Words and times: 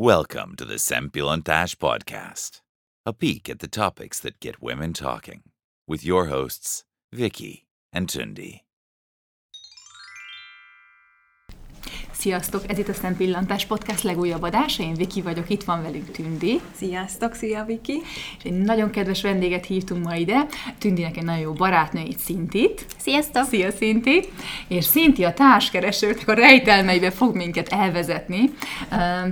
Welcome 0.00 0.54
to 0.58 0.64
the 0.64 0.76
Sempilontash 0.76 1.74
podcast, 1.74 2.60
a 3.04 3.12
peek 3.12 3.50
at 3.50 3.58
the 3.58 3.66
topics 3.66 4.20
that 4.20 4.38
get 4.38 4.62
women 4.62 4.92
talking, 4.92 5.42
with 5.88 6.04
your 6.04 6.26
hosts, 6.26 6.84
Vicky 7.12 7.66
and 7.92 8.06
Tundi. 8.06 8.60
Sziasztok! 12.18 12.62
Ez 12.66 12.78
itt 12.78 12.88
a 12.88 12.92
Szempillantás 12.92 13.64
Podcast 13.64 14.02
legújabb 14.02 14.42
adása. 14.42 14.82
Én 14.82 14.94
Viki 14.94 15.22
vagyok, 15.22 15.50
itt 15.50 15.64
van 15.64 15.82
velünk 15.82 16.10
Tündi. 16.10 16.60
Sziasztok, 16.76 17.34
szia 17.34 17.64
Viki! 17.64 18.00
És 18.38 18.44
egy 18.44 18.58
nagyon 18.58 18.90
kedves 18.90 19.22
vendéget 19.22 19.66
hívtunk 19.66 20.04
ma 20.04 20.14
ide. 20.14 20.46
Tündinek 20.78 21.16
egy 21.16 21.24
nagyon 21.24 21.40
jó 21.40 21.52
barátnőjét, 21.52 22.18
Szintit. 22.18 22.86
Sziasztok! 22.96 23.44
Szia, 23.44 23.70
Szinti! 23.70 24.24
És 24.68 24.84
Szinti 24.84 25.24
a 25.24 25.32
társkeresőknek 25.32 26.28
a 26.28 26.32
rejtelmeibe 26.32 27.10
fog 27.10 27.36
minket 27.36 27.68
elvezetni. 27.68 28.50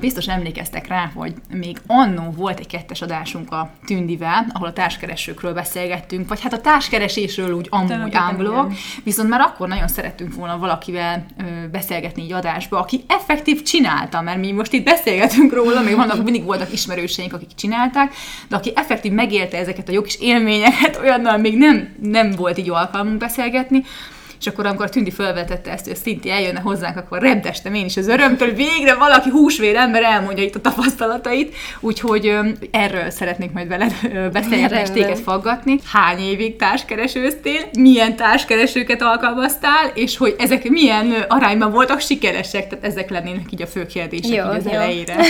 Biztos 0.00 0.26
emlékeztek 0.28 0.86
rá, 0.86 1.10
hogy 1.14 1.34
még 1.50 1.78
annó 1.86 2.30
volt 2.30 2.58
egy 2.58 2.66
kettes 2.66 3.02
adásunk 3.02 3.52
a 3.52 3.70
Tündivel, 3.86 4.46
ahol 4.52 4.68
a 4.68 4.72
társkeresőkről 4.72 5.54
beszélgettünk, 5.54 6.28
vagy 6.28 6.40
hát 6.40 6.52
a 6.52 6.60
társkeresésről 6.60 7.52
úgy 7.52 7.66
amúgy 7.70 8.14
ámblok, 8.14 8.72
viszont 9.04 9.28
már 9.28 9.40
akkor 9.40 9.68
nagyon 9.68 9.88
szerettünk 9.88 10.34
volna 10.34 10.58
valakivel 10.58 11.26
beszélgetni 11.70 12.22
így 12.22 12.32
adásba, 12.32 12.74
aki 12.76 13.04
effektív 13.06 13.62
csinálta, 13.62 14.20
mert 14.20 14.38
mi 14.38 14.52
most 14.52 14.72
itt 14.72 14.84
beszélgetünk 14.84 15.52
róla, 15.52 15.82
még 15.82 15.96
vannak, 15.96 16.22
mindig 16.22 16.44
voltak 16.44 16.72
ismerőseink, 16.72 17.32
akik 17.32 17.54
csinálták, 17.54 18.14
de 18.48 18.56
aki 18.56 18.72
effektív 18.74 19.12
megélte 19.12 19.58
ezeket 19.58 19.88
a 19.88 19.92
jó 19.92 20.02
kis 20.02 20.20
élményeket, 20.20 20.96
olyannal 20.96 21.36
még 21.36 21.56
nem, 21.56 21.94
nem 22.02 22.30
volt 22.30 22.58
így 22.58 22.70
alkalmunk 22.70 23.18
beszélgetni, 23.18 23.84
és 24.40 24.46
akkor, 24.46 24.66
amikor 24.66 24.84
a 24.84 24.88
Tündi 24.88 25.10
felvetette 25.10 25.70
ezt, 25.70 25.84
hogy 25.84 25.92
a 25.92 26.00
Szinti 26.02 26.30
eljönne 26.30 26.60
hozzánk, 26.60 26.96
akkor 26.96 27.20
repdestem 27.20 27.74
én 27.74 27.84
is 27.84 27.96
az 27.96 28.08
örömtől, 28.08 28.52
végre 28.52 28.94
valaki 28.94 29.30
húsvér 29.30 29.76
ember 29.76 30.02
elmondja 30.02 30.44
itt 30.44 30.54
a 30.54 30.60
tapasztalatait, 30.60 31.54
úgyhogy 31.80 32.38
erről 32.70 33.10
szeretnék 33.10 33.52
majd 33.52 33.68
veled 33.68 33.92
beszélgetni 34.32 34.78
és 34.80 34.90
téged 34.90 35.18
faggatni. 35.18 35.78
Hány 35.92 36.18
évig 36.18 36.56
társkeresőztél, 36.56 37.60
milyen 37.78 38.16
társkeresőket 38.16 39.02
alkalmaztál, 39.02 39.90
és 39.94 40.16
hogy 40.16 40.34
ezek 40.38 40.68
milyen 40.68 41.24
arányban 41.28 41.70
voltak 41.70 42.00
sikeresek, 42.00 42.68
tehát 42.68 42.84
ezek 42.84 43.10
lennének 43.10 43.52
így 43.52 43.62
a 43.62 43.66
fő 43.66 43.86
kérdések 43.86 44.34
jó, 44.34 44.44
így 44.44 44.56
az 44.56 44.64
jó. 44.64 44.70
elejére. 44.70 45.16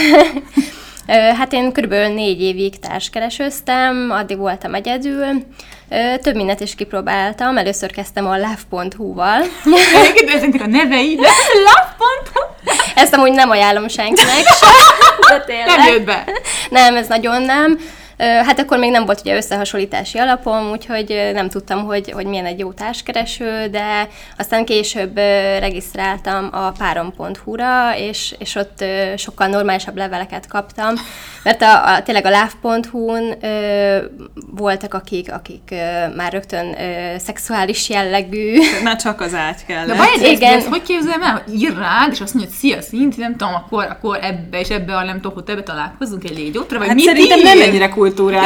Hát 1.07 1.53
én 1.53 1.71
körülbelül 1.71 2.13
négy 2.13 2.41
évig 2.41 2.79
társkeresőztem, 2.79 4.11
addig 4.11 4.37
voltam 4.37 4.73
egyedül. 4.73 5.25
Több 6.21 6.35
mindent 6.35 6.59
is 6.59 6.75
kipróbáltam. 6.75 7.57
Először 7.57 7.91
kezdtem 7.91 8.27
a 8.27 8.37
love.hu-val. 8.37 9.41
Ezeknek 10.35 10.61
a 10.61 10.67
nevei, 10.67 11.15
de 11.15 11.27
love.hu? 11.67 12.71
Ezt 12.95 13.13
amúgy 13.13 13.31
nem 13.31 13.49
ajánlom 13.49 13.87
senkinek 13.87 14.43
de 15.29 15.43
tényleg. 15.45 15.77
Nem 15.77 15.87
jött 15.87 16.05
be. 16.05 16.23
Nem, 16.69 16.95
ez 16.95 17.07
nagyon 17.07 17.41
nem. 17.41 17.79
Hát 18.17 18.59
akkor 18.59 18.77
még 18.77 18.91
nem 18.91 19.05
volt 19.05 19.19
ugye 19.19 19.35
összehasonlítási 19.35 20.17
alapom, 20.17 20.71
úgyhogy 20.71 21.29
nem 21.33 21.49
tudtam, 21.49 21.85
hogy, 21.85 22.11
hogy 22.11 22.25
milyen 22.25 22.45
egy 22.45 22.59
jó 22.59 22.71
társkereső, 22.71 23.67
de 23.71 24.07
aztán 24.37 24.65
később 24.65 25.15
regisztráltam 25.59 26.49
a 26.51 26.71
párom.hu-ra, 26.71 27.97
és, 27.97 28.35
és 28.39 28.55
ott 28.55 28.83
sokkal 29.15 29.47
normálisabb 29.47 29.97
leveleket 29.97 30.47
kaptam, 30.47 30.93
mert 31.43 31.61
a, 31.61 31.93
a, 31.93 32.01
tényleg 32.01 32.25
a 32.25 32.29
love.hu-n 32.29 33.37
voltak, 34.51 34.93
akik, 34.93 35.33
akik 35.33 35.73
már 36.15 36.31
rögtön 36.31 36.75
szexuális 37.17 37.89
jellegű. 37.89 38.57
Már 38.83 38.95
csak 38.95 39.21
az 39.21 39.33
ágy 39.33 39.65
kell. 39.65 39.85
De 39.85 39.95
vagy 39.95 40.31
igen. 40.31 40.53
Ezt, 40.53 40.67
hogy 40.67 40.81
képzelem 40.81 41.23
el, 41.23 41.41
hogy 41.45 41.61
ír 41.61 41.77
rád, 41.77 42.11
és 42.11 42.21
azt 42.21 42.33
mondja, 42.33 42.51
hogy 42.51 42.59
szia, 42.59 42.81
szint, 42.81 43.17
nem 43.17 43.35
tudom, 43.35 43.53
akkor, 43.53 43.83
akkor 43.89 44.19
ebbe 44.21 44.59
és 44.59 44.69
ebbe 44.69 44.95
a 44.95 45.03
nem 45.03 45.15
tudom, 45.15 45.33
hogy 45.33 45.43
ebbe 45.47 45.63
találkozunk 45.63 46.23
egy 46.23 46.37
légyótra, 46.37 46.77
vagy 46.77 46.87
hát 46.87 46.95
mit 46.95 47.05
szerintem 47.05 47.37
ír? 47.37 47.43
nem 47.43 47.61
ennyire 47.61 47.89
cool 47.89 48.06
kultúrát. 48.07 48.43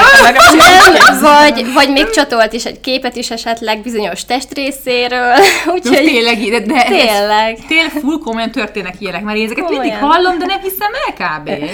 Nem, 0.57 1.19
vagy, 1.21 1.73
vagy 1.73 1.91
még 1.91 2.09
csatolt 2.09 2.53
is 2.53 2.65
egy 2.65 2.79
képet 2.79 3.15
is 3.15 3.31
esetleg 3.31 3.81
bizonyos 3.81 4.25
testrészéről. 4.25 5.35
Úgyhogy 5.73 5.97
tényleg, 5.97 6.37
de, 6.37 6.59
de 6.59 6.83
tényleg. 6.83 7.65
tényleg 7.67 7.91
full 7.91 8.17
komolyan 8.23 8.51
történnek 8.51 8.95
ilyenek, 8.99 9.23
mert 9.23 9.37
én 9.37 9.45
ezeket 9.45 9.63
komolyan. 9.63 9.85
mindig 9.85 10.09
hallom, 10.09 10.37
de 10.37 10.45
nem 10.45 10.59
hiszem 10.61 10.91
el 11.07 11.39
kb. 11.39 11.49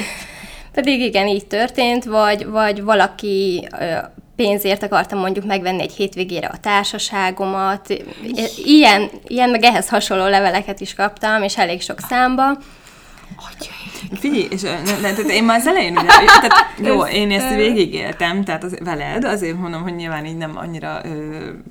Pedig 0.73 1.01
igen, 1.01 1.27
így 1.27 1.45
történt, 1.45 2.03
vagy, 2.03 2.45
vagy 2.45 2.83
valaki 2.83 3.67
pénzért 4.35 4.83
akartam 4.83 5.19
mondjuk 5.19 5.45
megvenni 5.45 5.81
egy 5.81 5.93
hétvégére 5.93 6.47
a 6.47 6.57
társaságomat. 6.61 7.93
Ilyen, 8.65 9.09
ilyen 9.27 9.49
meg 9.49 9.63
ehhez 9.63 9.89
hasonló 9.89 10.27
leveleket 10.27 10.79
is 10.79 10.93
kaptam, 10.93 11.43
és 11.43 11.57
elég 11.57 11.81
sok 11.81 11.99
számba. 12.09 12.57
Atyai. 13.37 14.19
Figyelj, 14.19 14.47
és 14.49 14.61
ne, 14.61 14.81
ne, 14.81 15.13
tehát 15.13 15.29
én 15.29 15.43
már 15.43 15.59
az 15.59 15.67
elején, 15.67 15.97
ugye, 15.97 16.07
tehát, 16.07 16.73
jó, 16.83 17.05
én 17.05 17.31
ezt 17.31 17.55
végigéltem, 17.55 18.43
tehát 18.43 18.63
az, 18.63 18.77
veled, 18.83 19.23
azért 19.23 19.59
mondom, 19.59 19.81
hogy 19.81 19.95
nyilván 19.95 20.25
így 20.25 20.37
nem 20.37 20.57
annyira, 20.57 21.01
ö, 21.03 21.09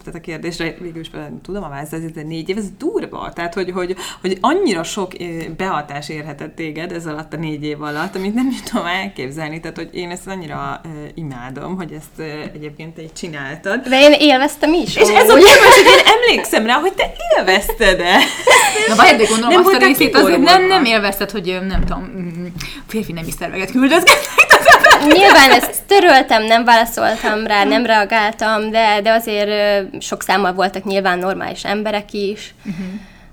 tehát 0.05 0.15
a 0.15 0.21
kérdésre 0.21 0.75
végül 0.79 1.01
is 1.01 1.11
tudom 1.43 1.63
a 1.63 1.69
választ, 1.69 1.93
ez 1.93 2.01
négy 2.27 2.49
év, 2.49 2.59
ez 2.59 2.65
durva, 2.79 3.33
tehát 3.35 3.55
hogy, 3.55 3.71
hogy, 3.71 3.97
hogy 4.21 4.39
annyira 4.41 4.83
sok 4.83 5.13
behatás 5.57 6.09
érhetett 6.09 6.55
téged 6.55 6.93
ez 6.93 7.07
alatt 7.07 7.33
a 7.33 7.37
négy 7.37 7.65
év 7.65 7.83
alatt, 7.83 8.17
amit 8.17 8.35
nem 8.35 8.49
is 8.51 8.63
tudom 8.71 8.87
elképzelni, 8.87 9.61
tehát 9.61 9.77
hogy 9.77 9.91
én 9.93 10.11
ezt 10.11 10.27
annyira 10.27 10.81
ö, 10.85 10.89
imádom, 11.15 11.77
hogy 11.77 11.93
ezt 11.93 12.19
ö, 12.19 12.41
egyébként 12.55 12.95
te 12.95 13.03
így 13.03 13.13
csináltad. 13.13 13.81
De 13.81 14.01
én 14.01 14.13
élveztem 14.13 14.73
is. 14.73 14.97
És 14.97 15.09
ez 15.09 15.29
a 15.29 15.35
kérdés, 15.35 15.75
hogy 15.75 15.99
én 15.99 16.05
emlékszem 16.05 16.67
rá, 16.67 16.75
hogy 16.75 16.93
te 16.93 17.13
élvezted-e. 17.37 18.17
Na, 18.89 18.95
de 18.95 19.25
gondolom 19.25 19.49
nem 19.49 19.65
azt 19.65 19.75
a 19.75 19.79
részét 19.79 20.15
azért 20.15 20.41
nem, 20.41 20.67
nem 20.67 20.85
élvezted, 20.85 21.31
hogy 21.31 21.56
nem 21.65 21.81
tudom, 21.81 22.11
férfi 22.87 23.13
nemi 23.13 23.31
szerveket 23.31 23.71
küldözgetnek. 23.71 24.45
Nyilván 25.19 25.51
ezt 25.51 25.83
töröltem, 25.87 26.45
nem 26.45 26.65
válaszoltam 26.65 27.47
rá, 27.47 27.65
nem 27.65 27.87
reagáltam, 27.87 28.71
de, 28.71 29.01
de 29.03 29.11
azért 29.13 29.51
sok 30.03 30.23
számmal 30.23 30.53
voltak 30.53 30.85
nyilván 30.85 31.19
normális 31.19 31.65
emberek 31.65 32.13
is. 32.13 32.55
Uh-huh. 32.65 32.87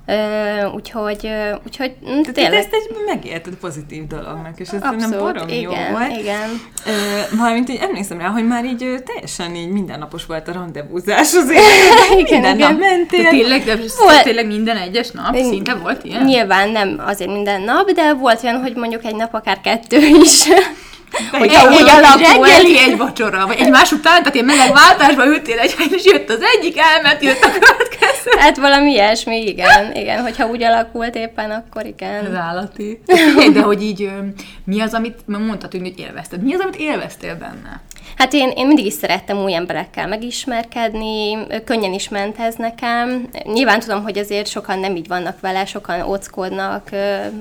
Uh, 0.08 0.74
úgyhogy, 0.75 1.19
uh, 1.24 1.59
úgyhogy 1.66 1.94
Tehát 2.02 2.34
tényleg. 2.34 2.53
ezt 2.53 2.74
egy 2.74 2.96
megélted 3.06 3.53
pozitív 3.56 4.08
dolognak, 4.08 4.59
és 4.59 4.68
ez 4.68 4.81
Abszolút, 4.81 5.00
nem 5.00 5.19
barom 5.19 5.47
igen, 5.47 5.62
jó 5.62 5.91
volt. 5.91 6.18
igen. 6.18 6.50
Uh, 6.86 7.38
valamint 7.38 7.69
így 7.69 7.80
emlékszem 7.81 8.19
rá, 8.19 8.28
hogy 8.28 8.47
már 8.47 8.66
így 8.66 9.03
teljesen 9.06 9.56
így 9.56 9.69
mindennapos 9.69 10.25
volt 10.25 10.47
a 10.47 10.52
rendezvúzás 10.52 11.34
azért. 11.34 11.62
igen, 12.18 12.42
minden 12.42 12.56
igen. 12.56 12.72
nap 12.72 12.80
mentél. 12.80 13.24
De 13.24 13.30
tényleg, 13.30 13.63
de 13.63 13.75
volt, 13.97 14.24
tényleg 14.24 14.47
minden 14.47 14.78
egyes 14.78 15.12
nap? 15.12 15.36
Szinte 15.36 15.74
volt 15.74 16.03
ilyen? 16.03 16.24
Nyilván 16.24 16.69
nem 16.69 17.02
azért 17.06 17.31
minden 17.31 17.62
nap, 17.62 17.92
de 17.92 18.13
volt 18.13 18.44
olyan, 18.44 18.62
hogy 18.62 18.75
mondjuk 18.75 19.06
egy 19.06 19.16
nap 19.16 19.34
akár 19.34 19.62
kettő 19.62 19.97
is. 19.97 20.47
Hogy 21.31 21.50
egy, 21.53 21.66
úgy 21.68 21.90
alakul. 21.90 22.46
Reggeli, 22.46 22.79
egy 22.79 22.97
vacsora, 22.97 23.47
vagy 23.47 23.59
egymás 23.59 23.91
után, 23.91 24.18
tehát 24.18 24.34
ilyen 24.34 24.46
meleg 24.46 24.74
váltásban 24.74 25.28
ültél 25.28 25.59
egy 25.59 25.75
és 25.90 26.06
jött 26.06 26.29
az 26.29 26.40
egyik, 26.57 26.78
elment, 26.78 27.24
jött 27.24 27.44
a 27.44 27.51
következő. 27.51 28.31
Hát 28.40 28.57
valami 28.57 28.91
ilyesmi, 28.91 29.46
igen, 29.46 29.96
igen, 29.96 30.22
hogyha 30.22 30.47
úgy 30.47 30.63
alakult 30.63 31.16
éppen, 31.16 31.51
akkor 31.51 31.85
igen. 31.85 32.25
Ez 32.25 32.34
állati. 32.34 33.01
De 33.53 33.62
hogy 33.62 33.84
így, 33.84 34.09
mi 34.66 34.81
az, 34.81 34.94
amit 34.94 35.19
mondtad, 35.25 35.72
hogy 35.72 35.94
élvezted? 36.00 36.44
Mi 36.44 36.53
az, 36.53 36.59
amit 36.59 36.75
élveztél 36.75 37.35
benne? 37.35 37.81
Hát 38.18 38.34
én, 38.34 38.50
én 38.56 38.68
mindig 38.68 38.85
is 38.85 38.94
szerettem 38.94 39.38
új 39.38 39.53
emberekkel 39.53 40.07
megismerkedni, 40.07 41.38
könnyen 41.66 41.94
is 41.94 42.09
ment 42.09 42.40
ez 42.40 42.56
nekem. 42.56 43.30
Nyilván 43.44 43.80
tudom, 43.80 44.03
hogy 44.03 44.18
azért 44.18 44.47
sokan 44.47 44.80
nem 44.80 44.95
így 44.95 45.07
vannak 45.07 45.40
vele, 45.40 45.66
sokan 45.66 46.01
óckodnak 46.01 46.90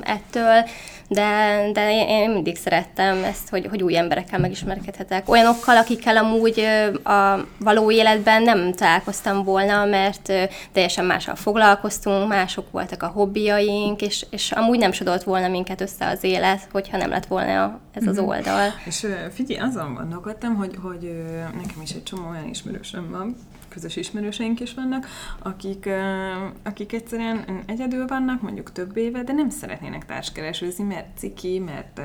ettől, 0.02 0.68
de, 1.08 1.60
de 1.72 2.06
én 2.08 2.30
mindig 2.30 2.56
szerettem 2.56 3.24
ezt, 3.24 3.48
hogy, 3.48 3.66
hogy 3.66 3.82
új 3.82 3.96
emberekkel 3.96 4.38
megismerkedhetek. 4.38 5.28
Olyanokkal, 5.28 5.76
akikkel 5.76 6.16
amúgy 6.16 6.60
a 7.04 7.36
való 7.58 7.90
életben 7.90 8.42
nem 8.42 8.72
találkoztam 8.72 9.44
volna, 9.44 9.84
mert 9.84 10.32
teljesen 10.72 11.04
mással 11.04 11.34
foglalkoztunk, 11.34 12.28
mások 12.28 12.70
voltak 12.70 13.02
a 13.02 13.06
hobbiaink, 13.06 14.00
és, 14.00 14.26
és 14.30 14.52
amúgy 14.52 14.78
nem 14.78 14.92
sodolt 14.92 15.22
volna 15.22 15.48
minket 15.48 15.80
össze 15.80 16.06
az 16.06 16.24
élet, 16.24 16.68
hogyha 16.72 16.96
nem 16.96 17.10
lett 17.10 17.26
volna 17.26 17.80
ez 17.92 18.06
az 18.06 18.16
mhm. 18.16 18.26
oldal. 18.26 18.68
És 18.84 19.06
figyelj, 19.34 19.68
azon 19.68 19.94
gondolkodtam, 19.94 20.54
hogy, 20.54 20.78
hogy 20.82 21.22
nekem 21.54 21.80
is 21.82 21.90
egy 21.90 22.02
csomó 22.02 22.28
olyan 22.30 22.48
ismerősöm 22.48 23.10
van, 23.10 23.36
közös 23.72 23.96
ismerőseink 23.96 24.60
is 24.60 24.74
vannak, 24.74 25.06
akik, 25.38 25.88
akik 26.62 26.92
egyszerűen 26.92 27.62
egyedül 27.66 28.06
vannak, 28.06 28.42
mondjuk 28.42 28.72
több 28.72 28.96
éve, 28.96 29.22
de 29.22 29.32
nem 29.32 29.50
szeretnének 29.50 30.06
társkeresőzni, 30.06 30.84
mert 30.84 31.06
ciki, 31.18 31.58
mert 31.58 32.00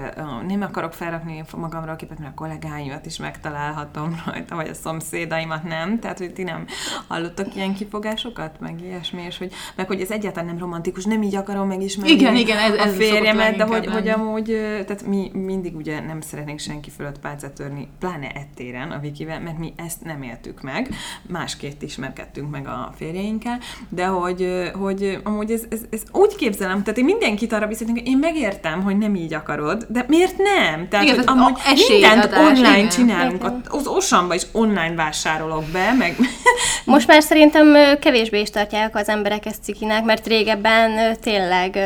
nem 0.48 0.62
akarok 0.62 0.94
felrakni 0.94 1.44
magamra 1.58 1.92
a 1.92 1.96
képet, 1.96 2.20
mert 2.20 2.32
a 2.32 2.36
kollégáimat 2.36 3.06
is 3.06 3.18
megtalálhatom 3.18 4.16
rajta, 4.26 4.56
vagy 4.56 4.68
a 4.68 4.74
szomszédaimat 4.74 5.64
nem. 5.64 6.00
Tehát, 6.00 6.18
hogy 6.18 6.34
ti 6.34 6.44
nem 6.44 6.66
hallottak 7.08 7.56
ilyen 7.56 7.74
kifogásokat, 7.74 8.60
meg 8.60 8.82
ilyesmi, 8.82 9.22
és 9.22 9.38
hogy, 9.38 9.52
meg 9.76 9.88
hogy 9.88 10.02
ez 10.02 10.12
egyáltalán 10.12 10.46
nem 10.46 10.58
romantikus, 10.58 11.06
nem 11.06 11.22
így 11.22 11.36
akarom 11.36 11.68
megismerni 11.68 12.16
igen, 12.18 12.36
igen, 12.36 12.58
ez, 12.58 12.74
ez 12.74 12.94
a 12.94 12.96
férjemet, 12.96 13.56
de 13.56 13.64
hogy, 13.64 13.86
hogy 13.86 14.08
amúgy, 14.08 14.46
tehát 14.86 15.06
mi 15.06 15.32
mindig 15.34 15.76
ugye 15.76 16.00
nem 16.00 16.22
szeretnénk 16.22 16.60
senki 16.60 16.90
fölött 16.90 17.20
pálcát 17.20 17.52
törni, 17.52 17.88
pláne 18.00 18.30
ettéren 18.32 18.92
a 18.92 19.00
Vikivel, 19.00 19.40
mert 19.40 19.58
mi 19.58 19.74
ezt 19.76 20.04
nem 20.04 20.22
éltük 20.22 20.62
meg. 20.62 20.90
Más 21.22 21.57
másként 21.62 21.82
ismerkedtünk 21.82 22.50
meg 22.52 22.68
a 22.68 22.94
férjeinkkel, 22.98 23.60
de 23.90 24.06
hogy, 24.06 24.72
hogy 24.74 25.20
amúgy 25.24 25.52
ez, 25.52 25.62
ez, 25.70 25.80
ez 25.90 26.02
úgy 26.12 26.36
képzelem, 26.36 26.84
tehát 26.84 26.98
én 27.00 27.06
mindenkit 27.06 27.54
arra 27.54 27.68
bizonyítom, 27.68 28.04
hogy 28.04 28.12
én 28.12 28.18
megértem, 28.18 28.84
hogy 28.84 28.98
nem 28.98 29.16
így 29.16 29.34
akarod, 29.34 29.86
de 29.90 30.06
miért 30.08 30.38
nem? 30.38 30.88
Tehát, 30.90 31.06
Igen, 31.06 31.18
hogy 31.18 31.26
amúgy 31.28 31.54
a 31.56 31.70
esélyadás, 31.70 32.14
mindent 32.14 32.48
online 32.48 32.78
igen. 32.78 32.90
csinálunk, 32.90 33.52
az 33.68 33.88
Osamba 33.88 34.34
is 34.34 34.44
online 34.52 34.96
vásárolok 34.96 35.64
be, 35.64 35.94
meg 35.98 36.16
Most 36.86 37.08
már 37.08 37.22
szerintem 37.22 37.74
kevésbé 38.00 38.40
is 38.40 38.50
tartják 38.50 38.96
az 38.96 39.08
emberek 39.10 39.46
ezt 39.46 39.64
cikinek, 39.64 40.04
mert 40.04 40.28
régebben 40.28 41.18
tényleg 41.22 41.80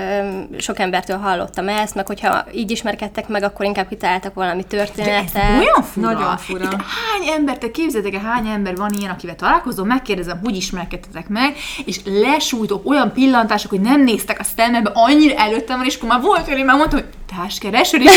sok 0.58 0.80
embertől 0.80 1.18
hallottam 1.18 1.68
ezt, 1.68 1.96
meg 1.96 2.08
hogyha 2.08 2.46
így 2.54 2.72
ismerkedtek 2.72 3.28
meg, 3.28 3.44
akkor 3.44 3.66
inkább 3.66 3.88
kitaláltak 3.88 4.34
valami 4.34 4.64
De 4.70 4.82
ez 4.82 4.90
történetet. 4.90 5.60
olyan 5.60 5.84
fura. 5.84 6.12
Nagyon 6.12 6.38
fura. 6.38 6.64
Itt 6.64 6.72
hány 6.72 7.34
ember, 7.38 7.58
te 7.58 7.72
képzeljétek 7.72 8.24
el, 8.24 8.30
hány 8.30 8.48
ember 8.48 8.76
van 8.76 8.94
ilyen, 9.00 9.12
akivel 9.12 9.36
találkozom, 9.36 9.61
megkérdezem, 9.84 10.40
hogy 10.44 10.56
ismerkedtetek 10.56 11.28
meg, 11.30 11.56
és 11.86 12.00
lesújtok 12.06 12.90
olyan 12.90 13.12
pillantások, 13.14 13.70
hogy 13.70 13.82
nem 13.82 14.04
néztek 14.04 14.40
a 14.40 14.46
szemembe, 14.56 14.92
annyira 14.94 15.36
előttem 15.36 15.78
van, 15.78 15.86
és 15.86 15.96
akkor 15.96 16.10
már 16.10 16.22
volt 16.22 16.46
olyan, 16.48 16.58
hogy 16.58 16.66
már 16.68 16.78
mondtam, 16.78 17.00
hogy 17.00 17.10
társkereső, 17.38 17.98
és 17.98 18.12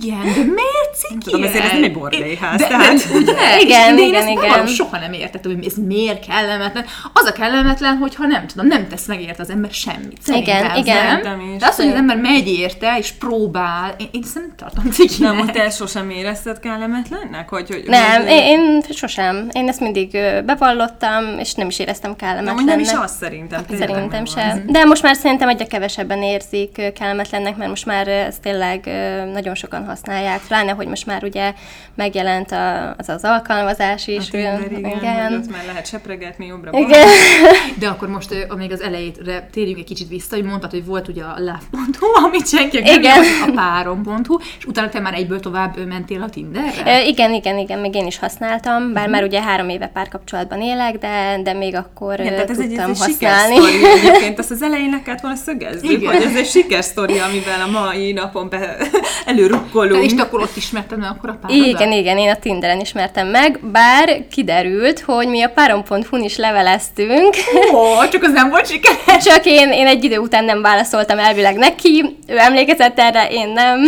igen, 0.00 0.18
de 0.22 0.34
miért 0.34 0.94
ciki 0.94 1.18
tudom, 1.18 1.42
ezért 1.42 1.64
ez 1.64 1.72
nem 1.72 1.82
egy 1.82 1.92
bordélyház, 1.92 2.60
De, 2.60 2.66
tehát- 2.66 3.08
de, 3.08 3.18
ugye? 3.18 3.60
Igen, 3.60 3.96
de 3.96 4.02
én 4.02 4.08
igen, 4.08 4.20
ezt 4.22 4.28
igen. 4.30 4.66
soha 4.66 4.98
nem 4.98 5.12
értettem, 5.12 5.54
hogy 5.54 5.66
ez 5.66 5.74
miért 5.86 6.26
kellemetlen. 6.26 6.84
Az 7.12 7.24
a 7.24 7.32
kellemetlen, 7.32 7.96
hogyha 7.96 8.26
nem 8.26 8.46
tudom, 8.46 8.66
nem 8.66 8.88
tesz 8.88 9.06
meg 9.06 9.20
érte 9.22 9.42
az 9.42 9.50
ember 9.50 9.70
semmit. 9.70 10.18
Szerintem, 10.22 10.64
Igen, 10.64 10.76
igen. 10.76 11.20
Nem? 11.22 11.40
Is. 11.54 11.60
De 11.60 11.66
az, 11.66 11.76
hogy 11.76 11.86
az 11.86 11.94
ember 11.94 12.16
megy 12.16 12.48
érte, 12.48 12.96
és 12.98 13.10
próbál, 13.10 13.94
én, 13.98 14.08
én 14.12 14.22
ezt 14.24 14.34
nem 14.34 14.52
tartom 14.56 14.90
cikinek. 14.90 15.32
nem, 15.32 15.38
hogy 15.38 15.52
te 15.52 15.70
sosem 15.70 16.10
érezted 16.10 16.58
kellemetlennek? 16.58 17.48
Hogy, 17.48 17.68
hogy, 17.68 17.82
Nem, 17.86 18.20
hogy, 18.22 18.30
én, 18.30 18.60
én 18.60 18.82
sosem. 18.90 19.48
Én 19.52 19.68
ezt 19.68 19.80
mindig 19.80 20.18
bevallottam, 20.46 21.38
és 21.38 21.54
nem 21.54 21.68
is 21.68 21.78
éreztem 21.78 22.10
nem, 22.10 22.18
kellemetlennek. 22.18 22.76
hogy 22.76 22.84
nem 22.84 23.00
is 23.00 23.04
az 23.04 23.16
szerintem. 23.16 23.64
tényleg 23.64 23.88
Szerintem 23.88 24.10
nem 24.10 24.24
sem. 24.24 24.50
az. 24.50 24.72
De 24.72 24.84
most 24.84 25.02
már 25.02 25.16
szerintem 25.16 25.48
egyre 25.48 25.66
kevesebben 25.66 26.22
érzik 26.22 26.92
kellemetlennek, 26.94 27.56
mert 27.56 27.70
most 27.70 27.86
már 27.86 28.08
ezt 28.08 28.40
tényleg 28.40 28.84
nagyon 29.32 29.54
sokan 29.54 29.86
használják. 29.86 30.40
Pláne, 30.46 30.72
hogy 30.72 30.86
most 30.86 31.06
már 31.06 31.24
ugye 31.24 31.52
megjelent 31.94 32.52
a, 32.52 32.94
az 32.96 33.08
az 33.08 33.24
alkalmazás 33.24 34.06
is. 34.06 34.30
A 34.32 34.36
ö, 34.36 34.38
igen, 34.38 34.84
igen. 34.84 35.32
ott 35.34 35.50
már 35.50 35.64
lehet 35.66 35.86
sepregetni 35.86 36.46
jobbra 36.46 36.70
Igen. 36.78 37.08
De 37.80 37.88
akkor 37.88 38.08
most 38.08 38.32
ö, 38.32 38.54
még 38.54 38.72
az 38.72 38.80
elejére 38.80 39.48
térjünk 39.52 39.78
egy 39.78 39.84
kicsit 39.84 40.08
vissza, 40.08 40.34
hogy 40.34 40.44
mondtad, 40.44 40.70
hogy 40.70 40.84
volt 40.84 41.08
ugye 41.08 41.22
a 41.22 41.34
love.hu, 41.38 42.06
amit 42.26 42.48
senki 42.48 42.80
nem 42.80 42.98
Igen. 42.98 43.24
jön, 43.24 43.48
a 43.48 43.52
párom.hu, 43.54 44.38
és 44.58 44.64
utána 44.64 44.88
te 44.88 45.00
már 45.00 45.14
egyből 45.14 45.40
tovább 45.40 45.86
mentél 45.86 46.22
a 46.22 46.28
Tinderre? 46.28 47.06
Igen, 47.06 47.32
igen, 47.32 47.58
igen, 47.58 47.78
még 47.78 47.94
én 47.94 48.06
is 48.06 48.18
használtam, 48.18 48.92
bár 48.92 49.08
már 49.08 49.22
ugye 49.22 49.42
három 49.42 49.68
éve 49.68 49.86
párkapcsolatban 49.86 50.35
élek, 50.60 50.98
de, 50.98 51.40
de 51.42 51.52
még 51.52 51.74
akkor 51.74 52.20
Igen, 52.20 52.32
tehát 52.32 52.50
ez 52.50 52.58
egy, 52.58 52.66
tudtam 52.68 52.90
ez 52.90 53.00
egy 53.00 53.06
használni. 53.06 53.54
sikersztori 53.54 53.90
egyébként, 53.98 54.38
azt 54.38 54.50
az 54.50 54.62
elején 54.62 54.90
le 54.90 55.02
kellett 55.04 55.20
volna 55.20 55.36
szögezzük, 55.36 55.90
Igen. 55.90 56.12
hogy 56.12 56.22
ez 56.24 56.34
egy 56.36 56.46
sikersztori, 56.46 57.18
amivel 57.18 57.60
a 57.66 57.70
mai 57.80 58.12
napon 58.12 58.48
be 58.48 58.76
előrukkolunk. 59.26 60.04
És 60.04 60.12
akkor 60.18 60.40
ott 60.40 60.56
ismerted 60.56 60.98
meg 60.98 61.10
akkor 61.10 61.28
a 61.30 61.38
párodat? 61.40 61.66
Igen, 61.66 61.92
igen, 61.92 62.18
én 62.18 62.30
a 62.30 62.36
Tinderen 62.36 62.80
ismertem 62.80 63.26
meg, 63.26 63.60
bár 63.72 64.26
kiderült, 64.30 65.00
hogy 65.00 65.28
mi 65.28 65.42
a 65.42 65.48
párom.hu-n 65.48 66.22
is 66.22 66.36
leveleztünk, 66.36 67.34
Ó, 67.74 67.84
csak 68.12 68.22
az 68.22 68.32
nem 68.32 68.48
volt 68.48 68.66
sikeres. 68.66 69.24
csak 69.24 69.44
én, 69.44 69.72
én 69.72 69.86
egy 69.86 70.04
idő 70.04 70.18
után 70.18 70.44
nem 70.44 70.62
válaszoltam 70.62 71.18
elvileg 71.18 71.56
neki, 71.56 72.16
ő 72.26 72.38
emlékezett 72.38 72.98
erre, 72.98 73.28
én 73.30 73.48
nem. 73.48 73.80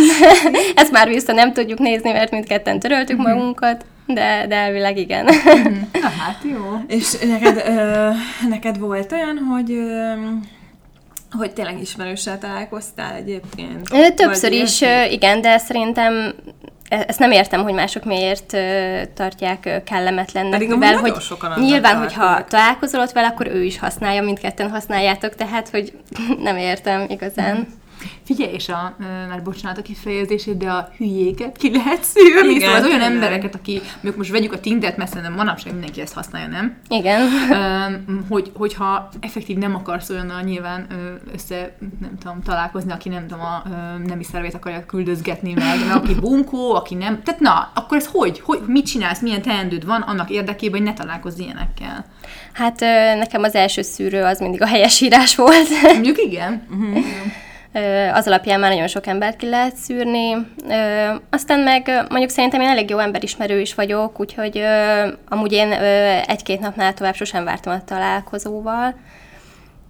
Ezt 0.75 0.91
már 0.91 1.07
vissza 1.07 1.33
nem 1.33 1.53
tudjuk 1.53 1.79
nézni, 1.79 2.11
mert 2.11 2.31
mindketten 2.31 2.79
töröltük 2.79 3.17
magunkat, 3.17 3.85
de, 4.13 4.45
de 4.47 4.55
elvileg 4.55 4.97
igen. 4.97 5.25
Na 5.93 6.09
hát 6.19 6.37
jó. 6.43 6.81
És 6.87 7.17
neked, 7.19 7.63
ö, 7.67 8.09
neked 8.49 8.79
volt 8.79 9.11
olyan, 9.11 9.37
hogy 9.37 9.71
ö, 9.71 10.11
hogy 11.31 11.51
tényleg 11.53 11.81
ismerőssel 11.81 12.37
találkoztál 12.37 13.15
egyébként? 13.15 13.89
Ö, 13.93 14.09
Többször 14.15 14.49
Vagy 14.49 14.59
is, 14.59 14.81
ö, 14.81 15.03
igen, 15.03 15.41
de 15.41 15.57
szerintem 15.57 16.33
e- 16.89 17.05
ezt 17.07 17.19
nem 17.19 17.31
értem, 17.31 17.63
hogy 17.63 17.73
mások 17.73 18.03
miért 18.05 18.53
ö, 18.53 19.01
tartják 19.13 19.81
kellemetlennek, 19.85 20.51
Pedig 20.51 20.69
mivel 20.69 20.95
hogy 20.95 21.21
sokan 21.21 21.59
nyilván, 21.59 21.97
hogyha 21.97 22.43
találkozol 22.45 23.01
ott 23.01 23.11
vele, 23.11 23.27
akkor 23.27 23.47
ő 23.47 23.63
is 23.63 23.79
használja, 23.79 24.21
mindketten 24.21 24.69
használjátok, 24.69 25.35
tehát 25.35 25.69
hogy 25.69 25.93
nem 26.47 26.57
értem 26.57 27.05
igazán. 27.09 27.67
Figyelj, 28.23 28.53
és 28.53 28.69
a, 28.69 28.95
már 29.29 29.41
bocsánat 29.43 29.77
a 29.77 29.81
kifejezését, 29.81 30.57
de 30.57 30.69
a 30.69 30.89
hülyéket 30.97 31.57
ki 31.57 31.71
lehet 31.71 32.03
szűrni, 32.03 32.49
Igen, 32.49 32.61
szóval 32.61 32.75
az 32.75 32.85
olyan 32.85 32.99
tényleg. 32.99 33.15
embereket, 33.15 33.55
aki, 33.55 33.81
mondjuk 33.93 34.15
most 34.17 34.31
vegyük 34.31 34.53
a 34.53 34.59
Tindert, 34.59 34.97
mert 34.97 35.09
szerintem 35.09 35.35
manapság 35.35 35.73
mindenki 35.73 36.01
ezt 36.01 36.13
használja, 36.13 36.47
nem? 36.47 36.77
Igen. 36.89 37.29
Hogy, 38.29 38.51
hogyha 38.55 39.09
effektív 39.19 39.57
nem 39.57 39.75
akarsz 39.75 40.09
olyannal 40.09 40.41
nyilván 40.41 40.87
össze, 41.33 41.75
nem 41.99 42.17
tudom, 42.19 42.41
találkozni, 42.43 42.91
aki 42.91 43.09
nem 43.09 43.27
tudom, 43.27 43.43
a 43.43 43.63
nemi 44.07 44.23
szervét 44.23 44.53
akarja 44.53 44.85
küldözgetni 44.85 45.53
meg, 45.53 45.87
meg 45.87 45.95
aki 45.95 46.13
bunkó, 46.13 46.73
aki 46.75 46.95
nem, 46.95 47.23
tehát 47.23 47.39
na, 47.39 47.71
akkor 47.73 47.97
ez 47.97 48.07
hogy? 48.11 48.39
hogy 48.39 48.59
mit 48.67 48.85
csinálsz, 48.85 49.21
milyen 49.21 49.41
teendőd 49.41 49.85
van 49.85 50.01
annak 50.01 50.29
érdekében, 50.29 50.79
hogy 50.79 50.89
ne 50.89 50.95
találkozz 50.95 51.39
ilyenekkel? 51.39 52.05
Hát 52.53 52.79
nekem 53.17 53.43
az 53.43 53.55
első 53.55 53.81
szűrő 53.81 54.23
az 54.23 54.39
mindig 54.39 54.61
a 54.61 54.67
helyesírás 54.67 55.35
volt. 55.35 55.67
Mondjuk 55.93 56.17
igen. 56.23 56.67
Ö, 56.71 56.99
az 58.13 58.27
alapján 58.27 58.59
már 58.59 58.71
nagyon 58.71 58.87
sok 58.87 59.07
embert 59.07 59.37
ki 59.37 59.49
lehet 59.49 59.75
szűrni. 59.75 60.33
Aztán 61.29 61.59
meg 61.59 62.05
mondjuk 62.09 62.29
szerintem 62.29 62.61
én 62.61 62.67
elég 62.67 62.89
jó 62.89 62.97
emberismerő 62.97 63.59
is 63.59 63.75
vagyok, 63.75 64.19
úgyhogy 64.19 64.63
amúgy 65.27 65.51
én 65.51 65.71
egy-két 66.27 66.59
napnál 66.59 66.93
tovább 66.93 67.15
sosem 67.15 67.43
vártam 67.43 67.73
a 67.73 67.83
találkozóval. 67.83 68.95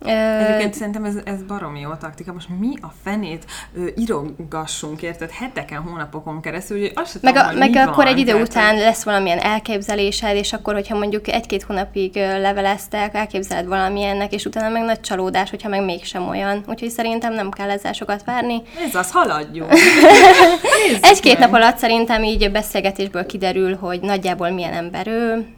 Egyébként 0.05 0.73
szerintem 0.73 1.03
ez, 1.03 1.15
ez 1.23 1.43
baromi 1.43 1.79
jó 1.79 1.93
taktika. 1.93 2.33
Most 2.33 2.49
mi 2.59 2.73
a 2.81 2.87
fenét 3.03 3.45
ö, 3.75 3.85
írogassunk, 3.97 5.01
érted, 5.01 5.31
heteken, 5.31 5.81
hónapokon 5.81 6.41
keresztül, 6.41 6.79
hogy 6.79 6.91
azt 6.95 7.11
sem 7.11 7.21
meg, 7.23 7.33
tudom, 7.33 7.49
a, 7.49 7.53
meg 7.53 7.75
akkor 7.75 8.03
van, 8.03 8.07
egy 8.07 8.17
idő 8.17 8.31
tehát, 8.31 8.47
után 8.47 8.75
lesz 8.75 9.03
valamilyen 9.03 9.39
elképzelésed, 9.39 10.35
és 10.35 10.53
akkor, 10.53 10.73
hogyha 10.73 10.97
mondjuk 10.97 11.27
egy-két 11.27 11.63
hónapig 11.63 12.15
leveleztek, 12.15 13.15
elképzeled 13.15 13.65
valamilyennek, 13.65 14.33
és 14.33 14.45
utána 14.45 14.69
meg 14.69 14.83
nagy 14.83 15.01
csalódás, 15.01 15.49
hogyha 15.49 15.69
meg 15.69 15.85
mégsem 15.85 16.27
olyan. 16.27 16.63
Úgyhogy 16.67 16.89
szerintem 16.89 17.33
nem 17.33 17.51
kell 17.51 17.69
ezzel 17.69 17.93
sokat 17.93 18.23
várni. 18.23 18.61
Ez 18.87 18.95
az, 18.95 19.11
haladjunk. 19.11 19.73
Egy-két 21.01 21.39
nap 21.39 21.53
alatt 21.53 21.77
szerintem 21.77 22.23
így 22.23 22.51
beszélgetésből 22.51 23.25
kiderül, 23.25 23.75
hogy 23.75 23.99
nagyjából 24.01 24.49
milyen 24.49 24.73
ember 24.73 25.07
ő, 25.07 25.57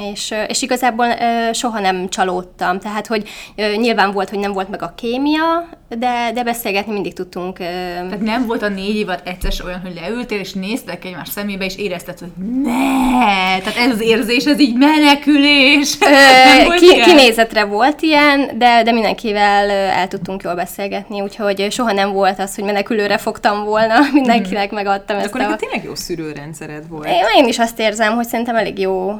és, 0.00 0.34
és 0.48 0.62
igazából 0.62 1.06
ö, 1.06 1.52
soha 1.52 1.80
nem 1.80 2.08
csalódtam, 2.08 2.78
tehát 2.78 3.06
hogy 3.06 3.28
ö, 3.56 3.74
nyilván 3.74 4.12
volt, 4.12 4.30
hogy 4.30 4.38
nem 4.38 4.52
volt 4.52 4.68
meg 4.68 4.82
a 4.82 4.92
kémia, 4.96 5.68
de, 5.98 6.30
de 6.34 6.42
beszélgetni 6.42 6.92
mindig 6.92 7.12
tudtunk. 7.12 7.58
Ö, 7.58 7.64
Tehát 7.64 8.20
nem 8.20 8.46
volt 8.46 8.62
a 8.62 8.68
négy 8.68 8.96
évad 8.96 9.20
egyszer 9.24 9.52
olyan, 9.64 9.80
hogy 9.80 9.94
leültél, 10.00 10.38
és 10.38 10.52
néztek 10.52 11.04
egymás 11.04 11.28
szemébe, 11.28 11.64
és 11.64 11.76
érezted, 11.76 12.18
hogy 12.18 12.28
ne, 12.62 13.58
tehát 13.58 13.76
ez 13.76 13.90
az 13.90 14.00
érzés, 14.00 14.44
ez 14.44 14.60
így 14.60 14.74
menekülés. 14.76 15.96
Ö, 16.00 16.64
volt 16.66 16.78
ki, 16.78 16.86
ilyen? 16.86 17.06
kinézetre 17.08 17.64
volt 17.64 18.02
ilyen, 18.02 18.50
de, 18.58 18.82
de 18.82 18.92
mindenkivel 18.92 19.70
el 19.70 20.08
tudtunk 20.08 20.42
jól 20.42 20.54
beszélgetni, 20.54 21.20
úgyhogy 21.20 21.66
soha 21.70 21.92
nem 21.92 22.12
volt 22.12 22.38
az, 22.38 22.54
hogy 22.54 22.64
menekülőre 22.64 23.18
fogtam 23.18 23.64
volna, 23.64 23.94
mindenkinek 24.12 24.70
megadtam 24.70 25.16
ezt 25.16 25.26
Akkor 25.26 25.40
a... 25.40 25.56
tényleg 25.56 25.84
jó 25.84 25.94
szűrőrendszered 25.94 26.88
volt. 26.88 27.06
Én, 27.06 27.24
én 27.36 27.46
is 27.46 27.58
azt 27.58 27.78
érzem, 27.78 28.14
hogy 28.14 28.26
szerintem 28.26 28.56
elég 28.56 28.78
jó 28.78 29.18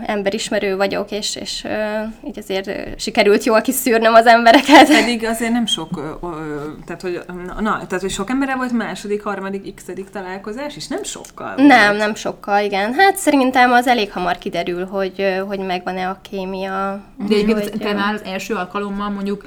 emberismerő 0.63 0.77
vagyok, 0.77 1.11
és, 1.11 1.37
és 1.37 1.65
ö, 1.65 2.03
így 2.27 2.39
azért 2.39 3.01
sikerült 3.01 3.45
jól 3.45 3.61
kiszűrnöm 3.61 4.15
az 4.15 4.27
embereket. 4.27 4.89
Pedig 4.89 5.25
azért 5.25 5.53
nem 5.53 5.67
sok, 5.67 5.91
ö, 5.97 6.27
ö, 6.27 6.69
tehát 6.87 7.03
hogy, 7.03 7.21
na, 7.61 7.87
tehát 7.87 8.01
hogy 8.01 8.11
sok 8.11 8.31
emberre 8.31 8.57
volt 8.57 8.73
második, 8.73 9.23
harmadik, 9.23 9.75
x 9.75 9.85
találkozás, 10.13 10.77
és 10.77 10.87
nem 10.87 11.03
sokkal 11.03 11.55
volt. 11.57 11.69
Nem, 11.69 11.97
nem 11.97 12.15
sokkal, 12.15 12.63
igen. 12.65 12.95
Hát 12.95 13.17
szerintem 13.17 13.73
az 13.73 13.87
elég 13.87 14.13
hamar 14.13 14.39
kiderül, 14.39 14.87
hogy, 14.87 15.43
hogy 15.47 15.59
megvan-e 15.59 16.09
a 16.09 16.19
kémia. 16.31 17.01
De 17.29 17.35
egyébként 17.35 17.79
te 17.79 17.93
már 17.93 18.15
az 18.15 18.23
első 18.25 18.55
alkalommal 18.55 19.11
mondjuk 19.11 19.45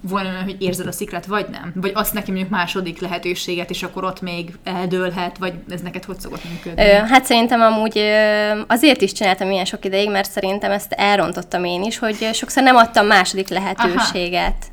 van 0.00 0.26
olyan, 0.26 0.42
hogy 0.42 0.56
érzed 0.58 0.86
a 0.86 0.92
szikrát, 0.92 1.26
vagy 1.26 1.46
nem? 1.50 1.72
Vagy 1.74 1.92
azt 1.94 2.14
neki 2.14 2.30
mondjuk 2.30 2.50
második 2.50 3.00
lehetőséget, 3.00 3.70
és 3.70 3.82
akkor 3.82 4.04
ott 4.04 4.20
még 4.20 4.52
eldőlhet, 4.64 5.38
vagy 5.38 5.52
ez 5.70 5.80
neked 5.80 6.04
hogy 6.04 6.20
szokott 6.20 6.44
működni? 6.50 6.82
Ö, 6.82 6.86
hát 6.86 7.24
szerintem 7.24 7.60
amúgy 7.60 7.98
ö, 7.98 8.60
azért 8.66 9.00
is 9.00 9.12
csináltam 9.12 9.50
ilyen 9.50 9.64
sok 9.64 9.84
ideig, 9.84 10.10
mert 10.10 10.30
szerintem 10.30 10.49
ezt 10.58 10.92
elrontottam 10.92 11.64
én 11.64 11.82
is, 11.82 11.98
hogy 11.98 12.28
sokszor 12.32 12.62
nem 12.62 12.76
adtam 12.76 13.06
második 13.06 13.48
lehetőséget. 13.48 14.70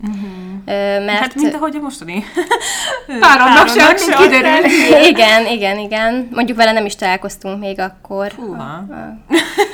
Ö, 0.66 1.06
mert 1.06 1.20
Hát 1.20 1.36
mint 1.36 1.54
ahogy 1.54 1.76
a 1.76 1.80
mostani 1.82 2.24
Páromnak 3.20 3.68
sem, 3.68 3.86
mint 3.88 4.00
se 4.00 4.16
kiderül. 4.16 4.66
igen, 5.12 5.46
igen, 5.46 5.78
igen. 5.78 6.28
Mondjuk 6.32 6.58
vele 6.58 6.72
nem 6.72 6.86
is 6.86 6.96
találkoztunk 6.96 7.60
még 7.60 7.80
akkor. 7.80 8.32
Húha. 8.32 8.84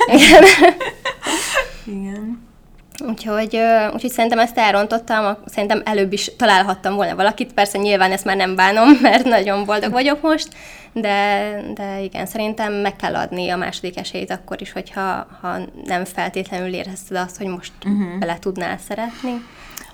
Igen. 0.06 0.44
Igen. 1.84 2.43
Úgyhogy, 3.02 3.58
úgyhogy 3.92 4.10
szerintem 4.10 4.38
ezt 4.38 4.58
elrontottam, 4.58 5.36
szerintem 5.46 5.82
előbb 5.84 6.12
is 6.12 6.30
találhattam 6.36 6.94
volna 6.94 7.14
valakit, 7.14 7.52
persze 7.52 7.78
nyilván 7.78 8.12
ezt 8.12 8.24
már 8.24 8.36
nem 8.36 8.54
bánom, 8.54 8.88
mert 9.02 9.24
nagyon 9.24 9.64
boldog 9.64 9.92
vagyok 9.92 10.22
most, 10.22 10.48
de, 10.92 11.60
de 11.74 12.00
igen, 12.00 12.26
szerintem 12.26 12.72
meg 12.72 12.96
kell 12.96 13.14
adni 13.16 13.50
a 13.50 13.56
második 13.56 13.98
esélyt 13.98 14.30
akkor 14.30 14.60
is, 14.60 14.72
hogyha 14.72 15.26
ha 15.40 15.58
nem 15.84 16.04
feltétlenül 16.04 16.74
érezted 16.74 17.16
azt, 17.16 17.36
hogy 17.36 17.46
most 17.46 17.72
uh-huh. 17.84 18.18
bele 18.18 18.38
tudnál 18.38 18.78
szeretni. 18.78 19.44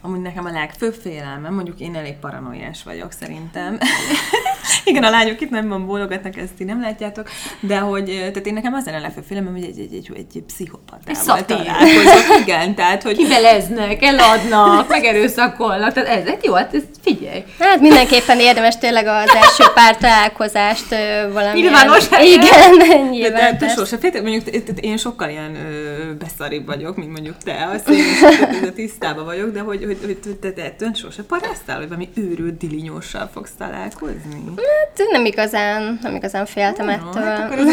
Amúgy 0.03 0.21
nekem 0.21 0.45
a 0.45 0.51
legfőbb 0.51 0.95
félelmem, 0.95 1.55
mondjuk 1.55 1.81
én 1.81 1.95
elég 1.95 2.15
paranoiás 2.21 2.83
vagyok 2.83 3.13
szerintem. 3.13 3.79
Igen, 4.85 5.05
a 5.05 5.11
lányok 5.11 5.41
itt 5.41 5.51
nem 5.51 5.69
van 5.69 5.87
bólogatnak, 5.87 6.37
ezt 6.37 6.53
ti 6.57 6.65
nem 6.65 6.81
látjátok, 6.81 7.29
de 7.61 7.79
hogy, 7.79 8.05
tehát 8.05 8.47
én 8.47 8.55
nekem 8.55 8.75
az 8.75 8.87
a 8.87 9.01
legfőbb 9.01 9.25
félelmem, 9.25 9.53
hogy 9.53 9.65
egy, 9.65 9.79
egy, 9.79 9.95
egy, 9.95 10.11
egy, 10.15 10.27
egy 10.35 10.43
pszichopatával 10.43 11.45
találkozok. 11.45 12.41
Igen, 12.43 12.75
tehát, 12.75 13.03
hogy... 13.03 13.17
Kibeleznek, 13.17 14.03
eladnak, 14.03 14.89
megerőszakolnak, 14.89 15.93
tehát 15.93 16.09
ez, 16.09 16.27
egy 16.27 16.45
jó, 16.45 16.55
hát 16.55 16.75
ez 16.75 16.83
figyelj. 17.03 17.45
Hát 17.59 17.81
mindenképpen 17.81 18.41
érdemes 18.41 18.79
tényleg 18.79 19.07
az 19.07 19.35
első 19.35 19.65
pár 19.75 19.97
találkozást 19.97 20.89
valami. 21.33 21.61
Nyilvános 21.61 22.09
Igen, 22.21 23.09
nyilván. 23.11 23.57
De, 23.59 23.67
de 23.67 23.73
sose 23.73 23.99
féltek, 23.99 24.23
mondjuk 24.23 24.69
én 24.81 24.97
sokkal 24.97 25.29
ilyen 25.29 25.55
ö, 25.55 26.15
beszaribb 26.15 26.67
vagyok, 26.67 26.97
mint 26.97 27.13
mondjuk 27.13 27.37
te, 27.45 27.69
azt 27.75 27.89
én 27.89 28.75
tisztában 28.75 29.25
vagyok, 29.25 29.51
de 29.51 29.61
hogy, 29.61 29.85
hogy, 29.99 30.21
hogy 30.25 30.39
te, 30.39 30.53
te 30.53 30.65
ettől 30.65 30.95
sose 30.95 31.23
paráztál, 31.23 31.77
hogy 31.79 31.89
valami 31.89 32.09
őrült 32.15 32.57
dilinyóssal 32.57 33.27
fogsz 33.33 33.53
találkozni? 33.59 34.45
Hát 34.57 35.09
nem 35.11 35.25
igazán, 35.25 35.99
nem 36.03 36.15
igazán 36.15 36.47
féltem 36.47 36.87
no, 36.87 36.93
ettől. 36.93 37.23
Hát 37.23 37.55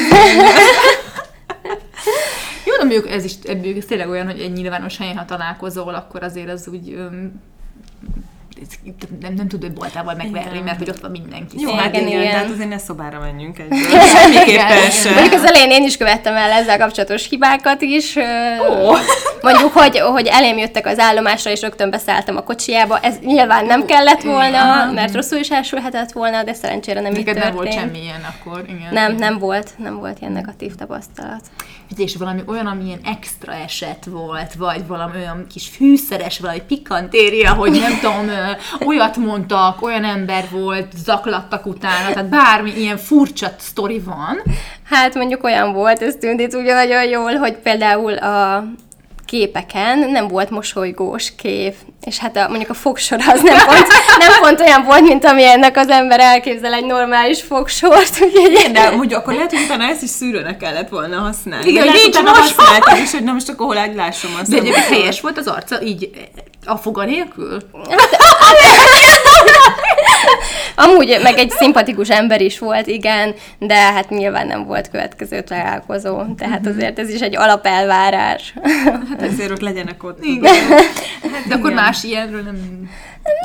Jó, 2.65 2.75
de 2.75 2.83
mondjuk 2.83 3.09
ez 3.09 3.23
is 3.23 3.33
ez 3.77 3.85
tényleg 3.85 4.09
olyan, 4.09 4.25
hogy 4.25 4.39
egy 4.39 4.51
nyilvános 4.51 4.97
helyen, 4.97 5.17
ha 5.17 5.25
találkozol, 5.25 5.95
akkor 5.95 6.23
azért 6.23 6.49
az 6.49 6.67
úgy 6.67 6.93
öm, 6.93 7.41
nem, 9.21 9.33
nem 9.33 9.47
tud, 9.47 9.61
hogy 9.61 9.73
boltával 9.73 10.15
megverni, 10.15 10.59
mert 10.59 10.77
hogy 10.77 10.89
ott 10.89 10.99
van 10.99 11.11
mindenki. 11.11 11.59
Jó, 11.59 11.71
hát 11.71 11.87
igen, 11.87 12.07
igen, 12.07 12.21
igen, 12.21 12.31
tehát 12.31 12.49
azért 12.49 12.69
ne 12.69 12.77
szobára 12.77 13.19
menjünk 13.19 13.59
egy. 13.59 13.67
Semmiképpen 14.15 14.89
sem. 14.91 15.13
Mondjuk 15.13 15.33
az 15.33 15.45
elején 15.45 15.71
én 15.71 15.83
is 15.83 15.97
követtem 15.97 16.35
el 16.35 16.51
ezzel 16.51 16.77
kapcsolatos 16.77 17.29
hibákat 17.29 17.81
is. 17.81 18.15
Oh. 18.15 18.97
Mondjuk, 19.41 19.71
hogy, 19.71 19.99
hogy 19.99 20.27
elém 20.27 20.57
jöttek 20.57 20.85
az 20.85 20.99
állomásra, 20.99 21.51
és 21.51 21.61
rögtön 21.61 21.89
beszálltam 21.89 22.37
a 22.37 22.41
kocsiába. 22.41 22.99
Ez 22.99 23.15
nyilván 23.19 23.65
nem 23.65 23.85
kellett 23.85 24.21
volna, 24.21 24.91
mert 24.91 25.13
rosszul 25.13 25.37
is 25.39 25.49
elsülhetett 25.49 26.11
volna, 26.11 26.43
de 26.43 26.53
szerencsére 26.53 27.01
nem 27.01 27.11
Neked 27.11 27.27
így 27.27 27.33
történt. 27.33 27.45
nem 27.45 27.55
volt 27.55 27.73
semmilyen 27.73 28.25
akkor. 28.39 28.63
Igen. 28.67 28.87
Nem, 28.91 29.15
nem 29.15 29.37
volt, 29.37 29.71
nem 29.77 29.99
volt 29.99 30.19
ilyen 30.19 30.31
negatív 30.33 30.75
tapasztalat. 30.75 31.41
És 31.95 32.15
valami 32.15 32.41
olyan, 32.45 32.67
amilyen 32.67 32.99
extra 33.03 33.53
eset 33.53 34.05
volt, 34.05 34.53
vagy 34.53 34.87
valami 34.87 35.17
olyan 35.17 35.45
kis 35.53 35.67
fűszeres, 35.67 36.39
vagy 36.39 36.61
pikantéria, 36.61 37.53
hogy 37.53 37.71
nem 37.71 37.99
tudom, 37.99 38.29
olyat 38.85 39.17
mondtak, 39.17 39.81
olyan 39.81 40.03
ember 40.03 40.47
volt, 40.51 40.91
zaklattak 40.95 41.65
utána, 41.65 42.13
tehát 42.13 42.29
bármi 42.29 42.71
ilyen 42.75 42.97
furcsa 42.97 43.51
sztori 43.57 43.99
van. 43.99 44.41
Hát 44.83 45.15
mondjuk 45.15 45.43
olyan 45.43 45.73
volt, 45.73 46.01
ez 46.01 46.15
tűnt 46.15 46.53
ugye 46.53 46.73
nagyon 46.73 47.03
jól, 47.03 47.35
hogy 47.35 47.55
például 47.57 48.13
a 48.13 48.65
képeken 49.27 49.99
nem 49.99 50.27
volt 50.27 50.49
mosolygós 50.49 51.35
kép, 51.35 51.75
és 52.05 52.17
hát 52.17 52.37
a, 52.37 52.47
mondjuk 52.47 52.69
a 52.69 52.73
fogsor 52.73 53.17
az 53.27 53.41
nem 53.41 53.65
pont, 53.65 53.87
nem 54.19 54.31
pont 54.41 54.59
olyan 54.59 54.83
volt, 54.83 55.01
mint 55.01 55.25
ami 55.25 55.45
ennek 55.45 55.77
az 55.77 55.89
ember 55.89 56.19
elképzel 56.19 56.73
egy 56.73 56.85
normális 56.85 57.41
fogsort. 57.41 58.19
Igen, 58.49 58.73
de 58.73 58.87
hogy 58.87 59.13
akkor 59.13 59.33
lehet, 59.33 59.51
hogy 59.51 59.63
utána 59.63 59.83
ezt 59.83 60.01
is 60.01 60.09
szűrőnek 60.09 60.57
kellett 60.57 60.89
volna 60.89 61.19
használni. 61.19 61.69
Igen, 61.69 61.87
hogy 61.87 61.99
nincs 62.03 62.17
használtam 62.17 62.97
is, 63.03 63.11
hogy 63.11 63.23
nem 63.23 63.33
most 63.33 63.49
akkor 63.49 63.65
hol 63.65 63.93
lássam 63.95 64.31
azt. 64.41 64.49
De 64.49 64.57
egyébként 64.57 64.85
helyes 64.85 65.21
volt 65.21 65.37
az 65.37 65.47
arca, 65.47 65.81
így 65.81 66.09
a 66.65 66.75
foga 66.75 67.03
nélkül? 67.03 67.61
Hát, 67.89 68.09
Amúgy 70.79 71.19
meg 71.23 71.37
egy 71.37 71.49
szimpatikus 71.49 72.09
ember 72.09 72.41
is 72.41 72.59
volt, 72.59 72.87
igen, 72.87 73.33
de 73.59 73.75
hát 73.75 74.09
nyilván 74.09 74.47
nem 74.47 74.65
volt 74.65 74.89
következő 74.89 75.41
találkozó, 75.41 76.23
tehát 76.37 76.61
mhm. 76.61 76.69
azért 76.69 76.99
ez 76.99 77.09
is 77.09 77.19
egy 77.19 77.35
alapelvárás. 77.35 78.53
Hát 79.09 79.21
ezért 79.21 79.51
ott 79.51 79.59
legyenek 79.59 80.03
ott. 80.03 80.23
Igen. 80.23 80.53
Hát 81.21 81.47
de 81.47 81.55
akkor 81.55 81.73
más 81.73 82.03
ilyenről 82.03 82.41
nem... 82.41 82.89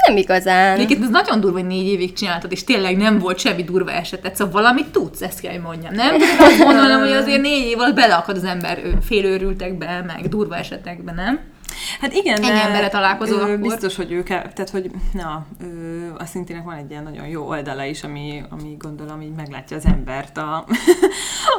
Nem 0.06 0.16
igazán. 0.16 0.74
Egyébként 0.74 1.02
ez 1.02 1.08
nagyon 1.08 1.40
durva, 1.40 1.58
hogy 1.58 1.66
négy 1.66 1.86
évig 1.86 2.12
csináltad, 2.12 2.52
és 2.52 2.64
tényleg 2.64 2.96
nem 2.96 3.18
volt 3.18 3.38
semmi 3.38 3.64
durva 3.64 3.92
esetet, 3.92 4.36
szóval 4.36 4.52
valamit 4.52 4.86
tudsz, 4.86 5.22
ezt 5.22 5.40
kell, 5.40 5.58
mondjam. 5.58 5.94
Nem 5.94 6.16
azt 6.38 6.58
mondanom, 6.58 7.00
hogy 7.00 7.12
azért 7.12 7.40
négy 7.40 7.66
év 7.66 7.78
alatt 7.78 7.94
beleakad 7.94 8.36
az 8.36 8.44
ember 8.44 8.80
félőrültekbe, 9.04 10.04
meg 10.06 10.28
durva 10.28 10.56
esetekbe, 10.56 11.12
nem? 11.12 11.51
Hát 12.00 12.12
igen, 12.12 12.42
Ennyi 12.42 12.60
emberre 12.60 12.88
találkozol 12.88 13.40
akkor. 13.40 13.58
Biztos, 13.58 13.96
hogy 13.96 14.12
ők, 14.12 14.26
tehát 14.26 14.70
hogy 14.72 14.90
na, 15.12 15.46
ő, 15.62 16.12
a 16.18 16.24
szintinek 16.24 16.64
van 16.64 16.76
egy 16.76 16.90
ilyen 16.90 17.02
nagyon 17.02 17.26
jó 17.26 17.48
oldala 17.48 17.84
is, 17.84 18.02
ami, 18.02 18.42
ami 18.50 18.76
gondolom 18.78 19.20
így 19.20 19.34
meglátja 19.36 19.76
az 19.76 19.84
embert 19.84 20.36
a, 20.36 20.64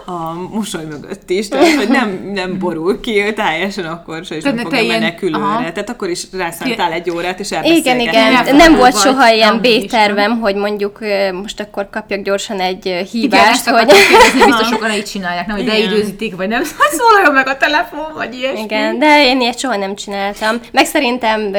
a 0.14 0.34
mosoly 0.34 0.86
mögött 0.86 1.30
is, 1.30 1.48
tehát 1.48 1.76
hogy 1.76 1.88
nem, 1.88 2.30
nem 2.34 2.60
borul 2.60 3.00
ki 3.00 3.34
teljesen 3.34 3.86
akkor 3.86 4.26
se, 4.26 4.36
és 4.36 4.44
nem 4.44 4.58
fogja 4.58 4.84
menekülőre. 4.84 5.72
Tehát 5.72 5.90
akkor 5.90 6.10
is 6.10 6.24
rászántál 6.32 6.92
egy 6.92 7.10
órát, 7.10 7.40
és 7.40 7.52
Igen, 7.64 8.00
igen. 8.00 8.56
Nem 8.56 8.76
volt 8.76 9.00
soha 9.00 9.34
ilyen 9.34 9.62
B-tervem, 9.62 10.40
hogy 10.40 10.56
mondjuk 10.56 11.00
most 11.42 11.60
akkor 11.60 11.90
kapjak 11.90 12.22
gyorsan 12.22 12.60
egy 12.60 13.08
hívást, 13.12 13.68
igen, 13.68 13.80
hogy... 13.80 13.94
Kérdezni, 13.94 14.44
biztos 14.46 14.68
sokan 14.68 14.92
így 14.92 15.06
csinálják, 15.06 15.48
nem, 15.48 15.56
hogy 15.56 15.66
beidőzítik, 15.66 16.36
vagy 16.36 16.48
nem 16.48 16.64
szóljon 16.98 17.34
meg 17.34 17.48
a 17.48 17.58
telefon, 17.58 18.14
vagy 18.16 18.34
ilyesmi. 18.34 18.62
Igen, 18.64 19.00
de 19.00 19.26
én 19.26 19.42
ilyet 19.42 19.60
soha 19.60 19.76
nem 19.76 19.96
csináltam. 20.14 20.70
Meg 20.72 20.86
szerintem 20.86 21.54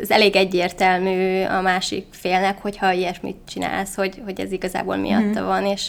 ez 0.00 0.10
elég 0.10 0.36
egyértelmű 0.36 1.42
a 1.44 1.60
másik 1.60 2.06
félnek, 2.10 2.58
hogyha 2.62 2.92
ilyesmit 2.92 3.36
csinálsz, 3.48 3.94
hogy, 3.94 4.22
hogy 4.24 4.40
ez 4.40 4.52
igazából 4.52 4.96
miatta 4.96 5.40
mm. 5.40 5.44
van, 5.44 5.66
és 5.66 5.88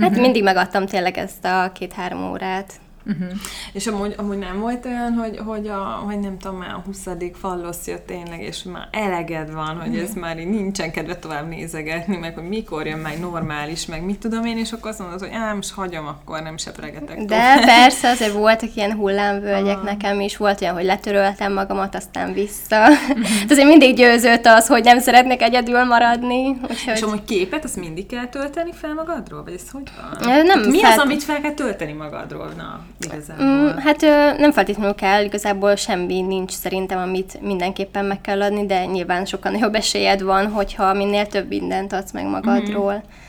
hát 0.00 0.10
mm-hmm. 0.10 0.20
mindig 0.20 0.42
megadtam 0.42 0.86
tényleg 0.86 1.18
ezt 1.18 1.44
a 1.44 1.72
két-három 1.74 2.30
órát. 2.30 2.72
Uh-huh. 3.08 3.30
És 3.72 3.86
amúgy, 3.86 4.14
amúgy 4.16 4.38
nem 4.38 4.60
volt 4.60 4.84
olyan, 4.84 5.12
hogy, 5.12 5.40
hogy, 5.44 5.68
a, 5.68 6.02
hogy 6.06 6.18
nem 6.18 6.38
tudom, 6.38 6.56
már 6.56 6.70
a 6.70 6.82
20. 6.86 7.06
fallosz 7.32 7.86
jött 7.86 8.06
tényleg, 8.06 8.42
és 8.42 8.62
már 8.62 8.88
eleged 8.90 9.52
van, 9.52 9.80
hogy 9.80 9.98
ez 9.98 10.14
már 10.14 10.38
így 10.38 10.48
nincsen 10.48 10.90
kedve 10.90 11.16
tovább 11.16 11.48
nézegetni, 11.48 12.16
meg 12.16 12.34
hogy 12.34 12.48
mikor 12.48 12.86
jön 12.86 12.98
meg 12.98 13.20
normális, 13.20 13.86
meg 13.86 14.04
mit 14.04 14.18
tudom 14.18 14.44
én, 14.44 14.58
és 14.58 14.72
akkor 14.72 14.90
azt 14.90 14.98
mondod, 14.98 15.20
hogy 15.20 15.30
ám, 15.32 15.56
most 15.56 15.72
hagyom, 15.72 16.06
akkor 16.06 16.42
nem 16.42 16.56
sepregetek 16.56 17.24
De 17.24 17.60
persze, 17.64 18.08
azért 18.08 18.32
voltak 18.32 18.74
ilyen 18.74 18.92
hullámvölgyek 18.92 19.76
ah. 19.76 19.84
nekem 19.84 20.20
is, 20.20 20.36
volt 20.36 20.60
olyan, 20.60 20.74
hogy 20.74 20.84
letöröltem 20.84 21.52
magamat, 21.52 21.94
aztán 21.94 22.32
vissza. 22.32 22.88
Uh-huh. 22.88 23.26
azért 23.50 23.68
mindig 23.68 23.96
győzött 23.96 24.46
az, 24.46 24.66
hogy 24.66 24.84
nem 24.84 24.98
szeretnék 24.98 25.42
egyedül 25.42 25.84
maradni. 25.84 26.48
Úgyhogy... 26.48 26.94
És 26.94 27.02
amúgy 27.02 27.24
képet, 27.24 27.64
azt 27.64 27.76
mindig 27.76 28.06
kell 28.06 28.26
tölteni 28.26 28.72
fel 28.72 28.94
magadról? 28.94 29.42
Vagy 29.42 29.52
ez 29.52 29.70
hogy 29.70 29.90
van? 30.18 30.46
Nem, 30.46 30.60
mi 30.60 30.80
fel... 30.80 30.92
az, 30.92 30.98
amit 30.98 31.22
fel 31.22 31.40
kell 31.40 31.54
tölteni 31.54 31.92
magadról? 31.92 32.52
Na 32.56 32.84
igazából? 33.00 33.46
Mm, 33.46 33.76
hát 33.76 34.00
nem 34.38 34.52
feltétlenül 34.52 34.94
kell, 34.94 35.24
igazából 35.24 35.76
semmi 35.76 36.20
nincs 36.20 36.52
szerintem, 36.52 36.98
amit 36.98 37.40
mindenképpen 37.40 38.04
meg 38.04 38.20
kell 38.20 38.42
adni, 38.42 38.66
de 38.66 38.84
nyilván 38.84 39.24
sokkal 39.24 39.52
nagyobb 39.52 39.74
esélyed 39.74 40.22
van, 40.22 40.46
hogyha 40.50 40.92
minél 40.92 41.26
több 41.26 41.48
mindent 41.48 41.92
adsz 41.92 42.12
meg 42.12 42.26
magadról. 42.26 42.92
Mm-hmm. 42.92 43.24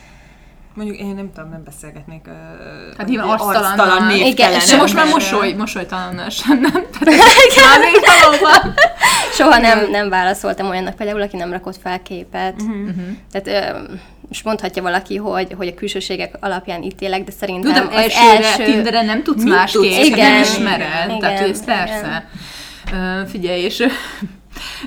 Mondjuk 0.78 0.98
én 0.98 1.16
nem 1.16 1.32
tudom, 1.34 1.50
nem 1.50 1.64
beszélgetnék 1.64 2.26
uh, 2.28 2.34
hát 2.98 3.08
nyilván 3.08 3.28
arctalan, 3.28 3.64
arctalan 3.64 4.12
Igen, 4.12 4.52
és 4.54 4.76
most 4.76 4.94
már 4.94 5.08
mosoly, 5.08 5.54
mosolytalan 5.54 6.30
sem, 6.30 6.60
nem? 6.60 6.86
Tehát 7.00 7.20
Soha 9.38 9.58
nem, 9.58 9.90
nem 9.90 10.10
válaszoltam 10.10 10.70
olyannak 10.70 10.96
például, 10.96 11.22
aki 11.22 11.38
nem 11.38 11.52
rakott 11.52 11.78
fel 11.78 12.02
képet. 12.02 12.62
Uh-huh. 12.62 12.96
Tehát 13.32 13.76
uh, 13.76 13.98
és 14.30 14.44
mondhatja 14.44 14.82
valaki, 14.82 15.16
hogy, 15.16 15.54
hogy 15.58 15.68
a 15.68 15.74
külsőségek 15.74 16.36
alapján 16.40 16.84
ítélek, 16.84 17.24
de 17.24 17.32
szerintem 17.32 17.74
Tudom, 17.74 17.98
az 17.98 18.12
első... 18.12 18.64
Tinderen 18.64 19.06
nem 19.06 19.24
tudsz 19.24 19.44
másképp, 19.44 20.04
igen, 20.04 20.32
nem 20.32 20.42
ismered, 20.42 21.08
igen, 21.08 21.20
tehát 21.20 21.50
ez 21.50 21.66
persze. 21.66 22.30
Igen. 22.86 23.22
Uh, 23.22 23.28
figyelj, 23.28 23.62
és 23.62 23.84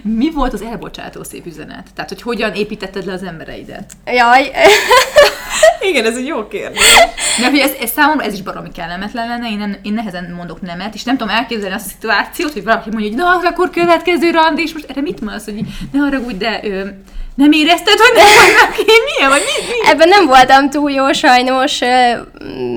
mi 0.03 0.31
volt 0.31 0.53
az 0.53 0.63
elbocsátó 0.63 1.23
szép 1.23 1.47
üzenet? 1.47 1.87
Tehát, 1.95 2.11
hogy 2.11 2.23
hogyan 2.23 2.53
építetted 2.53 3.05
le 3.05 3.13
az 3.13 3.23
embereidet? 3.23 3.93
Jaj. 4.07 4.51
Igen, 5.91 6.05
ez 6.05 6.17
egy 6.17 6.27
jó 6.27 6.49
kérdés. 6.49 6.95
De 7.41 7.51
hogy 7.51 7.59
ez, 7.59 7.73
ez 7.81 7.91
számomra 7.91 8.25
ez 8.25 8.33
is 8.33 8.43
baromi 8.43 8.71
kellemetlen 8.71 9.29
lenne, 9.29 9.51
én, 9.51 9.79
én 9.83 9.93
nehezen 9.93 10.33
mondok 10.37 10.61
nemet, 10.61 10.95
és 10.95 11.05
nem 11.05 11.17
tudom 11.17 11.35
elképzelni 11.35 11.75
azt 11.75 11.87
a 11.87 11.89
szituációt, 11.89 12.53
hogy 12.53 12.65
valaki 12.65 12.91
mondja, 12.91 13.09
hogy 13.09 13.19
na, 13.19 13.49
akkor 13.49 13.71
következő 13.71 14.31
randi, 14.31 14.63
és 14.63 14.73
most 14.73 14.91
erre 14.91 15.01
mit 15.01 15.21
mondasz, 15.21 15.45
hogy 15.45 15.61
ne 15.93 15.99
haragudj, 15.99 16.37
de 16.37 16.61
ő, 16.65 17.03
nem 17.41 17.53
érezted, 17.53 17.99
hogy 17.99 18.17
nem 18.17 18.27
vannak 18.27 18.77
milyen, 18.87 19.31
vagy 19.31 19.43
mi, 19.45 19.67
mi? 19.67 19.89
Ebben 19.91 20.09
nem 20.09 20.27
voltam 20.27 20.71
túl 20.71 20.91
jó, 20.91 21.13
sajnos. 21.13 21.79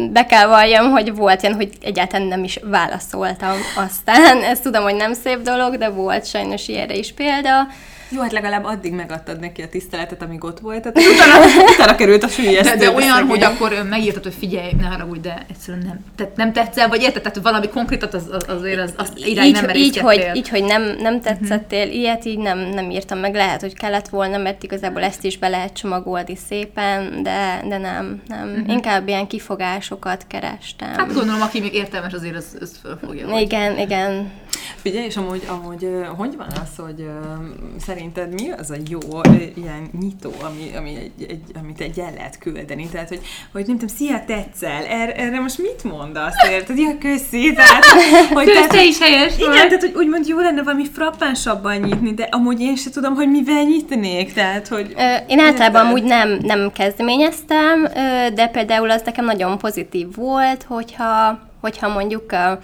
Be 0.10 0.26
kell 0.26 0.48
valljam, 0.48 0.92
hogy 0.92 1.16
volt 1.16 1.42
ilyen, 1.42 1.56
hogy 1.56 1.70
egyáltalán 1.82 2.28
nem 2.28 2.44
is 2.44 2.60
válaszoltam 2.64 3.58
aztán. 3.76 4.42
Ezt 4.52 4.64
tudom, 4.64 4.84
hogy 4.84 4.96
nem 4.96 5.14
szép 5.14 5.42
dolog, 5.42 5.78
de 5.78 5.90
volt 5.90 6.26
sajnos 6.26 6.68
ilyenre 6.68 6.96
is 6.96 7.14
példa. 7.14 7.68
Jó, 8.14 8.22
hát 8.22 8.32
legalább 8.32 8.64
addig 8.64 8.94
megadtad 8.94 9.40
neki 9.40 9.62
a 9.62 9.70
tiszteletet, 9.70 10.22
amíg 10.22 10.44
ott 10.44 10.60
volt, 10.60 10.82
tehát 10.82 10.98
utána, 11.14 11.46
utána 11.74 11.96
került 11.96 12.24
a 12.24 12.28
sülyeztő. 12.28 12.78
De, 12.78 12.86
de 12.86 12.92
olyan, 12.92 13.28
hogy 13.28 13.44
akkor 13.44 13.86
megírtad, 13.90 14.24
hogy 14.24 14.34
figyelj, 14.40 14.72
ne 14.80 14.88
haragudj, 14.88 15.20
de 15.20 15.46
egyszerűen 15.50 15.84
nem, 15.86 16.00
tehát 16.16 16.36
nem 16.36 16.54
tetszel, 16.54 16.88
vagy 16.88 17.02
érted, 17.02 17.22
tehát 17.22 17.38
valami 17.42 17.68
konkrétat 17.68 18.14
az, 18.14 18.24
az, 18.32 18.46
azért 18.48 18.80
az, 18.80 18.94
az 18.98 19.12
irány 19.16 19.46
így, 19.46 19.54
nem 19.54 19.70
így, 19.70 19.98
hogy, 19.98 20.30
így, 20.34 20.50
hogy 20.50 20.64
nem, 20.64 20.96
nem 21.00 21.22
tetszettél, 21.22 21.86
uh-huh. 21.86 22.00
ilyet 22.00 22.26
így 22.26 22.38
nem, 22.38 22.60
nem 22.60 22.90
írtam 22.90 23.20
meg. 23.20 23.34
Lehet, 23.34 23.62
hogy 23.62 23.74
kellett 23.74 24.08
volna, 24.08 24.38
mert 24.38 24.64
igazából 24.64 25.02
ezt 25.02 25.24
is 25.24 25.38
be 25.38 25.48
lehet 25.48 25.74
csomagolni 25.74 26.36
szépen, 26.48 27.24
de, 27.24 27.64
de 27.68 27.78
nem, 27.78 28.22
nem. 28.28 28.50
Uh-huh. 28.50 28.70
Inkább 28.70 29.08
ilyen 29.08 29.28
kifogásokat 29.28 30.26
kerestem. 30.28 30.94
Hát 30.94 31.14
gondolom, 31.14 31.42
aki 31.42 31.60
még 31.60 31.74
értelmes, 31.74 32.14
azért 32.14 32.36
az, 32.36 32.58
az 32.60 32.80
fölfogja. 32.82 33.40
igen, 33.40 33.78
igen. 33.78 34.32
Figyelj, 34.84 35.06
és 35.06 35.18
amúgy, 35.18 35.48
amúgy 35.48 35.88
hogy 36.18 36.36
van 36.38 36.48
az, 36.48 36.84
hogy 36.84 37.10
szerinted 37.86 38.34
mi 38.34 38.52
az 38.52 38.70
a 38.70 38.76
jó 38.90 39.00
ilyen 39.56 39.90
nyitó, 40.00 40.32
ami, 40.42 40.76
ami 40.78 40.96
egy, 40.96 41.30
egy, 41.30 41.42
amit 41.62 41.80
egy 41.82 42.00
el 42.00 42.14
lehet 42.16 42.38
küldeni? 42.38 42.90
Tehát, 42.92 43.08
hogy, 43.08 43.22
hogy 43.52 43.66
nem 43.68 43.78
tudom, 43.78 43.96
szia, 43.96 44.24
tetszel, 44.28 44.86
erre, 44.86 45.16
erre 45.16 45.40
most 45.40 45.58
mit 45.58 45.84
mondasz, 45.84 46.34
érted? 46.50 46.78
Ja, 46.78 46.98
köszi, 46.98 47.54
tehát, 47.54 47.86
hogy, 48.34 48.46
Kösz, 48.46 48.68
te 48.68 48.84
is 48.86 49.00
helyes 49.00 49.38
igen, 49.38 49.50
vagy. 49.50 49.58
tehát, 49.58 49.82
hogy 49.82 49.94
úgymond 49.96 50.28
jó 50.28 50.40
lenne 50.40 50.64
valami 50.64 50.86
frappánsabban 50.86 51.78
nyitni, 51.78 52.14
de 52.14 52.28
amúgy 52.32 52.62
én 52.62 52.76
se 52.76 52.90
tudom, 52.90 53.16
hogy 53.16 53.30
mivel 53.30 53.64
nyitnék, 53.64 54.34
tehát, 54.34 54.68
hogy... 54.68 54.94
Ö, 54.98 55.16
Én 55.28 55.40
általában 55.40 55.86
amúgy 55.86 56.04
nem, 56.04 56.30
nem 56.42 56.72
kezdeményeztem, 56.72 57.84
de 58.34 58.48
például 58.48 58.92
az 58.92 59.02
nekem 59.06 59.26
nagyon 59.26 59.58
pozitív 59.58 60.16
volt, 60.16 60.64
hogyha, 60.64 61.40
hogyha 61.62 61.88
mondjuk 61.88 62.32
a, 62.32 62.60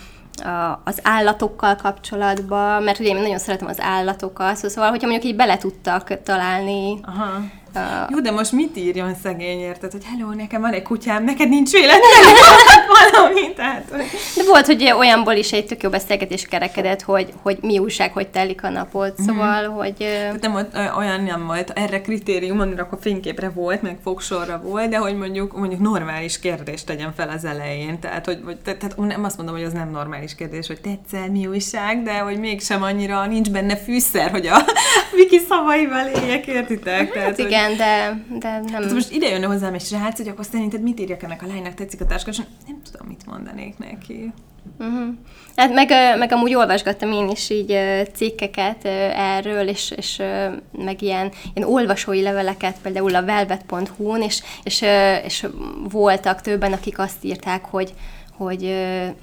az 0.84 1.00
állatokkal 1.04 1.76
kapcsolatban, 1.76 2.84
mert 2.84 3.00
ugye 3.00 3.10
én 3.10 3.22
nagyon 3.22 3.38
szeretem 3.38 3.68
az 3.68 3.82
állatokat, 3.82 4.56
szóval, 4.56 4.90
hogyha 4.90 5.08
mondjuk 5.08 5.32
így 5.32 5.38
bele 5.38 5.58
tudtak 5.58 6.22
találni 6.24 7.00
Aha. 7.04 7.42
A, 7.76 8.08
Jó, 8.12 8.20
de 8.20 8.32
most 8.32 8.52
mit 8.52 8.78
írjon 8.78 9.16
szegény, 9.24 9.60
érted? 9.60 9.92
Hogy 9.92 10.04
hello, 10.06 10.32
nekem 10.34 10.62
van 10.62 10.74
egy 10.74 10.82
kutyám, 10.82 11.24
neked 11.24 11.50
nincs 11.50 11.72
véletlen, 11.72 12.02
valami, 13.12 13.54
tehát... 13.54 13.86
hogy- 13.92 14.06
De 14.36 14.44
volt, 14.48 14.66
hogy 14.66 14.92
olyanból 14.98 15.34
is 15.34 15.52
egy 15.52 15.66
tök 15.66 15.84
jó 15.84 15.90
beszélgetés 15.90 16.46
kerekedett, 16.48 17.02
hogy, 17.02 17.34
hogy 17.42 17.58
mi 17.62 17.80
újság, 17.80 18.14
hogy 18.14 18.28
telik 18.28 18.64
a 18.64 18.70
napot, 18.70 19.14
szóval, 19.26 19.66
hogy... 19.70 19.94
ö, 20.00 20.04
Tehát 20.04 20.42
nem 20.42 20.52
volt, 20.52 20.78
olyan 20.98 21.24
nem 21.24 21.46
volt, 21.46 21.72
erre 21.76 22.02
kritérium, 22.02 22.58
mondjuk 22.58 22.80
akkor 22.80 22.98
fényképre 23.02 23.50
volt, 23.50 23.82
meg 23.82 23.98
fogsorra 24.04 24.62
volt, 24.64 24.90
de 24.90 24.98
hogy 24.98 25.18
mondjuk, 25.18 25.58
mondjuk 25.58 25.82
normális 25.82 26.40
kérdést 26.40 26.86
tegyen 26.86 27.14
fel 27.18 27.30
az 27.30 27.46
elején. 27.46 28.00
Tehát, 28.00 28.26
hogy, 28.26 28.44
vagy, 28.44 28.58
te- 28.58 28.76
tehát 28.76 28.98
nem 28.98 29.24
azt 29.24 29.38
mondom, 29.38 29.56
hogy 29.56 29.64
az 29.64 29.74
nem 29.74 29.90
normális 29.92 30.36
kérdés, 30.36 30.68
hogy 30.68 30.80
tetszel, 30.82 31.30
mi 31.30 31.48
újság, 31.48 32.04
de 32.04 32.18
hogy 32.18 32.40
mégsem 32.40 32.84
annyira 32.84 33.26
nincs 33.26 33.50
benne 33.50 33.78
fűszer, 33.78 34.32
hogy 34.32 34.48
a 34.48 34.58
Viki 35.16 35.40
szavaival 35.50 36.08
éljek, 36.08 36.46
értitek? 36.48 37.12
Tehát, 37.12 37.28
Hát 37.28 37.36
hogy- 37.36 37.46
igen, 37.46 37.59
de, 37.68 38.24
de 38.40 38.52
nem... 38.52 38.66
Tehát 38.66 38.94
most 38.94 39.12
ide 39.12 39.30
jönne 39.30 39.46
hozzám 39.46 39.74
egy 39.74 39.82
srác, 39.82 40.18
hogy 40.18 40.28
akkor 40.28 40.46
szerinted 40.46 40.82
mit 40.82 41.00
írjak 41.00 41.24
ennek 41.24 41.44
a 41.44 41.48
lánynak, 41.48 41.74
tetszik 41.74 42.02
a 42.02 42.06
táska, 42.06 42.30
és 42.30 42.38
nem 42.68 42.82
tudom, 42.92 43.08
mit 43.08 43.26
mondanék 43.26 43.78
neki. 43.78 44.34
Uh-huh. 44.80 45.08
Hát 45.56 45.74
meg, 45.74 45.90
meg 46.18 46.32
amúgy 46.32 46.56
olvasgattam 46.56 47.12
én 47.12 47.30
is 47.30 47.50
így 47.50 47.80
cikkeket 48.14 48.86
erről, 49.16 49.68
és, 49.68 49.92
és 49.96 50.22
meg 50.72 51.02
ilyen, 51.02 51.32
ilyen 51.54 51.70
olvasói 51.70 52.22
leveleket, 52.22 52.78
például 52.82 53.16
a 53.16 53.26
velvet.hu-n, 53.26 54.22
és, 54.22 54.44
és, 54.64 54.86
és 55.24 55.48
voltak 55.90 56.42
többen, 56.42 56.74
akik 56.74 57.00
azt 57.00 57.24
írták, 57.24 57.66
hogy 57.66 57.94
hogy, 58.40 58.76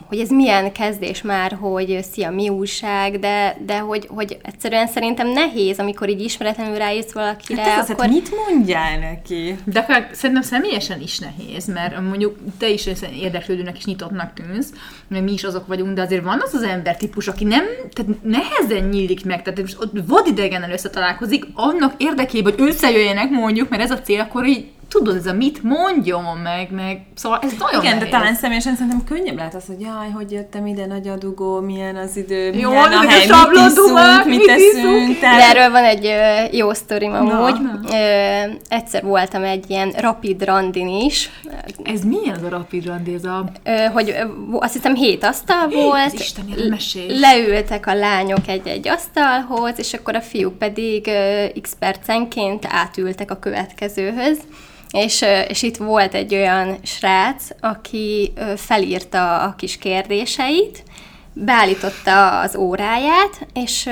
hogy 0.09 0.19
ez 0.19 0.31
milyen 0.31 0.73
kezdés 0.73 1.23
már, 1.23 1.57
hogy 1.61 1.99
szia, 2.13 2.31
mi 2.31 2.49
újság, 2.49 3.19
de, 3.19 3.57
de 3.67 3.79
hogy, 3.79 4.07
hogy 4.09 4.39
egyszerűen 4.43 4.87
szerintem 4.87 5.29
nehéz, 5.29 5.79
amikor 5.79 6.09
így 6.09 6.21
ismeretlenül 6.21 6.77
ráírsz 6.77 7.13
valakire, 7.13 7.63
Hát 7.63 7.79
ez 7.79 7.85
az, 7.85 7.91
akkor... 7.91 8.05
hát 8.05 8.13
mit 8.15 8.31
mondjál 8.47 8.99
neki? 8.99 9.57
De 9.65 9.81
akár 9.81 10.09
szerintem 10.13 10.45
személyesen 10.45 11.01
is 11.01 11.19
nehéz, 11.19 11.67
mert 11.67 12.01
mondjuk 12.01 12.37
te 12.59 12.69
is 12.69 12.89
érdeklődőnek 13.21 13.77
és 13.77 13.85
nyitottnak 13.85 14.33
tűnsz, 14.35 14.73
mert 15.09 15.25
mi 15.25 15.33
is 15.33 15.45
azok 15.45 15.67
vagyunk, 15.67 15.95
de 15.95 16.03
azért 16.03 16.25
van 16.25 16.43
az 16.45 16.55
az 16.55 16.63
ember 16.63 16.97
típus, 16.97 17.29
aki 17.29 17.45
nem, 17.45 17.65
tehát 17.93 18.23
nehezen 18.23 18.89
nyílik 18.89 19.25
meg, 19.25 19.43
tehát 19.43 19.61
most 19.61 19.81
ott 19.81 19.93
vadidegennel 20.07 20.71
összetalálkozik, 20.71 21.47
annak 21.55 21.95
érdekében, 21.97 22.55
hogy 22.59 22.69
összejöjjenek 22.69 23.31
mondjuk, 23.31 23.69
mert 23.69 23.83
ez 23.83 23.91
a 23.91 24.01
cél, 24.01 24.21
akkor 24.21 24.47
így 24.47 24.65
tudod, 24.89 25.17
ez 25.17 25.27
a 25.27 25.33
mit 25.33 25.63
mondjon 25.63 26.37
meg, 26.43 26.71
meg, 26.71 27.01
szóval 27.15 27.39
ez 27.43 27.53
nagyon 27.59 27.81
Igen, 27.83 27.93
de 27.93 27.99
nehéz. 27.99 28.13
talán 28.13 28.35
személyesen 28.35 28.75
szerintem 28.75 29.05
könnyebb 29.05 29.37
lehet 29.37 29.55
az, 29.55 29.67
hogy 29.67 29.81
jaj, 29.81 30.11
hogy 30.15 30.31
jöttem 30.33 30.67
ide, 30.67 30.87
nagy 30.87 31.09
a 31.09 31.17
dugó, 31.17 31.61
milyen 31.61 31.97
az 31.97 32.17
idő, 32.17 32.53
Jó, 32.53 32.71
milyen 32.71 32.93
a 32.93 33.03
ezek 33.03 33.31
a 33.31 33.37
hely, 33.37 33.49
mit 33.49 33.67
iszunk, 33.67 34.25
mit 34.25 34.39
mit 34.39 34.49
eszünk. 34.49 35.19
Tehát, 35.19 35.39
De 35.39 35.61
erről 35.61 35.71
van 35.71 35.85
egy 35.85 36.07
ö, 36.07 36.57
jó 36.57 36.73
sztorim 36.73 37.13
amúgy. 37.13 37.61
Na. 37.61 37.81
Ö, 37.91 38.53
egyszer 38.69 39.03
voltam 39.03 39.43
egy 39.43 39.65
ilyen 39.71 39.91
rapid 39.91 40.45
randin 40.45 40.89
is, 40.89 41.31
Ez 41.83 42.05
milyen 42.05 42.35
az 42.35 42.43
a 42.43 42.49
rapid 42.49 42.87
randi, 42.87 43.15
ez 43.15 43.25
a... 43.25 43.45
ö, 43.65 43.71
hogy 43.93 44.11
ö, 44.11 44.25
azt 44.59 44.73
hiszem 44.73 44.95
hét 44.95 45.25
asztal 45.25 45.69
volt, 45.69 46.13
az 46.13 46.21
Isten, 46.21 46.45
leültek 47.09 47.87
a 47.87 47.95
lányok 47.95 48.49
egy-egy 48.49 48.89
asztalhoz, 48.89 49.73
és 49.77 49.93
akkor 49.93 50.15
a 50.15 50.21
fiúk 50.21 50.59
pedig 50.59 51.07
ö, 51.07 51.45
x 51.61 51.77
percenként 51.79 52.67
átültek 52.71 53.31
a 53.31 53.37
következőhöz. 53.39 54.39
És, 54.91 55.25
és 55.49 55.63
itt 55.63 55.77
volt 55.77 56.15
egy 56.15 56.35
olyan 56.35 56.79
srác, 56.83 57.49
aki 57.61 58.33
felírta 58.57 59.43
a 59.43 59.55
kis 59.55 59.79
kérdéseit, 59.79 60.83
beállította 61.33 62.41
az 62.41 62.57
óráját, 62.57 63.47
és, 63.53 63.89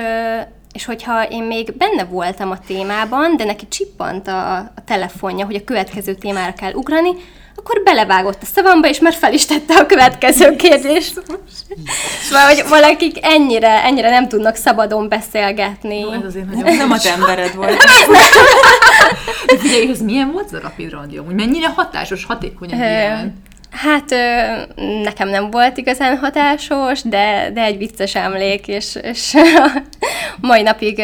és 0.73 0.85
hogyha 0.85 1.29
én 1.29 1.43
még 1.43 1.77
benne 1.77 2.05
voltam 2.05 2.51
a 2.51 2.59
témában, 2.67 3.37
de 3.37 3.45
neki 3.45 3.69
csippant 3.69 4.29
a, 4.29 4.57
a 4.57 4.85
telefonja, 4.85 5.45
hogy 5.45 5.55
a 5.55 5.65
következő 5.65 6.15
témára 6.15 6.53
kell 6.53 6.73
ugrani, 6.73 7.11
akkor 7.65 7.83
belevágott 7.83 8.43
a 8.43 8.47
szavamba, 8.55 8.89
és 8.89 8.99
már 8.99 9.15
fel 9.15 9.33
is 9.33 9.47
tette 9.47 9.75
a 9.75 9.87
következő 9.87 10.57
kérdést. 10.57 11.23
Szóval, 12.23 12.47
hogy 12.47 12.65
valakik 12.69 13.27
ennyire, 13.27 13.85
ennyire 13.85 14.11
nem 14.11 14.29
tudnak 14.29 14.57
szabadon 14.57 15.09
beszélgetni. 15.09 15.99
Jó, 15.99 16.11
ez 16.11 16.25
azért 16.27 16.47
nagyon 16.47 16.63
nem, 16.63 16.77
nem 16.77 16.91
a 16.91 16.99
te 16.99 17.13
embered 17.13 17.55
volt. 17.55 17.85
De 19.47 19.59
figyelj, 19.59 19.91
ez 19.91 20.01
milyen 20.01 20.33
volt 20.33 20.47
ez 20.47 20.53
a 20.53 20.61
rapid? 20.61 20.93
Amúgy 20.93 21.35
mennyire 21.35 21.69
hatásos, 21.69 22.25
hatékony 22.25 22.73
egy 22.73 22.79
ilyen? 22.79 23.43
Hát 23.75 24.15
nekem 25.03 25.29
nem 25.29 25.51
volt 25.51 25.77
igazán 25.77 26.19
hatásos, 26.19 27.03
de, 27.03 27.51
de 27.55 27.63
egy 27.63 27.79
vicces 27.79 28.15
emlék, 28.15 28.69
és, 28.69 28.99
és 29.03 29.35
mai 30.41 30.63
napig 30.63 31.03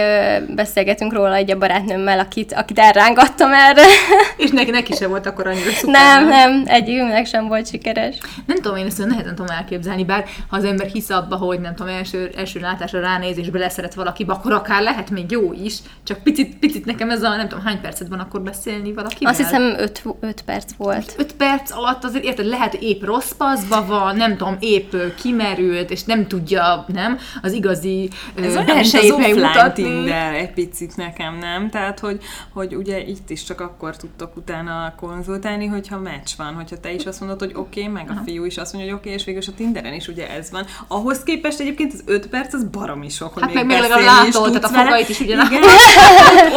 beszélgetünk 0.48 1.12
róla 1.12 1.34
egy 1.34 1.50
a 1.50 1.58
barátnőmmel, 1.58 2.18
akit, 2.18 2.52
akit 2.52 2.78
elrángattam 2.78 3.52
erre. 3.52 3.82
És 4.36 4.50
neki, 4.50 4.70
neki 4.70 4.94
sem 4.94 5.08
volt 5.08 5.26
akkor 5.26 5.46
annyira 5.46 5.70
szuper. 5.70 6.02
Nem, 6.02 6.28
nem, 6.28 6.62
egyikünknek 6.66 7.26
sem 7.26 7.46
volt 7.48 7.68
sikeres. 7.68 8.16
Nem 8.46 8.56
tudom, 8.56 8.76
én 8.76 8.86
ezt 8.86 9.06
nehezen 9.06 9.34
tudom 9.34 9.56
elképzelni, 9.56 10.04
bár 10.04 10.24
ha 10.48 10.56
az 10.56 10.64
ember 10.64 10.86
hisz 10.86 11.10
abba, 11.10 11.36
hogy 11.36 11.60
nem 11.60 11.74
tudom, 11.74 11.94
első, 11.94 12.30
első 12.36 12.60
látásra 12.60 13.00
ránéz 13.00 13.38
és 13.38 13.50
beleszeret 13.50 13.94
valakibe, 13.94 14.32
akkor 14.32 14.52
akár 14.52 14.82
lehet 14.82 15.10
még 15.10 15.30
jó 15.30 15.52
is, 15.52 15.76
csak 16.04 16.22
picit, 16.22 16.58
picit 16.58 16.84
nekem 16.84 17.10
ez 17.10 17.22
a, 17.22 17.36
nem 17.36 17.48
tudom, 17.48 17.64
hány 17.64 17.80
percet 17.80 18.08
van 18.08 18.18
akkor 18.18 18.40
beszélni 18.40 18.92
valakivel? 18.92 19.32
Azt 19.32 19.40
hiszem 19.40 19.76
5 20.20 20.42
perc 20.42 20.72
volt. 20.76 21.14
5 21.16 21.32
perc 21.32 21.72
alatt 21.72 22.04
azért 22.04 22.24
érted, 22.24 22.46
lehet, 22.60 22.74
épp 22.74 23.04
rossz 23.04 23.32
paszba 23.32 23.86
van, 23.86 24.16
nem 24.16 24.36
tudom, 24.36 24.56
épp 24.60 24.94
kimerült, 25.22 25.90
és 25.90 26.04
nem 26.04 26.26
tudja, 26.26 26.84
nem, 26.88 27.18
az 27.42 27.52
igazi 27.52 28.08
Ez 28.34 28.56
olyan, 28.56 28.64
mint 28.64 28.94
az 28.94 29.10
offline. 29.10 29.72
Tinder 29.72 30.34
egy 30.34 30.52
picit 30.52 30.96
nekem, 30.96 31.38
nem? 31.38 31.70
Tehát, 31.70 31.98
hogy, 31.98 32.20
hogy 32.52 32.74
ugye 32.74 33.06
itt 33.06 33.30
is 33.30 33.44
csak 33.44 33.60
akkor 33.60 33.96
tudtok 33.96 34.36
utána 34.36 34.94
konzultálni, 34.96 35.66
hogyha 35.66 35.98
meccs 35.98 36.28
van, 36.36 36.54
hogyha 36.54 36.80
te 36.80 36.92
is 36.92 37.04
azt 37.04 37.20
mondod, 37.20 37.38
hogy 37.38 37.52
oké, 37.54 37.80
okay, 37.80 37.92
meg 37.92 38.10
a 38.10 38.20
fiú 38.24 38.44
is 38.44 38.56
azt 38.56 38.72
mondja, 38.72 38.90
hogy 38.90 39.00
oké, 39.00 39.08
okay, 39.08 39.20
és 39.20 39.26
végül 39.26 39.42
a 39.46 39.56
Tinderen 39.56 39.94
is 39.94 40.08
ugye 40.08 40.30
ez 40.30 40.50
van. 40.50 40.66
Ahhoz 40.88 41.22
képest 41.22 41.60
egyébként 41.60 41.92
az 41.92 42.02
öt 42.06 42.26
perc 42.26 42.54
az 42.54 42.64
baromi 42.64 43.08
sok, 43.08 43.32
hogy 43.32 43.42
Hát 43.42 43.54
meg 43.54 43.66
még 43.66 43.80
legalább 43.80 44.04
látod, 44.04 44.60
tehát 44.60 44.64
a 44.64 44.68
fogait 44.68 45.08
is 45.08 45.20
ugye 45.20 45.34
Igen, 45.34 45.62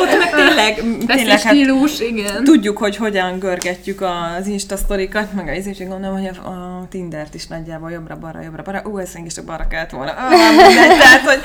ott 0.02 0.18
meg 0.18 0.36
tényleg, 0.36 0.76
tényleg 1.06 1.42
hát 1.42 1.54
stílus, 1.54 2.00
igen. 2.00 2.44
tudjuk, 2.44 2.78
hogy 2.78 2.96
hogyan 2.96 3.40
görgetjük 3.40 4.02
az 4.02 4.48
Insta 4.48 4.78
sztorikat, 4.78 5.34
meg 5.34 5.48
a 5.48 5.52
izés, 5.52 5.80
és 5.80 5.88
gondolom, 5.94 6.18
hogy 6.18 6.38
a, 6.44 6.48
a 6.50 6.88
Tindert 6.90 7.34
is 7.34 7.48
nagyjából 7.48 7.92
jobbra-balra, 7.92 8.42
jobbra-balra. 8.42 8.82
Ú, 8.86 8.98
ez 8.98 9.14
mégis 9.14 9.34
csak 9.34 9.46
balra 9.46 9.68
kellett 9.68 9.90
volna. 9.90 10.12
Ah, 10.12 10.30
mindegy, 10.30 10.98
tehát, 10.98 11.22
hogy 11.22 11.40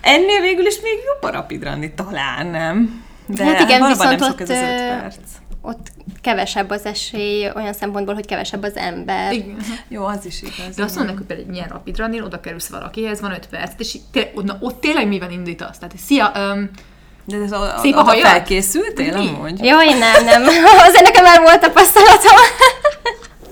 ennél 0.00 0.40
végül 0.40 0.66
is 0.66 0.80
még 0.82 0.92
jobb 1.06 1.30
a 1.30 1.36
rapid 1.36 1.62
randi, 1.62 1.92
talán 1.92 2.46
nem. 2.46 3.02
De 3.26 3.44
Hát 3.44 3.60
igen, 3.60 3.86
viszont 3.86 4.08
nem 4.08 4.18
sok 4.18 4.30
ott, 4.30 4.40
ez 4.40 4.50
az 4.50 4.56
öt 4.56 5.00
perc. 5.00 5.16
Ott 5.62 5.86
kevesebb 6.20 6.70
az 6.70 6.84
esély 6.84 7.50
olyan 7.54 7.72
szempontból, 7.72 8.14
hogy 8.14 8.26
kevesebb 8.26 8.62
az 8.62 8.76
ember. 8.76 9.32
igen. 9.32 9.56
Jó, 9.88 10.04
az 10.04 10.26
is 10.26 10.42
igaz. 10.42 10.76
De 10.76 10.82
azt 10.82 10.94
mondják, 10.96 11.16
hogy 11.16 11.26
például 11.26 11.48
egy 11.48 11.54
ilyen 11.54 11.68
rapid 11.68 11.96
randin 11.96 12.22
oda 12.22 12.40
kerülsz 12.40 12.68
valakihez, 12.68 13.20
van 13.20 13.30
5 13.32 13.46
perc, 13.48 13.72
és 13.78 13.96
té- 14.12 14.42
na, 14.42 14.56
ott 14.60 14.80
tényleg 14.80 15.08
mivel 15.08 15.30
indítasz? 15.30 15.78
Tehát, 15.78 15.94
szia, 15.98 16.32
um, 16.54 16.70
De 17.24 17.36
ez 17.36 17.52
a, 17.52 17.74
Szép 17.78 17.94
a 17.94 17.98
oda 17.98 18.08
hajad? 18.08 18.26
felkészültél 18.26 19.16
amúgy? 19.16 19.64
Jaj, 19.64 19.86
nem, 19.98 20.24
nem. 20.24 20.42
Azért 20.88 21.04
nekem 21.04 21.24
már 21.24 21.40
volt 21.40 21.60
tapasztalatom. 21.60 22.36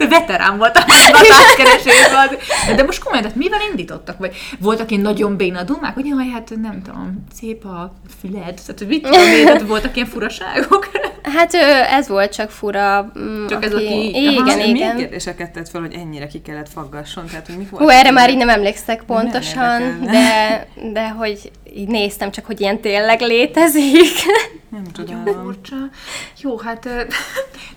Te 0.02 0.08
veterán 0.08 0.58
volt 0.58 0.76
a 0.76 0.84
hatáskeresésben. 1.12 2.28
De 2.76 2.82
most 2.82 3.02
komolyan, 3.02 3.22
tehát 3.22 3.38
mivel 3.38 3.60
indítottak? 3.70 4.18
Vagy 4.18 4.34
voltak 4.58 4.90
ilyen 4.90 5.02
nagyon 5.02 5.36
béna 5.36 5.62
dumák, 5.62 5.94
hogy 5.94 6.06
jaj, 6.06 6.28
hát 6.28 6.52
nem 6.62 6.82
tudom, 6.82 7.24
szép 7.40 7.64
a 7.64 7.94
füled, 8.20 8.60
tehát 8.66 8.84
mit 8.88 9.02
tudom 9.02 9.20
én, 9.20 9.44
tehát 9.44 9.62
voltak 9.66 9.96
ilyen 9.96 10.08
furaságok. 10.08 10.90
Hát 11.22 11.54
ez 11.90 12.08
volt 12.08 12.32
csak 12.34 12.50
fura. 12.50 13.12
mm, 13.18 13.46
Csak 13.46 13.64
ez, 13.64 13.74
aki- 13.74 14.08
Igen, 14.14 14.34
Aha, 14.34 14.54
Milyen 14.56 14.76
igen. 14.76 14.96
kérdéseket 14.96 15.52
tett 15.52 15.68
fel, 15.68 15.80
hogy 15.80 15.92
ennyire 15.94 16.26
ki 16.26 16.40
kellett 16.42 16.68
faggasson? 16.72 17.26
Tehát, 17.26 17.46
hogy 17.46 17.56
mik 17.56 17.70
Hú, 17.70 17.76
voltak 17.76 17.92
erre 17.94 18.02
ilyen- 18.02 18.14
már 18.14 18.30
így 18.30 18.36
nem 18.36 18.48
emlékszek 18.48 19.02
pontosan, 19.06 19.80
érdekelne. 19.82 20.10
de, 20.12 20.66
de 20.92 21.08
hogy 21.08 21.50
így 21.76 21.88
néztem 21.88 22.30
csak, 22.30 22.44
hogy 22.46 22.60
ilyen 22.60 22.80
tényleg 22.80 23.20
létezik. 23.20 24.08
Nem 24.70 24.84
tudom. 24.92 25.24
furcsa. 25.24 25.76
Jó, 26.40 26.58
hát 26.58 26.88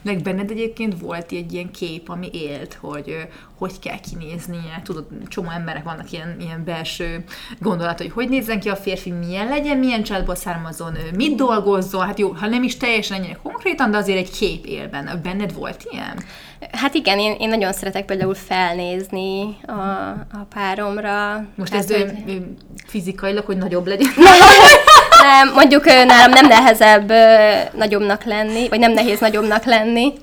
meg 0.06 0.22
benned 0.22 0.52
egyébként 0.52 1.00
volt 1.00 1.32
egy 1.32 1.54
ilyen 1.54 1.72
kép, 1.72 2.10
ami 2.10 2.30
élt, 2.34 2.78
hogy 2.82 3.28
hogy 3.58 3.80
kell 3.80 4.00
kinéznie. 4.10 4.82
Tudod, 4.84 5.06
csomó 5.28 5.50
emberek 5.50 5.84
vannak 5.84 6.12
ilyen, 6.12 6.36
ilyen 6.40 6.64
belső 6.64 7.24
gondolat, 7.60 7.98
hogy 7.98 8.12
hogy 8.12 8.30
nézzen 8.30 8.60
ki 8.60 8.70
a 8.70 8.76
férfi, 8.76 9.12
milyen 9.12 9.48
legyen, 9.48 9.78
milyen 9.78 10.04
családból 10.04 10.36
származon, 10.36 10.98
mit 11.16 11.36
dolgozzon. 11.36 12.06
Hát 12.06 12.20
jó, 12.20 12.30
ha 12.32 12.48
nem 12.48 12.64
is 12.64 12.78
teljesen 12.78 13.18
ennyire 13.18 13.40
konkrétan, 13.44 13.92
de 13.92 13.98
azért 13.98 14.18
egy 14.18 14.32
kép 14.32 14.66
él 14.66 14.88
benne. 14.90 15.16
Benned 15.16 15.54
volt 15.54 15.88
ilyen? 15.92 16.24
Hát 16.72 16.94
igen, 16.94 17.20
én, 17.20 17.36
én 17.40 17.50
nagyon 17.50 17.74
szeretek 17.74 18.06
például 18.06 18.34
felnézni 18.34 19.58
a, 19.66 19.72
a 20.32 20.46
páromra. 20.54 21.48
Most 21.56 21.72
Tehát, 21.72 21.92
ez 21.92 21.98
hogy- 22.02 22.44
fizikailag, 22.86 23.46
hogy 23.46 23.58
nagyobb 23.58 23.88
legyen. 23.88 24.10
Nem, 25.26 25.54
mondjuk 25.54 25.86
nálam 25.86 26.32
nem 26.32 26.48
nehezebb 26.48 27.12
nagyobbnak 27.78 28.24
lenni, 28.24 28.70
vagy 28.70 28.80
nem 28.80 28.92
nehéz 28.92 29.20
nagyobbnak 29.20 29.64
lenni, 29.64 30.14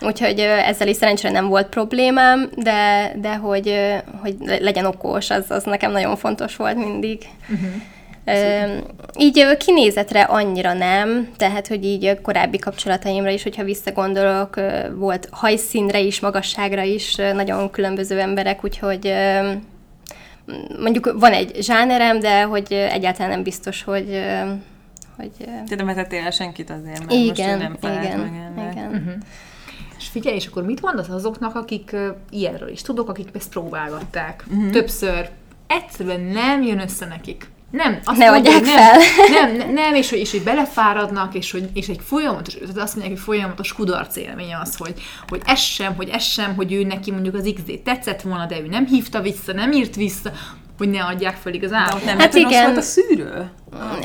úgyhogy 0.00 0.38
ezzel 0.40 0.88
is 0.88 0.96
szerencsére 0.96 1.32
nem 1.32 1.48
volt 1.48 1.66
problémám, 1.66 2.50
de, 2.56 3.12
de 3.16 3.34
hogy, 3.34 3.76
hogy 4.22 4.34
le- 4.40 4.58
legyen 4.60 4.84
okos, 4.84 5.30
az, 5.30 5.44
az 5.48 5.64
nekem 5.64 5.92
nagyon 5.92 6.16
fontos 6.16 6.56
volt 6.56 6.76
mindig. 6.76 7.22
Uh-huh. 7.48 7.70
Így 9.18 9.38
ö, 9.38 9.56
kinézetre 9.56 10.22
annyira 10.22 10.72
nem, 10.72 11.28
tehát, 11.36 11.66
hogy 11.66 11.84
így 11.84 12.20
korábbi 12.22 12.58
kapcsolataimra 12.58 13.30
is, 13.30 13.42
hogyha 13.42 13.64
visszagondolok, 13.64 14.60
volt 14.94 15.28
hajszínre 15.30 16.00
is, 16.00 16.20
magasságra 16.20 16.82
is 16.82 17.14
nagyon 17.14 17.70
különböző 17.70 18.20
emberek, 18.20 18.64
úgyhogy 18.64 19.12
mondjuk 20.80 21.12
van 21.18 21.32
egy 21.32 21.56
zsánerem, 21.60 22.20
de 22.20 22.42
hogy 22.42 22.72
egyáltalán 22.72 23.30
nem 23.30 23.42
biztos, 23.42 23.82
hogy, 23.82 24.22
hogy 25.16 25.30
Te 25.68 25.74
nem 25.74 25.86
vetettél 25.86 26.24
el 26.24 26.30
senkit 26.30 26.70
azért, 26.70 26.98
mert 26.98 27.10
most 27.10 27.38
igen, 27.38 27.58
nem 27.58 27.76
felelt 27.80 28.04
igen, 28.04 28.18
meg 28.56 28.72
igen. 28.72 28.90
Mhm. 28.90 29.10
És 29.98 30.08
figyelj, 30.08 30.36
és 30.36 30.46
akkor 30.46 30.64
mit 30.64 30.82
mondasz 30.82 31.08
azoknak, 31.08 31.54
akik 31.54 31.90
uh, 31.92 32.06
ilyenről 32.30 32.68
is 32.68 32.82
tudok, 32.82 33.08
akik 33.08 33.28
ezt 33.34 33.50
próbálgatták 33.50 34.44
Mhm. 34.48 34.70
többször, 34.70 35.30
egyszerűen 35.66 36.20
nem 36.20 36.62
jön 36.62 36.80
össze 36.80 37.06
nekik. 37.06 37.50
Nem, 37.72 37.98
azt 38.04 38.18
Ne 38.18 38.30
mondja, 38.30 38.52
adják 38.54 38.64
hogy 38.64 38.80
fel. 38.80 38.98
Nem, 39.28 39.56
nem, 39.56 39.72
nem 39.72 39.94
és, 39.94 40.10
hogy, 40.10 40.18
és 40.18 40.30
hogy 40.30 40.42
belefáradnak, 40.42 41.34
és, 41.34 41.50
hogy, 41.50 41.68
és 41.74 41.88
egy 41.88 42.00
folyamatos, 42.04 42.54
tehát 42.54 42.76
azt 42.76 42.94
mondják, 42.94 43.16
hogy 43.16 43.24
folyamatos 43.24 43.72
kudarc 43.72 44.16
élménye 44.16 44.58
az, 44.62 44.76
hogy, 44.76 44.94
hogy 45.28 45.40
ez 45.44 45.60
sem, 45.60 45.94
hogy 45.96 46.08
ez 46.08 46.22
sem, 46.22 46.54
hogy 46.54 46.72
ő 46.72 46.84
neki 46.84 47.10
mondjuk 47.10 47.34
az 47.34 47.52
XD 47.54 47.80
tetszett 47.84 48.22
volna, 48.22 48.46
de 48.46 48.60
ő 48.60 48.66
nem 48.66 48.86
hívta 48.86 49.20
vissza, 49.20 49.52
nem 49.52 49.72
írt 49.72 49.94
vissza, 49.94 50.30
hogy 50.78 50.90
ne 50.90 51.04
adják 51.04 51.36
fel 51.36 51.52
ott 51.52 52.04
nem 52.04 52.18
Hát 52.18 52.20
hát 52.20 52.34
igen. 52.34 52.64
volt 52.64 52.76
a 52.76 52.80
szűrő? 52.80 53.50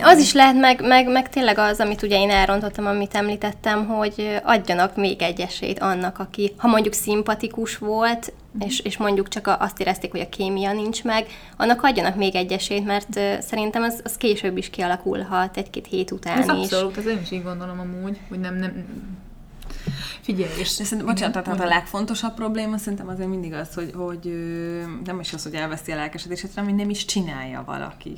Az 0.02 0.20
is 0.20 0.34
lehet, 0.34 0.56
meg, 0.56 0.88
meg, 0.88 1.12
meg 1.12 1.30
tényleg 1.30 1.58
az, 1.58 1.80
amit 1.80 2.02
ugye 2.02 2.20
én 2.20 2.30
elrontottam, 2.30 2.86
amit 2.86 3.14
említettem, 3.14 3.88
hogy 3.88 4.40
adjanak 4.44 4.96
még 4.96 5.22
egy 5.22 5.40
esélyt 5.40 5.80
annak, 5.80 6.20
aki, 6.20 6.54
ha 6.58 6.68
mondjuk 6.68 6.94
szimpatikus 6.94 7.78
volt, 7.78 8.34
és, 8.60 8.80
és 8.80 8.98
mondjuk 8.98 9.28
csak 9.28 9.48
a, 9.48 9.60
azt 9.60 9.80
érezték, 9.80 10.12
hogy 10.12 10.20
a 10.20 10.30
kémia 10.30 10.74
nincs 10.74 11.04
meg, 11.04 11.28
annak 11.58 11.84
adjanak 11.84 12.16
még 12.16 12.36
egy 12.36 12.52
esélyt, 12.52 12.86
mert 12.86 13.20
szerintem 13.42 13.84
az, 13.84 14.02
az 14.04 14.18
később 14.18 14.58
is 14.58 14.70
kialakulhat, 14.70 15.58
egy-két 15.58 15.88
hét 15.88 16.12
után 16.12 16.38
Ez 16.38 16.46
is. 16.46 16.52
abszolút, 16.52 16.98
ez 16.98 17.06
én 17.06 17.20
is 17.22 17.32
így 17.32 17.44
gondolom 17.44 17.80
amúgy, 17.80 18.20
hogy 18.30 18.40
nem, 18.40 18.56
nem, 18.56 18.86
Figyelj, 20.22 20.52
és... 20.60 20.78
De 20.78 20.84
szerintem, 20.84 21.14
bocsánat, 21.14 21.44
tehát 21.44 21.60
a 21.60 21.66
legfontosabb 21.66 22.34
probléma 22.34 22.78
szerintem 22.78 23.08
azért 23.08 23.30
mindig 23.30 23.54
az, 23.54 23.74
hogy, 23.74 23.92
hogy 23.96 24.26
nem 25.04 25.20
is 25.20 25.34
az, 25.34 25.44
hogy 25.44 25.54
elveszi 25.54 25.92
a 25.92 25.96
lelkesedését, 25.96 26.50
hanem 26.54 26.70
hogy 26.70 26.80
nem 26.80 26.90
is 26.90 27.06
csinálja 27.06 27.64
valaki. 27.66 28.14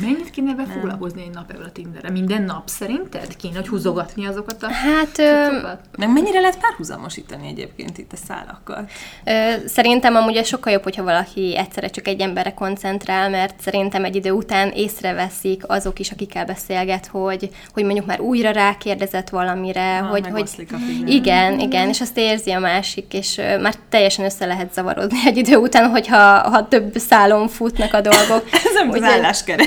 Mennyit 0.00 0.30
kéne 0.30 0.54
foglalkozni 0.72 1.22
egy 1.22 1.30
nap 1.34 1.50
ebből 1.50 1.64
a 1.64 1.72
Tinderre? 1.72 2.10
Minden 2.10 2.42
nap 2.42 2.68
szerinted? 2.68 3.36
Kéne, 3.36 3.54
hogy 3.56 3.68
húzogatni 3.68 4.26
azokat 4.26 4.62
a 4.62 4.68
Hát 4.70 5.18
ö, 5.18 5.44
cuccokat? 5.48 5.78
Meg 5.98 6.12
mennyire 6.12 6.40
lehet 6.40 6.58
párhuzamosítani 6.58 7.48
egyébként 7.48 7.98
itt 7.98 8.12
a 8.12 8.16
szálakat? 8.26 8.90
Ö, 9.24 9.52
Szerintem 9.66 10.14
amúgy 10.16 10.36
ez 10.36 10.46
sokkal 10.46 10.72
jobb, 10.72 10.82
hogyha 10.82 11.02
valaki 11.02 11.56
egyszerre 11.56 11.88
csak 11.88 12.06
egy 12.08 12.20
emberre 12.20 12.54
koncentrál, 12.54 13.30
mert 13.30 13.60
szerintem 13.60 14.04
egy 14.04 14.16
idő 14.16 14.30
után 14.30 14.70
észreveszik 14.70 15.62
azok 15.66 15.98
is, 15.98 16.10
akikkel 16.10 16.44
beszélget, 16.44 17.06
hogy, 17.06 17.50
hogy 17.72 17.84
mondjuk 17.84 18.06
már 18.06 18.20
újra 18.20 18.50
rákérdezett 18.50 19.28
valamire, 19.28 19.98
Ah, 19.98 20.10
hogy, 20.10 20.26
hogy 20.28 20.42
a 20.72 20.76
figyelem. 20.76 21.06
igen, 21.06 21.58
igen, 21.60 21.88
és 21.88 22.00
azt 22.00 22.16
érzi 22.18 22.50
a 22.50 22.58
másik, 22.58 23.12
és 23.14 23.40
már 23.60 23.74
teljesen 23.88 24.24
össze 24.24 24.46
lehet 24.46 24.72
zavarodni 24.74 25.18
egy 25.28 25.36
idő 25.36 25.56
után, 25.56 25.90
hogyha 25.90 26.18
ha 26.50 26.68
több 26.68 26.96
szálon 26.98 27.48
futnak 27.48 27.92
a 27.94 28.00
dolgok. 28.00 28.48
Ez 28.64 28.72
nem 28.74 28.88
az 28.90 28.94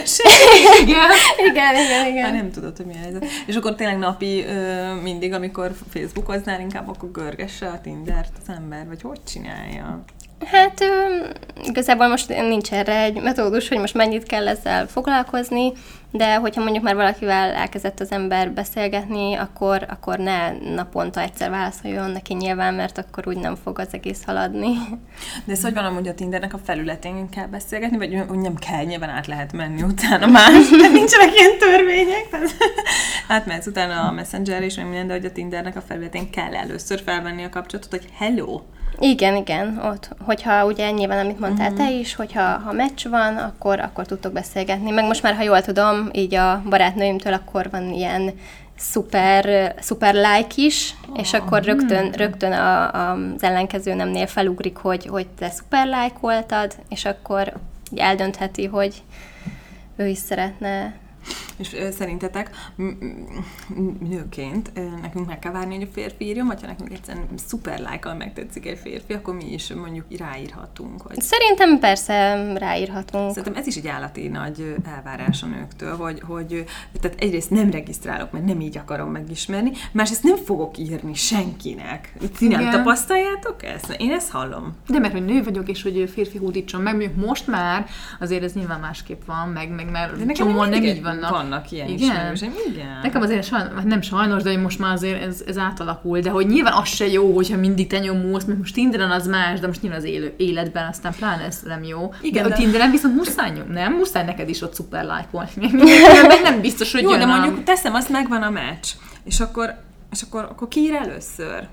álláskeresés. 0.08 0.80
Igen. 0.82 1.10
Igen, 1.50 1.76
igen, 1.76 1.98
Hát 2.00 2.08
igen. 2.08 2.36
nem 2.36 2.52
tudod, 2.52 2.78
hogy 2.78 2.86
mi 2.86 2.94
helyzet. 3.02 3.26
És 3.46 3.56
akkor 3.56 3.76
tényleg 3.76 3.98
napi 3.98 4.44
ö, 4.46 4.94
mindig, 5.02 5.34
amikor 5.34 5.72
Facebookoznál, 5.94 6.60
inkább 6.60 6.90
akkor 6.90 7.12
görgesse 7.12 7.68
a 7.68 7.82
Tindert 7.82 8.32
az 8.42 8.56
ember, 8.56 8.88
vagy 8.88 9.02
hogy 9.02 9.20
csinálja? 9.24 10.04
Hát 10.46 10.82
ö, 10.82 11.26
igazából 11.64 12.08
most 12.08 12.30
nincs 12.30 12.72
erre 12.72 13.02
egy 13.02 13.22
metódus, 13.22 13.68
hogy 13.68 13.78
most 13.80 13.94
mennyit 13.94 14.24
kell 14.24 14.48
ezzel 14.48 14.88
foglalkozni, 14.88 15.72
de 16.12 16.36
hogyha 16.36 16.62
mondjuk 16.64 16.84
már 16.84 16.96
valakivel 16.96 17.52
elkezdett 17.52 18.00
az 18.00 18.12
ember 18.12 18.52
beszélgetni, 18.52 19.34
akkor, 19.34 19.86
akkor 19.90 20.18
ne 20.18 20.52
naponta 20.52 21.22
egyszer 21.22 21.50
válaszoljon 21.50 22.10
neki 22.10 22.34
nyilván, 22.34 22.74
mert 22.74 22.98
akkor 22.98 23.28
úgy 23.28 23.38
nem 23.38 23.56
fog 23.56 23.80
az 23.80 23.88
egész 23.92 24.24
haladni. 24.24 24.74
De 25.46 25.52
ez 25.52 25.62
hogy 25.62 25.74
van 25.74 25.86
amúgy 25.86 26.08
a 26.08 26.14
Tindernek 26.14 26.54
a 26.54 26.60
felületén 26.64 27.30
kell 27.30 27.48
beszélgetni, 27.48 27.98
vagy 27.98 28.24
hogy 28.28 28.40
nem 28.40 28.56
kell, 28.56 28.84
nyilván 28.84 29.10
át 29.10 29.28
lehet 29.28 29.54
menni 29.54 29.84
utána 29.84 30.26
más, 30.26 30.70
de 30.70 30.88
nincsenek 30.88 31.34
ilyen 31.34 31.58
törvények. 31.58 32.30
Tehát 32.30 32.56
átmehetsz 33.28 33.68
utána 33.68 34.08
a 34.08 34.12
Messenger 34.12 34.62
és 34.62 34.76
minden, 34.76 35.08
de 35.08 35.14
hogy 35.14 35.26
a 35.26 35.32
Tindernek 35.32 35.76
a 35.76 35.82
felületén 35.82 36.30
kell 36.30 36.56
először 36.56 37.02
felvenni 37.06 37.44
a 37.44 37.50
kapcsolatot, 37.50 37.92
hogy 37.92 38.10
hello, 38.18 38.62
Igen, 39.00 39.36
igen, 39.36 39.80
ott, 39.84 40.10
hogyha 40.20 40.66
ugye 40.66 40.92
nyilván, 40.92 41.26
amit 41.26 41.40
mondtál 41.40 41.72
uh-huh. 41.72 41.88
te 41.88 41.94
is, 41.94 42.16
hogyha 42.16 42.42
ha 42.42 42.72
meccs 42.72 43.08
van, 43.08 43.38
akkor, 43.38 43.80
akkor 43.80 44.06
tudtok 44.06 44.34
beszélgetni. 44.34 44.92
Meg 44.92 45.06
most 45.06 45.24
már, 45.24 45.36
ha 45.36 45.44
jól 45.44 45.62
tudom, 45.62 46.10
így 46.12 46.36
a 46.36 46.62
barátnőimtől, 46.70 47.34
akkor 47.34 47.70
van 47.70 47.94
ilyen 47.94 48.32
szuper, 48.78 49.76
szuper 49.80 50.14
like 50.14 50.54
is, 50.56 50.96
és 51.16 51.34
akkor 51.34 51.64
rögtön, 51.64 52.12
rögtön 52.12 52.52
a, 52.52 52.94
a, 52.94 53.12
az 53.36 53.44
ellenkező 53.44 53.94
nemnél 53.94 54.28
felugrik, 54.28 54.78
hogy, 54.78 55.06
hogy 55.06 55.28
te 55.28 55.50
szuper 55.50 55.86
like 55.86 56.16
voltad, 56.20 56.76
és 56.90 57.06
akkor 57.06 57.54
eldöntheti, 57.96 58.66
hogy 58.66 59.04
ő 59.96 60.08
is 60.08 60.18
szeretne 60.18 60.94
És 61.58 61.74
ö, 61.74 61.92
szerintetek 61.92 62.50
nőként 64.00 64.72
nekünk 65.02 65.28
meg 65.28 65.40
kell 65.40 65.52
várni, 65.52 65.76
hogy 65.76 65.88
a 65.90 65.94
férfi 65.94 66.26
írjon, 66.26 66.48
vagy 66.48 66.62
ha 66.62 66.68
nekünk 66.68 66.92
egyszerűen 66.92 67.28
szuper 67.48 67.80
lájkkal 67.80 68.16
megtetszik 68.16 68.66
egy 68.66 68.78
férfi, 68.78 69.14
akkor 69.14 69.36
mi 69.36 69.54
is 69.54 69.74
mondjuk 69.74 70.06
ráírhatunk. 70.18 71.04
Vagy... 71.04 71.22
Szerintem 71.22 71.80
persze 71.80 72.34
ráírhatunk. 72.54 73.30
Szerintem 73.30 73.56
ez 73.62 73.68
is 73.68 73.76
egy 73.76 73.88
állati 73.88 74.28
nagy 74.28 74.76
elvárás 74.96 75.44
a 75.44 75.46
nőktől, 75.46 75.96
hogy, 75.96 76.22
hogy 76.22 76.66
tehát 77.02 77.22
egyrészt 77.22 77.50
nem 77.50 77.72
regisztrálok, 77.72 78.32
mert 78.32 78.46
nem 78.46 78.60
így 78.60 78.78
akarom 78.78 79.12
megismerni, 79.12 79.72
másrészt 79.92 80.24
nem 80.24 80.36
fogok 80.36 80.78
írni 80.78 81.14
senkinek. 81.14 82.14
Ti 82.38 82.48
nem 82.48 82.60
Igen. 82.60 82.72
tapasztaljátok 82.72 83.64
ezt? 83.64 83.96
Én 83.98 84.12
ezt 84.12 84.30
hallom. 84.30 84.76
De 84.88 85.00
mert 85.00 85.14
hogy 85.14 85.26
nő 85.26 85.44
vagyok, 85.44 85.70
és 85.70 85.84
hogy 85.84 86.10
férfi 86.14 86.38
hódítson 86.38 86.82
meg, 86.82 86.96
mondjuk 86.96 87.26
most 87.26 87.48
már 87.48 87.86
azért 88.20 88.44
ez 88.44 88.54
nyilván 88.54 88.80
másképp 88.80 89.26
van, 89.26 89.50
meg, 89.50 89.70
meg 89.70 89.92
már 89.92 90.10
De 90.10 90.18
nekem 90.18 90.34
csomóan 90.34 90.70
nem 90.70 90.84
így 90.84 91.02
vannak. 91.20 91.32
Vannak 91.32 91.72
ilyen 91.72 91.88
Igen? 91.88 92.00
ismerőseim. 92.12 92.54
Igen. 92.70 93.00
Nekem 93.04 93.22
azért 93.22 93.44
sajnos, 93.48 93.74
hát 93.76 93.84
nem 93.84 94.02
sajnos, 94.02 94.44
de 94.44 94.58
most 94.58 94.80
már 94.80 94.94
azért 94.94 95.22
ez, 95.24 95.44
ez 95.48 95.58
átalakul, 95.58 96.20
de 96.20 96.30
hogy 96.30 96.48
nyilván 96.48 96.74
az 96.74 96.88
se 96.88 97.08
jó, 97.08 97.34
hogyha 97.36 97.58
mindig 97.58 97.88
te 97.88 98.00
nyomulsz, 98.00 98.44
mert 98.44 98.60
most 98.60 98.74
Tinderen 98.74 99.12
az 99.12 99.28
más, 99.28 99.60
de 99.60 99.68
most 99.68 99.82
nyilván 99.82 100.00
az 100.00 100.06
élő 100.06 100.34
életben 100.38 100.88
aztán 100.88 101.14
pláne 101.18 101.44
ez 101.44 101.62
nem 101.66 101.84
jó. 101.84 102.14
Igen, 102.22 102.44
de, 102.44 102.50
de- 102.50 102.56
a 102.56 102.58
Tinderen 102.58 102.92
viszont 102.92 103.16
muszáj 103.16 103.52
nyom, 103.52 103.68
nem? 103.72 103.94
Muszáj 103.94 104.26
neked 104.26 104.50
is 104.50 104.62
ott 104.62 104.74
szuper 104.74 105.04
like. 105.04 105.50
Még 105.62 105.74
meg 106.28 106.42
nem 106.44 106.62
biztos, 106.62 106.92
hogy 106.92 107.02
Jó, 107.02 107.16
de 107.16 107.24
a- 107.24 107.26
mondjuk 107.26 107.64
teszem, 107.64 107.94
azt 107.94 108.10
megvan 108.10 108.42
a 108.42 108.50
meccs, 108.50 108.88
és 109.24 109.40
akkor, 109.40 109.74
és 110.12 110.22
akkor, 110.22 110.44
akkor 110.52 110.68
ki 110.68 110.80
ír 110.80 110.94
először? 110.94 111.68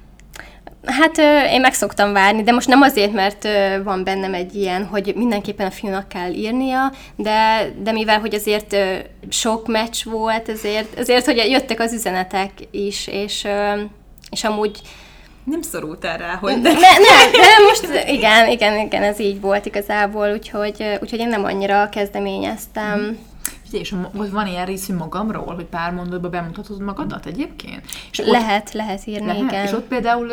Hát 0.86 1.18
én 1.50 1.60
meg 1.60 1.72
szoktam 1.72 2.12
várni, 2.12 2.42
de 2.42 2.52
most 2.52 2.68
nem 2.68 2.80
azért, 2.80 3.12
mert 3.12 3.48
van 3.84 4.04
bennem 4.04 4.34
egy 4.34 4.54
ilyen, 4.54 4.84
hogy 4.84 5.12
mindenképpen 5.16 5.66
a 5.66 5.70
fiúnak 5.70 6.08
kell 6.08 6.32
írnia, 6.32 6.92
de, 7.16 7.68
de 7.82 7.92
mivel, 7.92 8.20
hogy 8.20 8.34
azért 8.34 8.76
sok 9.28 9.66
meccs 9.66 10.04
volt, 10.04 10.48
ezért, 10.48 10.98
ezért, 10.98 11.24
hogy 11.24 11.36
jöttek 11.36 11.80
az 11.80 11.92
üzenetek 11.92 12.50
is, 12.70 13.06
és, 13.06 13.46
és 14.30 14.44
amúgy 14.44 14.80
Nem 15.44 15.62
szorultál 15.62 16.18
rá, 16.18 16.34
hogy 16.34 16.60
ne, 16.60 16.72
nem, 16.72 17.32
de 17.32 17.62
most 17.68 18.08
igen, 18.08 18.48
igen, 18.48 18.78
igen, 18.78 19.02
ez 19.02 19.20
így 19.20 19.40
volt 19.40 19.66
igazából, 19.66 20.32
úgyhogy, 20.32 20.98
úgyhogy 21.00 21.18
én 21.18 21.28
nem 21.28 21.44
annyira 21.44 21.88
kezdeményeztem. 21.88 23.18
Figyelj, 23.64 23.82
és 23.82 23.94
vagy 24.12 24.30
van 24.30 24.46
ilyen 24.46 24.66
rész 24.66 24.88
hogy 24.88 24.96
magamról, 24.96 25.54
hogy 25.54 25.64
pár 25.64 25.92
mondatban 25.92 26.30
bemutatod 26.30 26.80
magadat 26.82 27.26
egyébként? 27.26 27.82
És 28.10 28.18
ott- 28.18 28.26
Lehet, 28.26 28.72
lehet 28.72 29.06
írni, 29.06 29.26
lehet, 29.26 29.42
igen. 29.42 29.64
És 29.64 29.72
ott 29.72 29.86
például 29.88 30.32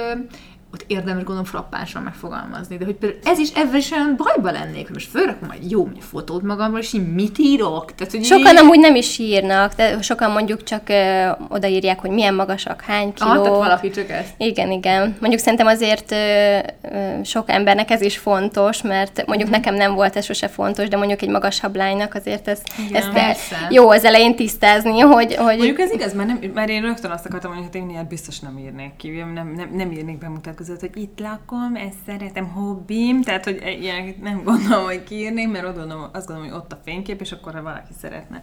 ott 0.74 0.84
érdemes 0.88 1.16
gondolom 1.24 1.44
frappánsan 1.44 2.04
megfogalmazni, 2.04 2.78
de 2.78 2.86
hogy 2.86 2.96
például 2.96 3.22
ez 3.26 3.40
is 3.40 3.50
ebben 3.50 3.76
is 3.76 3.92
olyan 3.92 4.16
bajba 4.18 4.52
lennék, 4.52 4.84
hogy 4.86 4.94
most 4.94 5.10
fölrakom 5.10 5.48
majd 5.48 5.72
jó 5.72 5.82
mondjuk 5.84 6.04
fotót 6.04 6.42
magamról, 6.44 6.80
és 6.80 6.94
így 6.94 7.14
mit 7.14 7.38
írok? 7.40 7.96
Tehát, 7.96 8.14
hogy 8.14 8.24
Sokan 8.24 8.54
így... 8.54 8.60
amúgy 8.60 8.80
nem 8.80 8.96
is 8.96 9.18
írnak, 9.18 9.74
de 9.74 10.02
sokan 10.02 10.32
mondjuk 10.32 10.64
csak 10.64 10.90
ö, 10.90 11.30
odaírják, 11.50 12.00
hogy 12.00 12.10
milyen 12.10 12.34
magasak, 12.34 12.82
hány 12.82 13.14
kiló. 13.14 13.30
Ah, 13.30 13.42
tehát 13.42 13.58
valaki 13.58 13.90
csak 13.90 14.10
ezt. 14.10 14.34
Igen, 14.38 14.72
igen. 14.72 15.16
Mondjuk 15.20 15.42
szerintem 15.42 15.68
azért 15.68 16.12
ö, 16.12 16.58
ö, 16.82 17.24
sok 17.24 17.50
embernek 17.50 17.90
ez 17.92 18.02
is 18.02 18.18
fontos, 18.18 18.82
mert 18.82 19.26
mondjuk 19.26 19.50
Mhm. 19.50 19.58
nekem 19.60 19.76
nem 19.76 19.94
volt 19.94 20.16
ez 20.16 20.26
sose 20.26 20.48
fontos, 20.48 20.88
de 20.88 20.98
mondjuk 20.98 21.22
egy 21.22 21.30
magasabb 21.30 21.76
lánynak 21.76 22.14
azért 22.14 22.48
ez, 22.48 22.62
ezt 22.92 23.08
e- 23.08 23.12
persze. 23.14 23.56
jó 23.70 23.90
az 23.90 24.04
elején 24.04 24.36
tisztázni, 24.36 25.00
hogy, 25.00 25.36
hogy 25.36 25.58
Mondjuk 25.58 25.80
ez 25.80 25.92
igaz, 25.92 26.14
mert, 26.14 26.28
nem, 26.28 26.52
mert 26.54 26.70
én 26.70 26.82
rögtön 26.82 27.12
azt 27.12 27.26
akartam 27.26 27.54
hogy 27.54 27.64
hát 27.64 27.76
én 27.76 27.90
ilyet 27.90 28.08
biztos 28.08 28.40
nem 28.40 28.58
írnék 28.58 28.96
ki, 28.98 29.10
nem, 29.10 29.54
nem, 29.56 29.70
nem 29.74 29.92
írnék 29.92 30.18
bemutatkozót, 30.62 30.80
hogy 30.80 31.02
itt 31.02 31.20
lakom, 31.20 31.76
ezt 31.76 31.96
szeretem, 32.06 32.48
hobbim, 32.48 33.22
tehát 33.22 33.44
hogy 33.44 33.78
ilyen 33.82 34.16
nem 34.22 34.42
gondolom, 34.44 34.84
hogy 34.84 35.04
kiírnék, 35.04 35.52
mert 35.52 35.66
ott 35.66 35.76
gondolom, 35.78 36.10
azt 36.14 36.28
gondolom, 36.28 36.52
hogy 36.52 36.60
ott 36.60 36.72
a 36.72 36.80
fénykép, 36.86 37.22
és 37.22 37.32
akkor 37.32 37.54
ha 37.54 37.62
valaki 37.62 37.94
szeretne 38.02 38.40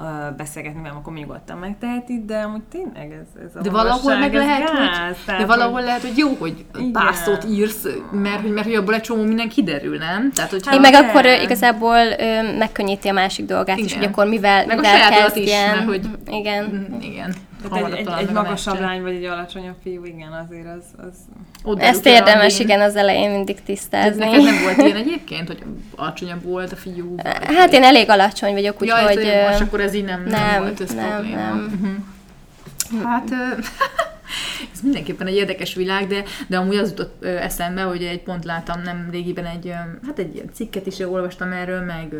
uh, 0.00 0.36
beszélgetni 0.36 0.82
velem, 0.82 0.96
akkor 0.96 1.12
nyugodtan 1.12 1.58
megteheti, 1.58 2.24
de 2.26 2.36
amúgy 2.38 2.62
tényleg 2.62 3.12
ez, 3.12 3.42
ez 3.44 3.56
a 3.56 3.60
De 3.60 3.70
valahol 3.70 4.18
meg 4.18 4.34
lehet, 4.34 4.58
gáz, 4.72 4.76
hogy, 5.16 5.16
tehát, 5.24 5.40
de 5.40 5.46
valahol 5.46 5.72
hogy- 5.72 5.84
lehet, 5.84 6.00
hogy 6.02 6.16
jó, 6.16 6.28
hogy 6.38 6.64
Igen. 6.78 6.92
pár 6.92 7.14
szót 7.14 7.44
írsz, 7.44 7.86
mert, 8.12 8.40
hogy- 8.40 8.52
mert 8.52 8.66
hogy 8.66 8.76
abból 8.76 8.94
egy 8.94 9.00
csomó 9.00 9.22
minden 9.22 9.48
kiderül, 9.48 9.98
nem? 9.98 10.32
Tehát, 10.32 10.50
hogy 10.50 10.62
Én 10.72 10.80
meg 10.80 10.94
Hát, 10.94 11.08
akkor 11.08 11.24
igazából 11.42 11.98
ö, 12.18 12.56
megkönnyíti 12.58 13.08
a 13.08 13.12
másik 13.12 13.46
dolgát 13.46 13.78
is, 13.78 13.84
Igen. 13.84 13.98
hogy 13.98 14.06
akkor 14.06 14.26
mivel, 14.26 14.66
Meg 14.66 14.78
a 14.78 14.80
mivel 14.80 14.96
is, 14.96 15.32
kezdjen. 15.32 15.74
mert 15.74 15.86
hogy- 15.86 16.08
Igen. 16.26 16.64
Mm, 16.94 17.00
igen. 17.00 17.34
Hamarabb 17.68 17.92
egy, 17.92 18.06
egy, 18.06 18.12
egy 18.18 18.30
magasabb 18.30 18.80
lány, 18.80 19.02
vagy 19.02 19.14
egy 19.14 19.24
alacsonyabb 19.24 19.74
fiú, 19.82 20.04
igen, 20.04 20.32
azért 20.32 20.66
az, 20.66 21.06
az 21.08 21.14
Ott 21.62 21.80
Ezt 21.80 22.06
érdemes, 22.06 22.58
igen, 22.58 22.80
az 22.80 22.96
elején 22.96 23.30
mindig 23.30 23.56
Ez 23.56 23.62
tisztázni. 23.64 24.24
neked 24.24 24.42
nem 24.42 24.62
volt 24.62 24.76
ilyen 24.76 24.96
egyébként, 24.96 25.46
hogy 25.46 25.62
alacsonyabb 25.96 26.42
volt 26.42 26.72
a 26.72 26.76
fiú? 26.76 27.14
Vagy 27.16 27.54
Hát 27.56 27.72
én 27.72 27.82
elég 27.82 28.10
alacsony 28.10 28.52
vagyok, 28.52 28.82
úgyhogy... 28.82 29.14
Jaj, 29.24 29.44
ö, 29.44 29.48
most 29.48 29.60
akkor 29.60 29.80
ez 29.80 29.94
így 29.94 30.04
nem, 30.04 30.22
nem, 30.22 30.50
nem, 30.50 30.62
volt 30.62 30.80
ez 30.80 30.94
nem, 30.94 31.08
probléma. 31.10 31.36
nem. 31.36 32.02
Uh-huh. 32.90 33.10
Hát 33.10 33.30
ö, 33.30 33.34
ez 34.72 34.80
mindenképpen 34.82 35.26
egy 35.26 35.34
érdekes 35.34 35.74
világ, 35.74 36.06
de, 36.06 36.24
de 36.46 36.56
amúgy 36.56 36.76
az 36.76 36.88
jutott 36.88 37.24
eszembe, 37.24 37.82
hogy 37.82 38.02
egy 38.02 38.22
pont 38.22 38.44
láttam 38.44 38.82
nem 38.82 39.08
régiben 39.10 39.44
egy, 39.44 39.72
hát 40.06 40.18
egy 40.18 40.34
ilyen 40.34 40.50
cikket 40.52 40.86
is 40.86 40.98
olvastam 40.98 41.52
erről, 41.52 41.80
meg 41.80 42.14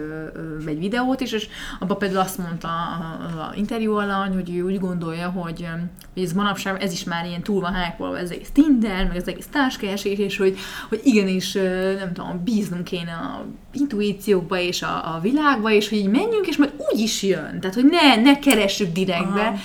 egy 0.66 0.78
videót 0.78 1.20
is, 1.20 1.32
és 1.32 1.48
abban 1.78 1.98
például 1.98 2.20
azt 2.20 2.38
mondta 2.38 2.68
a, 2.68 3.40
a 3.40 3.52
interjú 3.56 3.94
alany, 3.96 4.32
hogy 4.34 4.56
ő 4.56 4.62
úgy 4.62 4.80
gondolja, 4.80 5.28
hogy, 5.28 5.66
hogy 6.14 6.22
ez 6.22 6.32
manapság 6.32 6.82
ez 6.82 6.92
is 6.92 7.04
már 7.04 7.26
ilyen 7.26 7.42
túl 7.42 7.60
van 7.60 7.74
hype 7.74 8.18
ez 8.18 8.30
egész 8.30 8.50
Tinder, 8.52 9.06
meg 9.06 9.16
az 9.16 9.28
egész 9.28 9.48
társkeresés, 9.52 10.18
és 10.18 10.36
hogy, 10.36 10.56
hogy 10.88 11.00
igenis, 11.04 11.52
nem 11.98 12.12
tudom, 12.12 12.40
bíznunk 12.44 12.84
kéne 12.84 13.12
a 13.12 13.44
intuíciókba 13.72 14.58
és 14.58 14.82
a, 14.82 15.14
a 15.14 15.20
világba, 15.20 15.70
és 15.70 15.88
hogy 15.88 15.98
így 15.98 16.10
menjünk, 16.10 16.46
és 16.46 16.56
majd 16.56 16.72
úgy 16.76 17.00
is 17.00 17.22
jön. 17.22 17.60
Tehát, 17.60 17.74
hogy 17.74 17.84
ne, 17.84 18.16
ne 18.16 18.38
keressük 18.38 18.92
direktbe. 18.92 19.40
Aha. 19.40 19.56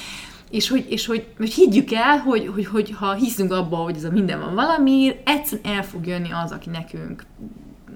És 0.49 0.69
hogy, 0.69 0.85
és 0.89 1.05
hogy, 1.05 1.25
hogy 1.37 1.53
higgyük 1.53 1.91
el, 1.91 2.17
hogy, 2.17 2.47
hogy, 2.53 2.65
hogy 2.65 2.91
ha 2.91 3.13
hiszünk 3.13 3.51
abba, 3.51 3.75
hogy 3.75 3.95
ez 3.95 4.03
a 4.03 4.11
minden 4.11 4.39
van 4.39 4.55
valamiért, 4.55 5.29
egyszerűen 5.29 5.75
el 5.75 5.83
fog 5.83 6.05
jönni 6.05 6.29
az, 6.43 6.51
aki 6.51 6.69
nekünk 6.69 7.25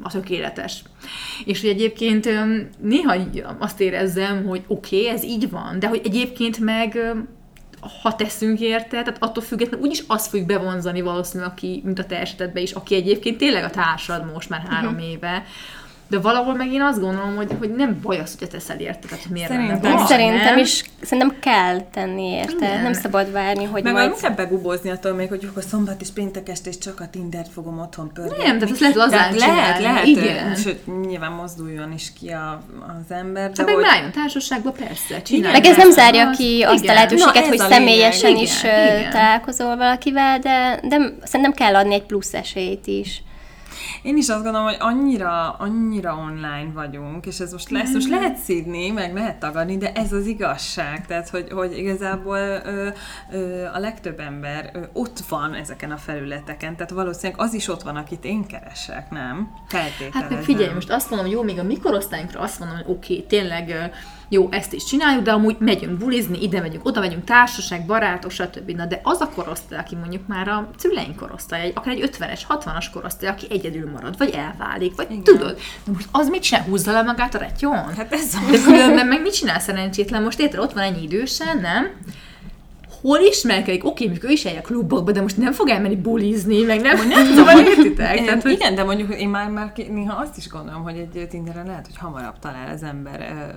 a 0.02 0.10
tökéletes. 0.10 0.84
És 1.46 1.62
hogy 1.62 1.70
egyébként 1.70 2.30
néha 2.82 3.16
azt 3.60 3.82
érezzem, 3.82 4.46
hogy 4.46 4.64
oké, 4.68 5.00
okay, 5.00 5.10
ez 5.10 5.24
így 5.24 5.50
van, 5.50 5.80
de 5.80 5.88
hogy 5.88 6.02
egyébként 6.04 6.60
meg 6.60 7.14
ha 8.02 8.16
teszünk 8.16 8.60
érte, 8.60 8.90
tehát 8.90 9.24
attól 9.24 9.44
függetlenül 9.44 9.86
úgyis 9.86 10.04
azt 10.08 10.28
fogjuk 10.28 10.48
bevonzani 10.48 11.02
valószínűleg, 11.02 11.52
aki, 11.52 11.82
mint 11.86 12.00
a 12.00 12.06
te 12.06 12.20
esetedben 12.20 12.64
is, 12.64 12.72
aki 12.72 12.96
egyébként 12.96 13.38
tényleg 13.38 13.64
a 13.64 13.70
társad 13.70 14.32
most 14.34 14.50
már 14.50 14.66
három 14.70 14.98
éve. 14.98 15.46
De 16.14 16.20
valahol 16.20 16.54
meg 16.54 16.72
én 16.72 16.82
azt 16.82 17.00
gondolom, 17.00 17.36
hogy, 17.36 17.52
hogy 17.60 17.76
nem 17.76 18.00
baj 18.02 18.20
az, 18.20 18.36
hogy 18.40 18.50
teszel 18.50 18.80
érte, 18.80 19.08
tehát 19.08 19.24
hogy 19.24 19.32
miért 19.32 19.50
lenne 19.50 19.68
Szerintem 19.68 19.96
baj, 19.96 20.06
Szerintem 20.08 20.44
nem? 20.44 20.58
is, 20.58 20.84
szerintem 21.02 21.36
kell 21.40 21.82
tenni 21.92 22.24
érte. 22.24 22.66
Igen. 22.66 22.82
Nem 22.82 22.94
szabad 22.94 23.32
várni, 23.32 23.64
hogy 23.64 23.84
Meg 23.84 23.94
majd... 23.94 24.08
majd... 24.08 24.20
inkább 24.22 24.38
begubozni 24.38 24.90
attól 24.90 25.14
még, 25.14 25.30
hogy 25.30 25.48
akkor 25.50 25.64
szombat 25.64 26.02
és 26.02 26.10
péntek 26.10 26.50
este 26.50 26.70
és 26.70 26.78
csak 26.78 27.00
a 27.00 27.08
Tindert 27.12 27.52
fogom 27.52 27.80
otthon 27.80 28.12
pörgetni. 28.14 28.44
Nem, 28.44 28.58
tehát 28.58 28.74
ezt 28.74 28.80
lehet 28.80 28.96
lazán 28.96 29.38
Tehát 29.38 29.38
lehet, 29.38 29.82
lehet, 29.82 30.06
igen. 30.06 30.56
sőt, 30.56 31.08
nyilván 31.08 31.32
mozduljon 31.32 31.92
is 31.92 32.14
ki 32.20 32.30
a, 32.30 32.62
az 32.88 33.16
ember, 33.16 33.52
de 33.52 33.54
Hát 33.58 33.66
meg 33.66 33.76
hogy... 33.76 33.84
rájön 33.84 34.12
társaságba, 34.12 34.72
persze, 34.72 35.22
csinálj. 35.22 35.54
Meg 35.54 35.66
ez 35.66 35.78
nem 35.78 35.92
zárja 35.92 36.30
ki 36.30 36.62
azt 36.62 36.88
a 36.88 36.94
lehetőséget, 36.94 37.48
hogy 37.48 37.58
személyesen 37.58 38.30
Igen, 38.30 38.44
is 38.44 38.62
találkozol 39.12 39.76
valakivel, 39.76 40.40
de, 40.40 40.80
de 40.84 40.98
szerintem 41.24 41.54
kell 41.54 41.76
adni 41.76 41.94
egy 41.94 42.06
plusz 42.06 42.34
esélyt 42.34 42.88
is. 42.88 43.24
Én 44.02 44.18
is 44.18 44.30
azt 44.30 44.44
gondolom, 44.44 44.68
hogy 44.68 44.78
annyira, 44.80 45.52
annyira 45.52 46.16
online 46.16 46.72
vagyunk, 46.74 47.26
és 47.26 47.40
ez 47.40 47.52
most 47.52 47.70
lesz, 47.70 47.94
most 47.94 48.10
lehet 48.10 48.38
szídni, 48.38 48.90
meg 48.90 49.14
lehet 49.14 49.40
tagadni, 49.40 49.78
de 49.78 49.92
ez 49.92 50.14
az 50.14 50.26
igazság. 50.26 51.06
Tehát, 51.06 51.30
hogy, 51.30 51.52
hogy 51.52 51.78
igazából 51.78 52.38
ö, 52.38 52.88
ö, 53.32 53.66
a 53.74 53.80
legtöbb 53.80 54.20
ember 54.20 54.70
ö, 54.74 54.80
ott 54.94 55.20
van 55.30 55.54
ezeken 55.54 55.92
a 55.92 55.98
felületeken, 55.98 56.76
tehát 56.76 56.92
valószínűleg 56.92 57.42
az 57.42 57.54
is 57.54 57.68
ott 57.68 57.82
van, 57.82 57.96
akit 57.96 58.26
én 58.26 58.46
keresek, 58.46 59.10
nem? 59.10 59.52
Feltételezem. 59.68 60.22
Hát 60.22 60.30
meg 60.30 60.44
figyelj, 60.44 60.74
most 60.74 60.92
azt 60.92 61.10
mondom, 61.10 61.28
jó, 61.28 61.44
még 61.44 61.60
a 61.60 61.64
mi 61.64 61.80
korosztályunkra 61.80 62.40
azt 62.40 62.60
mondom, 62.60 62.78
hogy 62.78 62.96
oké, 62.96 63.14
okay, 63.14 63.26
tényleg 63.26 63.92
jó, 64.34 64.48
ezt 64.52 64.74
is 64.74 64.84
csináljuk, 64.84 65.24
de 65.24 65.32
amúgy 65.32 65.56
megyünk 65.60 65.98
bulizni, 65.98 66.42
ide 66.42 66.62
megyünk, 66.62 66.86
oda 66.86 67.00
megyünk, 67.00 67.24
társaság, 67.24 67.86
barátok, 67.86 68.32
stb. 68.32 68.70
Na, 68.70 68.86
de 68.86 69.00
az 69.04 69.22
a 69.22 69.30
korosztály, 69.36 69.80
aki 69.80 69.96
mondjuk 69.96 70.28
már 70.28 70.48
a 70.48 70.70
szüleink 70.78 71.16
korosztály, 71.16 71.72
akár 71.76 71.94
egy 71.94 72.10
50-es, 72.18 72.40
60-as 72.50 72.86
korosztály, 72.94 73.30
aki 73.30 73.48
egyedül 73.50 73.90
marad, 73.92 74.18
vagy 74.18 74.30
elválik, 74.30 74.96
vagy 74.96 75.12
Igen. 75.12 75.24
tudod, 75.24 75.60
de 75.84 75.92
most 75.92 76.08
az 76.12 76.30
mit 76.30 76.42
csinál? 76.42 76.64
Húzza 76.64 76.92
le 76.92 77.02
magát 77.02 77.36
a 77.36 77.38
retyon? 77.38 77.94
Hát 77.96 78.14
ez 78.14 78.36
De 78.52 78.62
különben 78.64 79.08
meg 79.08 79.22
mit 79.22 79.34
csinál 79.34 79.60
szerencsétlen? 79.60 80.24
Most 80.24 80.40
érted, 80.40 80.60
ott 80.60 80.74
van 80.74 80.84
ennyi 80.84 81.04
idősen, 81.04 81.58
nem? 81.58 81.92
Hol 83.04 83.20
ismerkedik? 83.20 83.86
Oké, 83.86 84.08
mikor 84.08 84.30
ő 84.30 84.32
is 84.32 84.46
eljár 84.46 84.62
klubokba, 84.62 85.12
de 85.12 85.22
most 85.22 85.38
nem 85.38 85.52
fog 85.52 85.70
elmenni 85.70 85.96
bulizni, 85.96 86.64
meg 86.64 86.82
nem, 86.82 87.08
nem 87.08 87.28
tudom, 87.28 87.66
értitek? 87.66 88.26
Tehát, 88.26 88.42
hogy 88.42 88.52
Igen, 88.52 88.76
de 88.76 88.84
mondjuk 88.84 89.16
én 89.16 89.30
már, 89.30 89.50
már 89.50 89.72
néha 89.90 90.16
azt 90.16 90.38
is 90.38 90.50
gondolom, 90.50 90.84
hogy 90.84 90.98
egy 90.98 91.28
Tinderen 91.30 91.66
lehet, 91.66 91.86
hogy 91.86 91.98
hamarabb 91.98 92.40
talál 92.40 92.74
az 92.74 92.84
ember, 92.84 93.56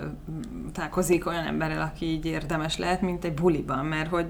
találkozik 0.73 1.27
olyan 1.27 1.45
emberrel, 1.45 1.81
aki 1.81 2.05
így 2.05 2.25
érdemes 2.25 2.77
lehet, 2.77 3.01
mint 3.01 3.25
egy 3.25 3.33
buliban, 3.33 3.85
mert 3.85 4.09
hogy 4.09 4.25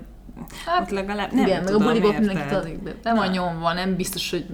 Hát, 0.65 0.81
ott 0.81 0.89
legalább 0.89 1.31
nem 1.31 1.45
igen, 1.45 1.63
meg 1.63 1.67
a 1.67 1.71
tudom, 1.71 1.87
buliból 1.87 2.11
érted? 2.11 2.25
mindenki 2.25 2.53
tanik, 2.53 2.79
de 2.83 2.95
nem 3.03 3.19
a 3.19 3.25
nyomva, 3.25 3.73
nem 3.73 3.95
biztos, 3.95 4.29
hogy 4.29 4.45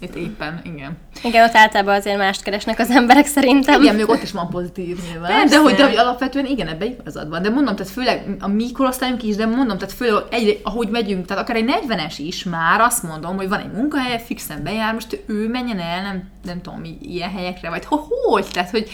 itt 0.00 0.14
éppen, 0.14 0.60
igen. 0.64 0.96
Igen, 1.22 1.48
ott 1.48 1.54
általában 1.54 1.94
azért 1.94 2.18
mást 2.18 2.42
keresnek 2.42 2.78
az 2.78 2.90
emberek 2.90 3.26
szerintem. 3.26 3.82
Igen, 3.82 3.94
még 3.94 4.08
ott 4.08 4.22
is 4.22 4.32
van 4.32 4.48
pozitív 4.48 4.98
nyilván. 5.10 5.30
Persze. 5.30 5.56
De 5.56 5.62
hogy, 5.62 5.74
de 5.74 5.86
hogy 5.86 5.96
alapvetően 5.96 6.46
igen, 6.46 6.68
ebben 6.68 6.96
igazad 7.00 7.28
van. 7.28 7.42
De 7.42 7.48
mondom, 7.50 7.76
tehát 7.76 7.92
főleg 7.92 8.36
a 8.40 8.48
mi 8.48 8.72
korosztályunk 8.72 9.22
is, 9.22 9.36
de 9.36 9.46
mondom, 9.46 9.78
tehát 9.78 9.94
főleg 9.94 10.22
egyre, 10.30 10.52
ahogy 10.62 10.88
megyünk, 10.88 11.26
tehát 11.26 11.42
akár 11.42 11.56
egy 11.56 11.70
40-es 11.88 12.14
is 12.16 12.44
már 12.44 12.80
azt 12.80 13.02
mondom, 13.02 13.36
hogy 13.36 13.48
van 13.48 13.60
egy 13.60 13.72
munkahelye, 13.72 14.18
fixen 14.18 14.62
bejár, 14.62 14.94
most 14.94 15.22
ő 15.26 15.48
menjen 15.48 15.78
el, 15.78 16.02
nem, 16.02 16.28
nem 16.44 16.60
tudom, 16.60 16.82
ilyen 17.00 17.30
helyekre, 17.30 17.68
vagy 17.68 17.84
hogy, 17.84 17.98
hogy? 18.26 18.46
Tehát, 18.52 18.70
hogy 18.70 18.90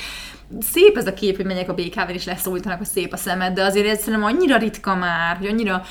szép 0.61 0.97
ez 0.97 1.07
a 1.07 1.15
kép, 1.15 1.37
hogy 1.37 1.47
menjek 1.47 1.69
a 1.69 1.75
BKV-n 1.75 2.15
és 2.15 2.25
leszólítanak, 2.25 2.79
hogy 2.79 2.87
szép 2.87 3.13
a 3.13 3.17
szemed, 3.17 3.55
de 3.55 3.65
azért 3.65 3.87
ez 3.87 3.99
szerintem 3.99 4.25
annyira 4.25 4.57
ritka 4.57 4.95
már, 4.95 5.37
hogy 5.37 5.47
annyira 5.47 5.83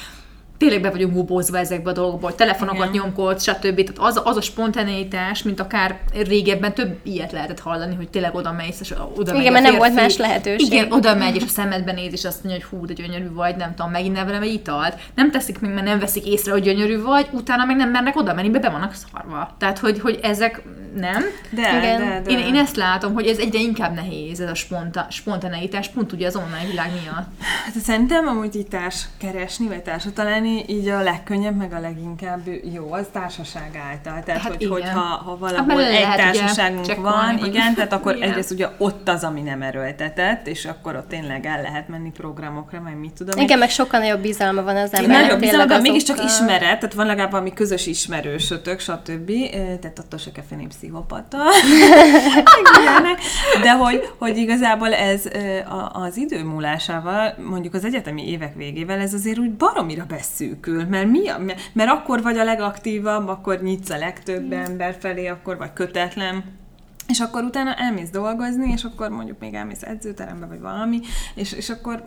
tényleg 0.57 0.81
be 0.81 0.89
vagyunk 0.89 1.13
gubózva 1.13 1.57
ezekbe 1.57 1.89
a 1.89 1.93
dolgokba, 1.93 2.25
hogy 2.25 2.35
telefonokat 2.35 2.87
Igen. 2.89 3.01
nyomkod, 3.01 3.41
stb. 3.41 3.83
Tehát 3.83 3.97
az, 3.97 4.21
az 4.23 4.37
a 4.37 4.41
spontaneitás, 4.41 5.43
mint 5.43 5.59
akár 5.59 5.99
régebben 6.27 6.73
több 6.73 6.99
ilyet 7.03 7.31
lehetett 7.31 7.59
hallani, 7.59 7.95
hogy 7.95 8.09
tényleg 8.09 8.35
oda 8.35 8.51
mész, 8.51 8.79
és 8.79 8.93
oda 9.15 9.33
Igen, 9.39 9.51
mert 9.51 9.65
nem 9.65 9.75
volt 9.75 9.95
más 9.95 10.17
lehetőség. 10.17 10.71
Igen, 10.71 10.91
oda 10.91 11.15
megy, 11.15 11.35
és 11.35 11.43
a 11.43 11.47
szemedbe 11.47 11.91
néz, 11.91 12.13
és 12.13 12.25
azt 12.25 12.43
mondja, 12.43 12.61
hogy 12.61 12.79
hú, 12.79 12.85
de 12.85 12.93
gyönyörű 12.93 13.31
vagy, 13.33 13.55
nem 13.55 13.75
tudom, 13.75 13.91
megint 13.91 14.15
ne 14.15 14.23
velem 14.23 14.41
egy 14.41 14.53
italt. 14.53 14.99
Nem 15.15 15.31
teszik 15.31 15.59
meg, 15.59 15.73
mert 15.73 15.85
nem 15.85 15.99
veszik 15.99 16.25
észre, 16.25 16.51
hogy 16.51 16.61
gyönyörű 16.61 17.01
vagy, 17.01 17.27
utána 17.31 17.65
meg 17.65 17.75
nem 17.75 17.89
mernek 17.89 18.15
oda 18.15 18.33
menni, 18.33 18.49
be, 18.49 18.59
be 18.59 18.69
vannak 18.69 18.93
szarva. 18.93 19.55
Tehát, 19.57 19.79
hogy, 19.79 19.99
hogy 19.99 20.19
ezek 20.21 20.61
nem? 20.95 21.23
De, 21.49 21.77
Igen. 21.77 21.99
de, 21.99 22.21
de. 22.21 22.31
Én, 22.31 22.39
én 22.39 22.55
ezt 22.55 22.75
látom, 22.75 23.13
hogy 23.13 23.27
ez 23.27 23.37
egyre 23.37 23.59
inkább 23.59 23.93
nehéz, 23.93 24.39
ez 24.39 24.49
a 24.49 24.55
sponta, 24.55 25.05
spontaneitás, 25.09 25.87
pont 25.87 26.11
ugye 26.11 26.27
az 26.27 26.35
online 26.35 26.69
világ 26.69 26.91
miatt. 27.01 27.27
Hát 27.65 27.83
szerintem 27.83 28.27
amúgy 28.27 28.55
így 28.55 28.67
társ 28.67 29.05
keresni, 29.17 29.67
vagy 29.67 29.81
társat 29.81 30.19
találni, 30.45 30.63
így 30.67 30.87
a 30.87 31.01
legkönnyebb, 31.01 31.55
meg 31.55 31.73
a 31.73 31.79
leginkább 31.79 32.41
jó, 32.73 32.91
az 32.93 33.05
társaság 33.11 33.81
által. 33.89 34.23
Tehát, 34.23 34.27
Hát 34.27 34.41
hát 34.41 34.51
hogy, 34.51 34.61
igen. 34.61 34.71
hogyha 34.73 34.99
ha 34.99 35.29
Hát 35.29 35.39
valahol 35.39 35.75
mert 35.75 35.89
egy 35.89 36.05
ugye 36.05 36.15
társaságunk 36.15 36.85
csekkolni, 36.85 37.09
van, 37.09 37.37
hogy 37.37 37.47
igen, 37.47 37.73
tehát 37.73 37.93
akkor 37.93 38.13
milyen. 38.13 38.29
egyrészt 38.29 38.51
ugye 38.51 38.67
ott 38.77 39.09
az, 39.09 39.23
ami 39.23 39.41
nem 39.41 39.61
erőltetett, 39.61 40.47
és 40.47 40.65
akkor 40.65 40.95
ott 40.95 41.07
tényleg 41.07 41.45
el 41.45 41.61
lehet 41.61 41.87
menni 41.87 42.11
programokra, 42.11 42.79
meg 42.81 42.99
mit 42.99 43.11
tudom 43.11 43.37
én. 43.39 43.43
Igen, 43.43 43.59
meg 43.59 43.69
sokkal 43.69 43.99
nagyobb 43.99 44.21
bizalma 44.21 44.61
van 44.63 44.75
az 44.75 44.93
Én 44.93 44.99
embernek. 44.99 45.09
nagyobb 45.21 45.39
tényleg 45.39 45.39
bizalomban, 45.39 45.81
mégiscsak 45.81 46.23
ismeret, 46.23 46.79
tehát 46.79 46.93
van 46.93 47.05
legalább 47.05 47.31
valami 47.31 47.53
közös 47.53 47.85
ismerősötök, 47.87 48.79
stb. 48.79 49.29
Eh, 49.29 49.49
Tehát 49.81 49.99
attól 49.99 50.19
se 50.19 50.31
kell 50.31 50.43
félni 50.49 50.67
pszichopata. 50.67 51.37
De 53.61 53.71
hogy, 53.71 54.09
hogy 54.17 54.37
igazából 54.37 54.93
ez 54.93 55.23
az 55.91 56.17
idő 56.17 56.43
múlásával, 56.43 57.33
mondjuk 57.49 57.73
az 57.73 57.85
egyetemi 57.85 58.29
évek 58.29 58.55
végével, 58.55 58.99
ez 58.99 59.13
azért 59.13 59.37
úgy 59.39 59.51
baromira 59.51 60.05
beszűkül, 60.39 60.85
mert, 60.85 61.07
mi 61.09 61.27
a, 61.27 61.41
mert 61.73 61.89
akkor 61.89 62.21
vagy 62.21 62.37
a 62.37 62.43
legaktívabb, 62.43 63.27
akkor 63.27 63.61
nyitsz 63.61 63.89
a 63.89 63.97
legtöbb 63.97 64.51
ember 64.51 64.95
felé, 64.99 65.27
akkor 65.27 65.57
vagy 65.57 65.73
kötetlen, 65.73 66.43
és 67.07 67.19
akkor 67.19 67.43
utána 67.43 67.73
elmész 67.73 68.09
dolgozni, 68.09 68.71
és 68.71 68.83
akkor 68.83 69.09
mondjuk 69.09 69.39
még 69.39 69.53
elmész 69.53 69.81
edzőterembe, 69.81 70.45
vagy 70.45 70.59
valami, 70.59 70.99
és, 71.35 71.51
és 71.51 71.69
akkor 71.69 72.03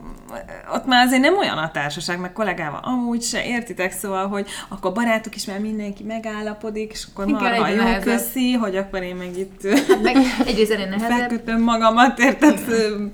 ott 0.75 0.87
már 0.87 1.07
azért 1.07 1.21
nem 1.21 1.37
olyan 1.37 1.59
a 1.59 1.71
társaság, 1.71 2.21
meg 2.21 2.33
kollégával 2.33 2.81
amúgy 2.83 3.23
se, 3.23 3.45
értitek, 3.47 3.93
szóval, 3.93 4.29
hogy 4.29 4.47
akkor 4.69 4.93
barátok 4.93 5.35
is 5.37 5.45
már 5.45 5.59
mindenki 5.61 6.03
megállapodik, 6.05 6.91
és 6.93 7.07
akkor 7.13 7.29
Igen, 7.29 7.41
marha 7.41 7.69
jó, 7.69 7.77
nehezebb. 7.77 8.03
köszi, 8.03 8.53
hogy 8.53 8.77
akkor 8.77 9.03
én 9.03 9.17
meg 9.17 9.37
itt 9.39 9.63
Meg 10.03 10.17
egyrészt 10.47 10.71
ennél 10.71 10.89
nehezebb. 10.89 11.19
felkötöm 11.19 11.63
magamat, 11.63 12.19
érted, 12.19 12.61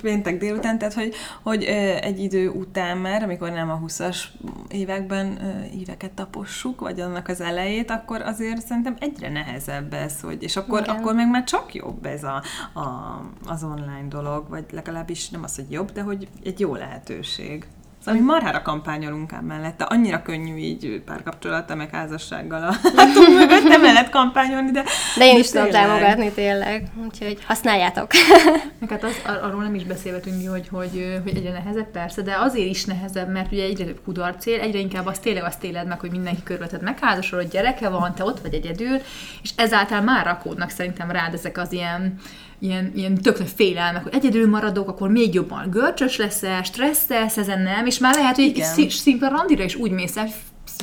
péntek 0.03 0.39
délután, 0.39 0.79
tehát 0.79 0.95
hogy, 0.95 1.15
hogy 1.43 1.65
ö, 1.65 1.97
egy 2.01 2.19
idő 2.23 2.49
után 2.49 2.97
már, 2.97 3.23
amikor 3.23 3.51
nem 3.51 3.71
a 3.71 3.81
20-as 3.87 4.17
években 4.75 5.39
éveket 5.75 6.13
tapossuk, 6.13 6.81
vagy 6.81 7.01
annak 7.01 7.29
az 7.29 7.41
elejét, 7.41 7.91
akkor 7.91 8.23
azért 8.23 8.67
szerintem 8.67 8.97
egyre 8.99 9.29
nehezebb 9.29 9.93
ez, 9.93 10.21
hogy, 10.21 10.43
és 10.43 10.57
akkor, 10.57 10.81
Igen. 10.81 10.97
akkor 10.97 11.15
meg 11.15 11.31
már 11.31 11.45
csak 11.45 11.75
jobb 11.75 12.07
ez 12.07 12.25
a, 12.25 12.43
a, 12.75 13.21
az 13.47 13.65
online 13.65 14.07
dolog, 14.09 14.49
vagy 14.49 14.65
legalábbis 14.73 15.29
nem 15.29 15.43
az, 15.43 15.55
hogy 15.55 15.71
jobb, 15.71 15.93
de 15.93 16.03
hogy 16.03 16.29
egy 16.45 16.61
jó 16.61 16.75
lehetőség. 16.75 17.67
Szóval 18.05 18.21
mi 18.21 18.27
marhára 18.27 18.63
kampányolunk 18.63 19.33
ám 19.33 19.45
mellette. 19.45 19.85
Annyira 19.85 20.23
könnyű 20.23 20.57
így 20.57 21.03
párkapcsolata, 21.07 21.75
meg 21.75 21.91
házassággal 21.91 22.63
a 22.63 22.73
hátunk 22.97 23.29
mögött 23.29 23.73
emellett 23.73 24.11
kampányolni, 24.11 24.71
de... 24.71 24.85
De 25.19 25.25
én 25.25 25.33
de 25.33 25.39
is 25.39 25.51
tudom 25.51 25.71
támogatni 25.71 26.31
tényleg, 26.31 26.89
úgyhogy 27.05 27.45
használjátok. 27.45 28.11
Meg 28.81 28.91
hát 28.91 29.05
az, 29.05 29.23
ar- 29.27 29.43
arról 29.43 29.63
nem 29.63 29.75
is 29.75 29.85
beszélhetünk, 29.85 30.49
hogy, 30.49 30.69
hogy, 30.69 31.21
hogy 31.23 31.37
egyre 31.37 31.53
nehezebb, 31.53 31.91
persze, 31.91 32.23
de 32.23 32.37
azért 32.39 32.69
is 32.69 32.85
nehezebb, 32.85 33.29
mert 33.29 33.53
ugye 33.53 33.65
egyre 33.65 33.85
több 33.85 34.01
kudarcél, 34.05 34.61
egyre 34.61 34.79
inkább 34.79 35.07
azt 35.07 35.23
tényleg 35.23 35.45
azt 35.45 35.65
éled 35.65 35.87
meg, 35.87 36.01
hogy 36.01 36.11
mindenki 36.11 36.43
körülötted 36.43 36.83
megházasol, 36.83 37.39
hogy 37.39 37.49
gyereke 37.49 37.89
van, 37.89 38.15
te 38.15 38.25
ott 38.25 38.41
vagy 38.41 38.55
egyedül, 38.55 39.01
és 39.43 39.51
ezáltal 39.57 40.01
már 40.01 40.25
rakódnak 40.25 40.71
szerintem 40.71 41.11
rád 41.11 41.35
ezek 41.35 41.59
az 41.59 41.73
ilyen, 41.73 42.21
ilyen, 42.65 42.93
ilyen 42.95 43.15
tök 43.15 43.39
nagy 43.39 43.53
félelmek, 43.55 44.03
hogy 44.03 44.15
egyedül 44.15 44.49
maradok, 44.49 44.89
akkor 44.89 45.09
még 45.09 45.35
jobban 45.35 45.71
görcsös 45.71 46.17
leszel, 46.17 46.63
stresszelsz 46.63 47.37
ezen 47.37 47.63
nem, 47.63 47.87
és 47.87 47.99
már 47.99 48.15
lehet, 48.15 48.35
hogy 48.35 48.45
egy 48.45 48.75
kis 48.77 48.95
szimplán 48.95 49.31
randira 49.31 49.65
is 49.65 49.75
úgy 49.75 49.91
mész 49.91 50.17
el, 50.17 50.29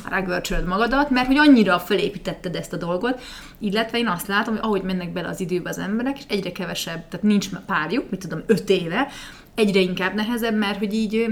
rágörcsölöd 0.08 0.66
magadat, 0.66 1.10
mert 1.10 1.26
hogy 1.26 1.36
annyira 1.38 1.78
fölépítetted 1.78 2.54
ezt 2.54 2.72
a 2.72 2.76
dolgot, 2.76 3.20
illetve 3.58 3.98
én 3.98 4.08
azt 4.08 4.26
látom, 4.26 4.54
hogy 4.54 4.62
ahogy 4.64 4.82
mennek 4.82 5.12
bele 5.12 5.28
az 5.28 5.40
időbe 5.40 5.68
az 5.68 5.78
emberek, 5.78 6.18
és 6.18 6.24
egyre 6.28 6.52
kevesebb, 6.52 7.08
tehát 7.08 7.26
nincs 7.26 7.48
párjuk, 7.66 8.10
mit 8.10 8.20
tudom, 8.20 8.42
öt 8.46 8.70
éve, 8.70 9.08
egyre 9.54 9.80
inkább 9.80 10.14
nehezebb, 10.14 10.56
mert 10.56 10.78
hogy 10.78 10.94
így 10.94 11.26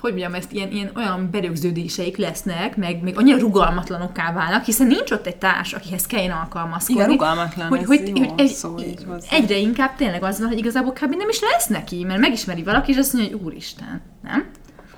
hogy 0.00 0.10
mondjam, 0.10 0.34
ezt 0.34 0.52
ilyen, 0.52 0.70
ilyen 0.70 0.90
olyan 0.96 1.28
berögződéseik 1.30 2.16
lesznek, 2.16 2.76
meg 2.76 3.02
még 3.02 3.18
annyira 3.18 3.38
rugalmatlanokká 3.38 4.32
válnak, 4.32 4.64
hiszen 4.64 4.86
nincs 4.86 5.10
ott 5.10 5.26
egy 5.26 5.36
társ, 5.36 5.72
akihez 5.72 6.06
kelljen 6.06 6.30
alkalmazkodni. 6.30 7.02
Igen, 7.02 7.12
rugalmatlan, 7.12 7.68
hogy, 7.68 7.80
ez 7.80 7.86
hogy, 7.86 8.08
jó 8.08 8.24
hogy 8.24 8.40
egy, 8.40 8.48
szó 8.48 8.78
így 8.78 9.04
hozzá. 9.06 9.28
egyre 9.30 9.56
inkább 9.56 9.96
tényleg 9.96 10.22
az 10.22 10.38
van, 10.38 10.48
hogy 10.48 10.58
igazából 10.58 10.92
kb. 10.92 11.14
nem 11.14 11.28
is 11.28 11.40
lesz 11.40 11.66
neki, 11.66 12.04
mert 12.04 12.20
megismeri 12.20 12.62
valaki, 12.62 12.90
és 12.90 12.96
azt 12.96 13.12
mondja, 13.12 13.36
hogy 13.36 13.44
úristen, 13.44 14.02
nem? 14.22 14.50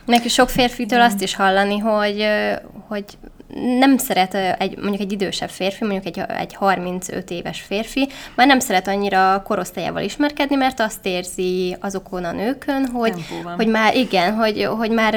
Neki 0.04 0.28
sok 0.28 0.48
férfitől 0.48 1.00
azt 1.00 1.22
is 1.22 1.34
hallani, 1.34 1.78
hogy, 1.78 2.26
hogy 2.88 3.04
nem 3.78 3.96
szeret 3.96 4.34
egy, 4.34 4.76
mondjuk 4.76 5.00
egy 5.00 5.12
idősebb 5.12 5.48
férfi, 5.48 5.84
mondjuk 5.84 6.06
egy, 6.06 6.24
egy 6.38 6.54
35 6.54 7.30
éves 7.30 7.60
férfi, 7.60 8.08
már 8.34 8.46
nem 8.46 8.58
szeret 8.58 8.88
annyira 8.88 9.42
korosztályával 9.44 10.02
ismerkedni, 10.02 10.56
mert 10.56 10.80
azt 10.80 11.06
érzi 11.06 11.76
azokon 11.80 12.24
a 12.24 12.32
nőkön, 12.32 12.86
hogy, 12.86 13.24
hogy 13.56 13.66
már 13.66 13.96
igen, 13.96 14.34
hogy, 14.34 14.64
hogy 14.64 14.90
már 14.90 15.14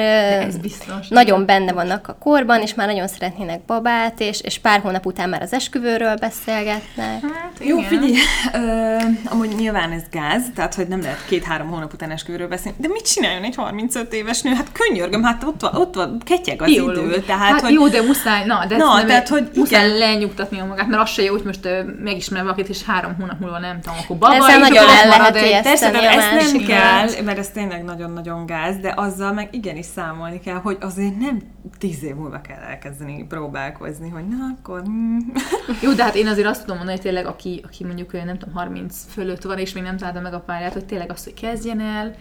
biztos. 0.60 1.08
nagyon 1.08 1.46
benne 1.46 1.72
vannak 1.72 2.08
a 2.08 2.16
korban, 2.20 2.60
és 2.60 2.74
már 2.74 2.86
nagyon 2.86 3.08
szeretnének 3.08 3.60
babát, 3.60 4.20
és, 4.20 4.40
és 4.40 4.58
pár 4.58 4.80
hónap 4.80 5.06
után 5.06 5.28
már 5.28 5.42
az 5.42 5.52
esküvőről 5.52 6.16
beszélgetnek. 6.16 7.20
Hát, 7.20 7.52
Jó, 7.60 7.78
igen. 7.78 7.88
figyelj, 7.88 8.14
ö, 8.52 8.96
amúgy 9.24 9.54
nyilván 9.56 9.90
ez 9.90 10.02
gáz, 10.10 10.42
tehát 10.54 10.74
hogy 10.74 10.88
nem 10.88 11.00
lehet 11.00 11.24
két-három 11.26 11.68
hónap 11.68 11.92
után 11.92 12.10
esküvőről 12.10 12.48
beszélni, 12.48 12.78
de 12.80 12.88
mit 12.88 13.12
csináljon 13.12 13.42
egy 13.42 13.54
35 13.54 14.12
éves 14.12 14.42
nő? 14.42 14.52
Hát 14.52 14.72
könyörgöm, 14.72 15.22
hát 15.22 15.44
ott 15.44 15.60
van, 15.60 15.74
ott 15.74 15.94
van 15.94 16.20
ketyeg 16.24 16.62
az 16.62 16.68
Biológus. 16.68 17.12
idő, 17.12 17.20
tehát 17.20 17.52
hát 17.52 17.60
hogy... 17.60 17.72
jó, 17.72 17.88
de 17.88 18.00
muszáj, 18.24 18.46
na, 18.46 18.66
de 18.66 18.76
Na, 18.76 19.04
tehát, 19.04 19.28
hogy 19.28 19.50
muszáj 19.54 19.86
igen. 19.86 19.98
lenyugtatnia 19.98 20.64
magát, 20.64 20.88
mert 20.88 21.02
az 21.02 21.10
se 21.10 21.22
jó, 21.22 21.32
hogy 21.32 21.44
most 21.44 21.68
megismer 22.02 22.42
valakit, 22.42 22.68
és 22.68 22.82
három 22.82 23.14
hónap 23.14 23.40
múlva 23.40 23.58
nem 23.58 23.80
tudom, 23.80 23.98
akkor 24.02 24.16
baba, 24.16 24.34
Ezzel 24.34 24.58
nagyon 24.58 24.88
el 24.88 25.08
lehet 25.08 25.36
egy-. 25.36 25.62
Persze, 25.62 25.90
de 25.90 25.98
a 25.98 26.02
ezt 26.02 26.52
nem 26.52 26.64
kell, 26.64 27.08
mert 27.24 27.38
ez 27.38 27.48
tényleg 27.48 27.84
nagyon-nagyon 27.84 28.46
gáz, 28.46 28.76
de 28.76 28.92
azzal 28.96 29.32
meg 29.32 29.48
igenis 29.50 29.86
számolni 29.86 30.40
kell, 30.40 30.58
hogy 30.58 30.76
azért 30.80 31.18
nem 31.18 31.38
tíz 31.78 32.04
év 32.04 32.14
múlva 32.14 32.40
kell 32.40 32.60
elkezdeni 32.60 33.24
próbálkozni, 33.28 34.08
hogy 34.08 34.28
na 34.28 34.36
akkor... 34.58 34.82
mm. 34.88 35.18
Jó, 35.82 35.92
de 35.92 36.02
hát 36.02 36.14
én 36.14 36.26
azért 36.26 36.46
azt 36.46 36.60
tudom 36.60 36.76
mondani, 36.76 36.96
hogy 36.96 37.06
tényleg, 37.06 37.26
aki, 37.26 37.60
aki 37.64 37.84
mondjuk 37.84 38.12
nem 38.12 38.38
tudom, 38.38 38.54
30 38.54 38.96
fölött 39.12 39.42
van, 39.42 39.58
és 39.58 39.72
még 39.72 39.82
nem 39.82 39.96
találta 39.96 40.20
meg 40.20 40.34
a 40.34 40.40
pályát, 40.40 40.72
hogy 40.72 40.84
tényleg 40.84 41.10
azt, 41.10 41.24
hogy 41.24 41.34
kezdjen 41.34 41.80
el, 41.80 42.14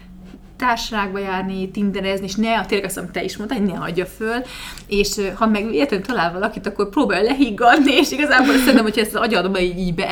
társaságba 0.65 1.19
járni, 1.19 1.69
tinderezni, 1.71 2.26
és 2.26 2.36
ne, 2.36 2.65
tényleg 2.65 2.88
azt, 2.89 3.12
te 3.12 3.23
is 3.23 3.38
mondtad, 3.38 3.58
hogy 3.58 3.67
ne 3.67 3.78
hagyja 3.78 4.06
föl, 4.06 4.41
és 4.88 5.15
ha 5.36 5.47
meg 5.47 5.73
érted 5.73 6.02
talál 6.02 6.32
valakit, 6.32 6.67
akkor 6.67 6.89
próbálj 6.89 7.23
lehiggadni, 7.23 7.91
és 7.91 8.12
igazából 8.12 8.54
szerintem, 8.54 8.84
hogyha 8.84 9.02
ezt 9.02 9.15
az 9.15 9.21
agyadba 9.21 9.60
így, 9.60 9.78
így 9.78 9.95
be 9.95 10.08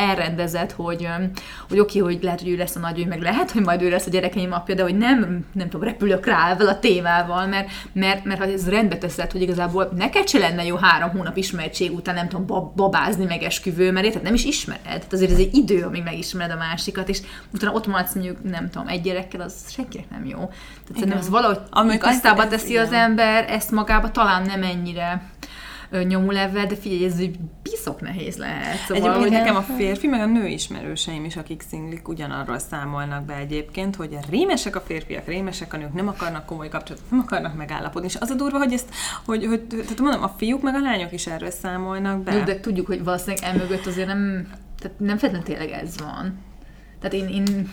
hogy, 0.76 1.08
hogy 1.70 1.80
oké, 1.80 2.00
hogy 2.00 2.20
lehet, 2.22 2.42
hogy 2.42 2.50
ő 2.50 2.56
lesz 2.56 2.76
a 2.76 2.80
nagy, 2.80 3.00
ő 3.00 3.06
meg 3.06 3.22
lehet, 3.22 3.52
hogy 3.52 3.62
majd 3.62 3.82
ő 3.82 3.90
lesz 3.90 4.06
a 4.06 4.10
gyerekeim 4.10 4.52
apja, 4.52 4.76
de 4.76 4.84
hogy 4.84 4.98
nem, 4.98 5.46
nem 5.54 5.70
tudom, 5.70 5.88
repülök 5.88 6.26
rá 6.26 6.52
ezzel 6.52 6.68
a 6.68 6.80
témával, 6.80 7.48
mert, 7.48 7.70
mert, 7.94 8.26
mert 8.26 8.40
ha 8.40 8.46
ez 8.46 8.70
rendbe 8.70 8.98
teszed, 8.98 9.32
hogy 9.32 9.42
igazából 9.42 9.92
neked 9.98 10.28
se 10.28 10.40
lenne 10.40 10.66
jó 10.66 10.76
három 10.76 11.10
hónap 11.10 11.38
ismertség 11.38 11.94
után, 11.94 12.16
nem 12.16 12.28
tudom, 12.28 12.46
bab- 12.46 12.76
babázni 12.76 13.26
meg 13.26 13.44
esküvő, 13.44 13.92
mert 13.92 14.06
érted, 14.06 14.22
nem 14.22 14.34
is 14.34 14.46
ismered. 14.46 14.84
Tehát 14.84 15.14
azért 15.14 15.32
ez 15.32 15.38
egy 15.38 15.56
idő, 15.56 15.84
amíg 15.84 16.04
megismered 16.04 16.52
a 16.52 16.58
másikat, 16.58 17.10
és 17.10 17.22
utána 17.54 17.74
ott 17.74 17.88
maradsz 17.88 18.14
mondjuk, 18.14 18.44
nem 18.44 18.70
tudom, 18.70 18.88
egy 18.88 19.02
gyerekkel, 19.02 19.42
az 19.42 19.54
senkinek 19.68 20.10
nem 20.10 20.26
jó. 20.26 20.41
Tehát 20.48 20.94
szerintem 20.94 21.18
ez 21.18 21.30
valahogy 21.30 21.60
ezt- 21.92 22.02
tisztába 22.02 22.48
teszi 22.48 22.78
az 22.78 22.88
igen. 22.88 23.02
ember, 23.02 23.50
ezt 23.50 23.72
magába 23.72 24.12
talán 24.12 24.42
nem 24.42 24.64
ennyire 24.64 25.30
nyomul 26.08 26.38
ebben, 26.38 26.68
de 26.68 26.76
figyelj, 26.76 27.06
ez 27.06 27.22
piszok 27.62 28.02
nehéz 28.02 28.38
lehet. 28.38 28.78
Szóval, 28.78 28.96
Egyébként 28.96 29.22
hogy 29.22 29.32
nekem 29.32 29.56
a 29.56 29.62
férfi, 29.62 30.08
meg 30.08 30.22
a 30.22 30.26
nő 30.26 30.48
ismerőseim 30.48 31.26
is, 31.26 31.36
akik 31.36 31.64
szinglik, 31.70 32.08
ugyanarról 32.08 32.60
számolnak 32.60 33.26
be 33.26 33.36
egyébként, 33.36 33.96
hogy 33.96 34.18
rémesek 34.30 34.76
a 34.76 34.82
férfiak, 34.82 35.26
rémesek 35.28 35.74
a 35.74 35.78
nők, 35.78 35.94
nem 35.94 36.08
akarnak 36.08 36.46
komoly 36.46 36.70
kapcsolatot, 36.70 37.12
nem 37.12 37.20
akarnak 37.20 37.56
megállapodni. 37.56 38.08
És 38.08 38.18
az 38.20 38.30
a 38.30 38.34
durva, 38.36 38.58
hogy 38.58 38.74
ezt, 38.74 38.90
hogy, 39.26 39.46
hogy 39.46 39.62
tehát 39.68 40.00
mondom, 40.00 40.24
a 40.24 40.34
fiúk 40.38 40.62
meg 40.62 40.76
a 40.76 40.80
lányok 40.80 41.12
is 41.12 41.28
erről 41.28 41.52
számolnak 41.52 42.24
be. 42.24 42.32
Jó, 42.34 42.44
de 42.44 42.60
tudjuk, 42.60 42.88
hogy 42.88 43.04
valószínűleg 43.04 43.44
emögött 43.44 43.86
azért 43.86 44.08
nem, 44.08 44.48
tehát 44.80 45.00
nem 45.00 45.18
feltétlenül 45.18 45.44
tényleg 45.44 45.84
ez 45.84 45.98
van. 46.00 46.40
Tehát 47.02 47.16
én, 47.16 47.28
én, 47.28 47.70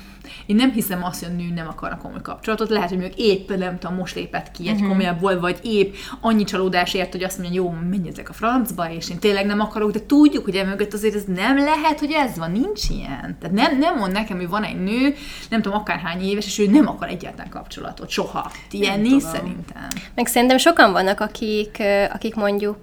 én 0.47 0.57
nem 0.57 0.73
hiszem 0.73 1.05
azt, 1.05 1.25
hogy 1.25 1.33
a 1.33 1.37
nő 1.37 1.53
nem 1.55 1.69
akar 1.69 1.99
komoly 1.99 2.23
kapcsolatot. 2.23 2.69
Lehet, 2.69 2.88
hogy 2.88 2.99
mondjuk 2.99 3.21
épp, 3.21 3.51
nem 3.51 3.79
tudom, 3.79 3.97
most 3.97 4.14
lépett 4.14 4.51
ki 4.51 4.69
egy 4.69 4.75
uh-huh. 4.75 4.88
komolyabbból, 4.88 5.41
vagy 5.41 5.59
épp 5.62 5.95
annyi 6.21 6.45
csalódás 6.45 6.95
ért, 6.95 7.12
hogy 7.12 7.23
azt 7.25 7.38
mondja, 7.38 7.62
jó, 7.62 7.75
menjetek 7.91 8.29
a 8.29 8.33
francba, 8.33 8.91
és 8.91 9.11
én 9.11 9.19
tényleg 9.19 9.47
nem 9.47 9.61
akarok, 9.61 9.91
de 9.91 10.07
tudjuk, 10.07 10.45
hogy 10.45 10.57
emögött 10.57 10.93
azért 10.93 11.14
ez 11.14 11.25
nem 11.25 11.57
lehet, 11.57 11.99
hogy 11.99 12.11
ez 12.12 12.38
van, 12.38 12.51
nincs 12.51 12.88
ilyen. 12.88 13.37
Tehát 13.41 13.57
nem, 13.57 13.79
nem 13.79 13.97
mond 13.97 14.12
nekem, 14.12 14.37
hogy 14.37 14.49
van 14.49 14.64
egy 14.64 14.83
nő, 14.83 15.14
nem 15.49 15.62
tudom, 15.62 15.79
akárhány 15.79 16.23
éves, 16.23 16.47
és 16.47 16.59
ő 16.59 16.67
nem 16.67 16.88
akar 16.88 17.09
egyáltalán 17.09 17.51
kapcsolatot, 17.51 18.09
soha. 18.09 18.51
Ilyen 18.71 19.01
nincs 19.01 19.23
szerintem. 19.23 19.88
Meg 20.14 20.27
szerintem 20.27 20.59
sokan 20.59 20.93
vannak, 20.93 21.21
akik, 21.21 21.83
akik 22.12 22.35
mondjuk 22.35 22.79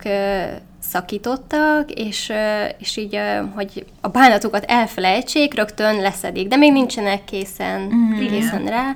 szakítottak, 0.89 1.91
és, 1.91 2.32
és 2.78 2.98
így, 2.98 3.19
hogy 3.56 3.86
a 4.02 4.08
bánatukat 4.08 4.63
elfelejtsék, 4.67 5.54
rögtön 5.54 6.02
leszedik, 6.02 6.48
de 6.48 6.56
még 6.56 6.71
nincsenek 6.71 7.26
készen, 7.26 7.82
mm-hmm. 7.82 8.28
készen 8.28 8.65
rá. 8.65 8.95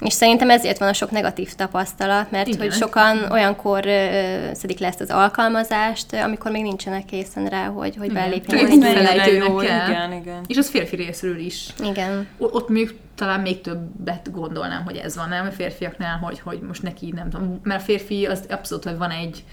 És 0.00 0.12
szerintem 0.12 0.50
ezért 0.50 0.78
van 0.78 0.88
a 0.88 0.92
sok 0.92 1.10
negatív 1.10 1.52
tapasztalat, 1.52 2.30
mert 2.30 2.46
Igen. 2.46 2.60
hogy 2.60 2.72
sokan 2.72 3.30
olyankor 3.30 3.86
ö, 3.86 4.50
szedik 4.52 4.78
le 4.78 4.86
ezt 4.86 5.00
az 5.00 5.10
alkalmazást, 5.10 6.12
amikor 6.12 6.50
még 6.50 6.62
nincsenek 6.62 7.04
készen 7.04 7.46
rá, 7.46 7.66
hogy, 7.66 7.96
hogy 7.96 8.10
Igen. 8.10 8.22
belépjenek. 8.22 9.30
Jó, 9.32 9.56
kell. 9.56 9.88
Igen, 9.88 10.12
igen. 10.12 10.44
És 10.46 10.56
az 10.56 10.70
férfi 10.70 10.96
részről 10.96 11.38
is. 11.38 11.66
Igen. 11.82 12.28
O- 12.38 12.54
Ott 12.54 12.68
még 12.68 12.94
talán 13.14 13.40
még 13.40 13.60
többet 13.60 14.30
gondolnám, 14.32 14.84
hogy 14.84 14.96
ez 14.96 15.16
van, 15.16 15.28
nem? 15.28 15.46
A 15.46 15.50
férfiaknál, 15.50 16.18
hogy, 16.18 16.40
hogy 16.40 16.60
most 16.60 16.82
neki 16.82 17.12
nem 17.14 17.30
tudom, 17.30 17.60
mert 17.62 17.80
a 17.80 17.84
férfi 17.84 18.26
az 18.26 18.44
abszolút, 18.48 18.84
hogy 18.84 18.96
van 18.96 19.10
egy 19.10 19.44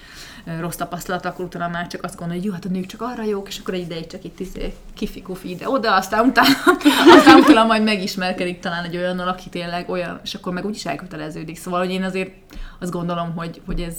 rossz 0.59 0.75
tapasztalat, 0.75 1.25
akkor 1.25 1.45
utána 1.45 1.67
már 1.67 1.87
csak 1.87 2.03
azt 2.03 2.15
gondolja, 2.15 2.41
hogy 2.41 2.49
jó, 2.49 2.53
hát 2.55 2.65
a 2.65 2.69
nők 2.69 2.85
csak 2.85 3.01
arra 3.01 3.23
jók, 3.23 3.47
és 3.47 3.59
akkor 3.59 3.73
egy 3.73 3.81
ideig 3.81 4.07
csak 4.07 4.23
itt 4.23 4.39
izé, 4.39 4.73
kifi-kufi 4.93 5.49
ide-oda, 5.49 5.95
aztán 5.95 6.25
utána, 6.25 6.47
aztán 7.17 7.39
utána 7.39 7.63
majd 7.63 7.83
megismerkedik 7.83 8.59
talán 8.59 8.83
egy 8.83 8.97
olyannal, 8.97 9.27
aki 9.27 9.49
tényleg 9.49 9.89
olyan, 9.89 10.19
és 10.23 10.33
akkor 10.33 10.53
meg 10.53 10.65
úgyis 10.65 10.85
elköteleződik. 10.85 11.57
Szóval, 11.57 11.79
hogy 11.79 11.91
én 11.91 12.03
azért 12.03 12.31
azt 12.79 12.91
gondolom, 12.91 13.35
hogy, 13.35 13.61
hogy 13.65 13.81
ez 13.81 13.95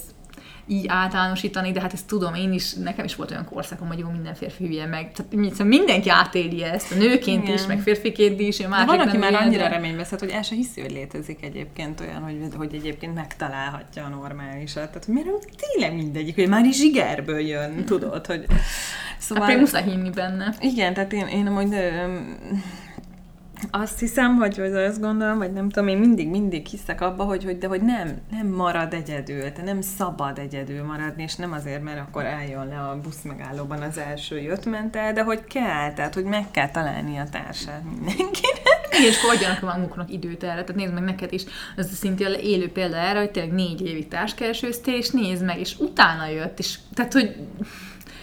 így 0.67 0.85
általánosítani, 0.87 1.71
de 1.71 1.81
hát 1.81 1.93
ezt 1.93 2.07
tudom 2.07 2.33
én 2.33 2.53
is, 2.53 2.73
nekem 2.73 3.05
is 3.05 3.15
volt 3.15 3.31
olyan 3.31 3.45
korszakom, 3.45 3.87
hogy 3.87 3.99
jó, 3.99 4.09
minden 4.09 4.33
férfi 4.35 4.65
hülye 4.65 4.85
meg. 4.85 5.11
Tehát 5.11 5.51
szóval 5.51 5.67
mindenki 5.67 6.09
átéli 6.09 6.63
ezt, 6.63 6.91
a 6.91 6.95
nőként 6.95 7.43
Igen. 7.43 7.55
is, 7.55 7.65
meg 7.65 7.79
férfiként 7.79 8.39
is, 8.39 8.59
én 8.59 8.69
De 8.69 8.85
van, 8.85 8.99
aki 8.99 9.17
már 9.17 9.33
annyira 9.33 9.63
de- 9.63 9.69
reményveszett, 9.69 10.19
hogy 10.19 10.29
el 10.29 10.41
se 10.41 10.55
hiszi, 10.55 10.81
hogy 10.81 10.91
létezik 10.91 11.43
egyébként 11.43 11.99
olyan, 11.99 12.21
hogy, 12.21 12.37
hogy 12.57 12.73
egyébként 12.73 13.13
megtalálhatja 13.15 14.03
a 14.03 14.07
normálisat. 14.07 14.87
Tehát 14.87 15.07
mert 15.07 15.27
tényleg 15.57 15.95
mindegyik, 15.95 16.35
hogy 16.35 16.47
már 16.47 16.65
is 16.65 16.75
zsigerből 16.75 17.39
jön, 17.39 17.85
tudod, 17.85 18.25
hogy... 18.25 18.45
Hát 18.47 18.59
Szóval... 19.17 19.45
pedig 19.45 19.59
muszáj 19.61 19.83
hinni 19.83 20.09
benne. 20.09 20.53
Igen, 20.59 20.93
tehát 20.93 21.13
én, 21.13 21.27
én 21.27 21.47
amúgy 21.47 21.75
azt 23.71 23.99
hiszem, 23.99 24.35
hogy 24.35 24.57
vagy 24.57 24.73
azt 24.73 24.99
gondolom, 24.99 25.37
vagy 25.37 25.53
nem 25.53 25.69
tudom, 25.69 25.87
én 25.87 25.97
mindig, 25.97 26.29
mindig 26.29 26.65
hiszek 26.65 27.01
abba, 27.01 27.23
hogy, 27.23 27.43
hogy 27.43 27.57
de 27.57 27.67
hogy 27.67 27.81
nem, 27.81 28.17
nem 28.31 28.47
marad 28.47 28.93
egyedül, 28.93 29.51
te 29.51 29.61
nem 29.63 29.81
szabad 29.81 30.37
egyedül 30.37 30.83
maradni, 30.83 31.23
és 31.23 31.35
nem 31.35 31.51
azért, 31.51 31.83
mert 31.83 31.99
akkor 31.99 32.25
álljon 32.25 32.67
le 32.67 32.79
a 32.79 32.99
busz 33.03 33.21
megállóban 33.21 33.81
az 33.81 33.97
első 33.97 34.39
jött 34.39 34.65
ment 34.65 34.95
el, 34.95 35.13
de 35.13 35.23
hogy 35.23 35.43
kell, 35.43 35.93
tehát 35.93 36.13
hogy 36.13 36.23
meg 36.23 36.51
kell 36.51 36.69
találni 36.69 37.17
a 37.17 37.29
társát 37.31 37.83
mindenkinek. 37.83 38.81
És 39.07 39.17
akkor 39.17 39.35
adjanak 39.35 39.61
maguknak 39.61 40.11
időt 40.11 40.43
erre. 40.43 40.63
Tehát 40.63 40.75
nézd 40.75 40.93
meg 40.93 41.03
neked 41.03 41.33
is, 41.33 41.43
ez 41.75 41.95
szintén 41.95 42.33
élő 42.41 42.71
példa 42.71 42.97
erre, 42.97 43.19
hogy 43.19 43.31
tényleg 43.31 43.53
négy 43.53 43.81
évig 43.81 44.07
társkeresőztél, 44.07 44.95
és 44.95 45.09
nézd 45.09 45.45
meg, 45.45 45.59
és 45.59 45.79
utána 45.79 46.27
jött, 46.27 46.59
és 46.59 46.77
tehát, 46.93 47.13
hogy 47.13 47.35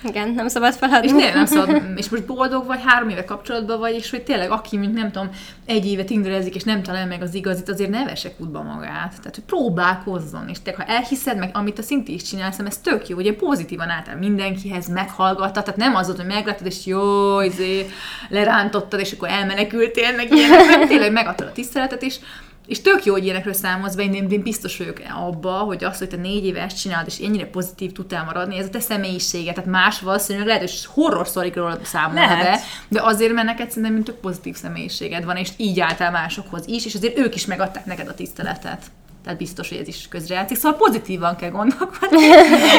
Igen, 0.05 0.29
nem 0.29 0.49
szabad 0.49 0.75
feladni. 0.75 1.07
És 1.07 1.13
tényleg 1.13 1.35
nem 1.35 1.47
szabad, 1.47 1.83
és 1.97 2.09
most 2.09 2.27
boldog 2.27 2.67
vagy, 2.67 2.81
három 2.85 3.09
éve 3.09 3.25
kapcsolatban 3.25 3.79
vagy, 3.79 3.95
és 3.95 4.11
hogy 4.11 4.23
tényleg 4.23 4.51
aki, 4.51 4.77
mint 4.77 4.95
nem 4.95 5.11
tudom, 5.11 5.31
egy 5.67 5.87
éve 5.87 6.05
tinderezik, 6.05 6.55
és 6.55 6.63
nem 6.63 6.83
talál 6.83 7.07
meg 7.07 7.23
az 7.23 7.35
igazit, 7.35 7.69
azért 7.69 7.91
ne 7.91 8.05
vesse 8.05 8.35
kútba 8.35 8.63
magát. 8.63 9.09
Tehát, 9.09 9.35
hogy 9.35 9.45
próbálkozzon, 9.45 10.49
és 10.49 10.63
te, 10.63 10.75
ha 10.77 10.85
elhiszed 10.85 11.39
meg, 11.39 11.51
amit 11.53 11.79
a 11.79 11.83
szinti 11.83 12.15
is 12.15 12.23
csinálsz, 12.23 12.59
ez 12.59 12.79
tök 12.79 13.09
jó, 13.09 13.17
ugye 13.17 13.35
pozitívan 13.35 13.89
álltál 13.89 14.17
mindenkihez, 14.17 14.89
meghallgattad, 14.89 15.65
tehát 15.65 15.81
nem 15.81 15.95
az 15.95 16.07
volt, 16.07 16.19
hogy 16.19 16.27
megláttad, 16.27 16.67
és 16.67 16.87
jó, 16.87 17.41
izé, 17.41 17.87
lerántottad, 18.29 19.01
és 19.01 19.13
akkor 19.13 19.29
elmenekültél, 19.29 20.17
meg 20.17 20.33
ilyenek, 20.33 20.87
tényleg 20.89 21.13
megadtad 21.13 21.47
a 21.47 21.53
tiszteletet, 21.53 22.03
és 22.03 22.17
és 22.67 22.81
tök 22.81 23.05
jó, 23.05 23.13
hogy 23.13 23.25
ilyenekről 23.25 23.53
számolsz 23.53 23.95
be, 23.95 24.03
én, 24.03 24.31
én 24.31 24.43
biztos 24.43 24.79
vagyok 24.79 25.01
abba, 25.15 25.53
hogy 25.53 25.85
az, 25.85 25.99
hogy 25.99 26.09
te 26.09 26.17
négy 26.17 26.45
éve 26.45 26.63
ezt 26.63 26.81
csinálod, 26.81 27.07
és 27.07 27.19
ennyire 27.19 27.47
pozitív 27.47 27.93
tudtál 27.93 28.25
maradni, 28.25 28.59
ez 28.59 28.67
a 28.67 28.71
te 28.71 28.81
személyiséget. 28.81 29.55
Tehát 29.55 29.71
más 29.71 30.01
valószínűleg 30.01 30.47
lehet, 30.47 30.63
hogy 30.63 30.85
horror 30.85 31.29
szorikról 31.29 31.81
számolna 31.83 32.37
be, 32.37 32.61
de 32.89 33.03
azért, 33.03 33.33
mert 33.33 33.47
neked 33.47 33.71
szerintem 33.71 34.03
tök 34.03 34.21
pozitív 34.21 34.57
személyiséged 34.57 35.25
van, 35.25 35.37
és 35.37 35.51
így 35.57 35.81
álltál 35.81 36.11
másokhoz 36.11 36.67
is, 36.67 36.87
és 36.87 36.95
azért 36.95 37.19
ők 37.19 37.35
is 37.35 37.47
megadták 37.47 37.85
neked 37.85 38.09
a 38.09 38.15
tiszteletet. 38.15 38.85
Tehát 39.25 39.39
biztos, 39.39 39.69
hogy 39.69 39.79
ez 39.79 39.89
is 39.89 40.09
közrejátszik. 40.09 40.57
Szóval 40.57 40.79
pozitívan 40.79 41.37
kell 41.37 41.51
gondolkodni. 41.51 42.25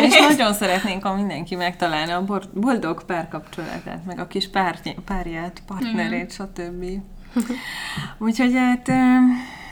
És 0.02 0.20
nagyon 0.20 0.54
szeretnénk, 0.54 1.04
ha 1.04 1.16
mindenki 1.16 1.56
megtalálna 1.56 2.16
a 2.16 2.42
boldog 2.54 3.04
párkapcsolatát, 3.04 4.06
meg 4.06 4.20
a 4.20 4.28
kis 4.28 4.50
párját, 5.06 5.64
partnerét, 5.66 6.32
stb. 6.34 6.86
Úgyhogy 8.18 8.54
hát 8.54 8.90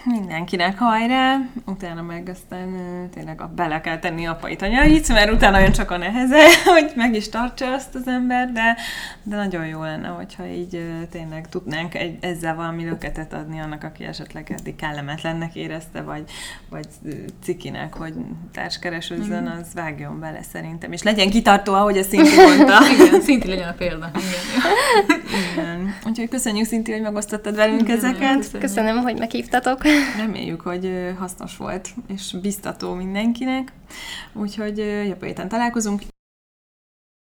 mindenkinek 0.06 0.78
hajrá, 0.78 1.38
utána 1.66 2.02
meg 2.02 2.30
aztán 2.30 2.70
tényleg 3.14 3.42
a 3.42 3.52
bele 3.56 3.82
kell 3.82 4.00
tenni 4.00 4.28
apait, 4.28 4.62
anyait, 4.62 5.08
mert 5.08 5.32
utána 5.32 5.60
jön 5.60 5.72
csak 5.72 5.92
a 5.92 5.98
neheze, 5.98 6.44
hogy 6.76 6.92
meg 6.96 7.16
is 7.16 7.30
tartsa 7.30 7.74
azt 7.74 7.96
az 7.96 8.08
ember, 8.08 8.52
de, 8.52 8.78
de 9.24 9.36
nagyon 9.36 9.66
jó 9.66 9.82
lenne, 9.82 10.08
hogyha 10.08 10.48
így 10.48 10.84
tényleg 11.12 11.50
tudnánk 11.50 11.96
egy, 11.96 12.18
ezzel 12.20 12.56
valami 12.56 12.84
löketet 12.84 13.34
adni 13.34 13.60
annak, 13.60 13.84
aki 13.84 14.04
esetleg 14.04 14.52
eddig 14.60 14.76
kellemetlennek 14.76 15.56
érezte, 15.56 16.02
vagy, 16.02 16.24
vagy 16.70 16.88
cikinek, 17.44 17.94
hogy 17.94 18.14
társkeresőzzön, 18.54 19.48
az 19.48 19.68
vágjon 19.74 20.20
bele 20.20 20.42
szerintem. 20.52 20.92
És 20.92 21.04
legyen 21.04 21.30
kitartó, 21.30 21.74
ahogy 21.74 21.98
a 21.98 22.04
Szinti 22.04 22.36
mondta. 22.36 22.78
Igen, 23.00 23.22
szinti 23.22 23.48
legyen 23.48 23.68
a 23.68 23.74
példa. 23.74 24.12
Igen. 24.16 25.20
Igen. 25.54 25.96
Úgyhogy 26.06 26.30
köszönjük, 26.30 26.66
Szinti, 26.66 26.92
hogy 26.92 27.02
megosztottad 27.02 27.56
velünk 27.56 27.90
ezeket. 27.90 28.58
Köszönöm, 28.60 28.98
hogy 28.98 29.18
meghívtatok. 29.18 29.82
Reméljük, 30.18 30.62
hogy 30.62 31.14
hasznos 31.18 31.58
volt, 31.58 31.90
és 32.08 32.36
biztató 32.42 32.94
mindenkinek. 32.94 33.72
Úgyhogy 34.34 34.78
jövő 34.78 35.26
héten 35.26 35.50
találkozunk. 35.50 36.02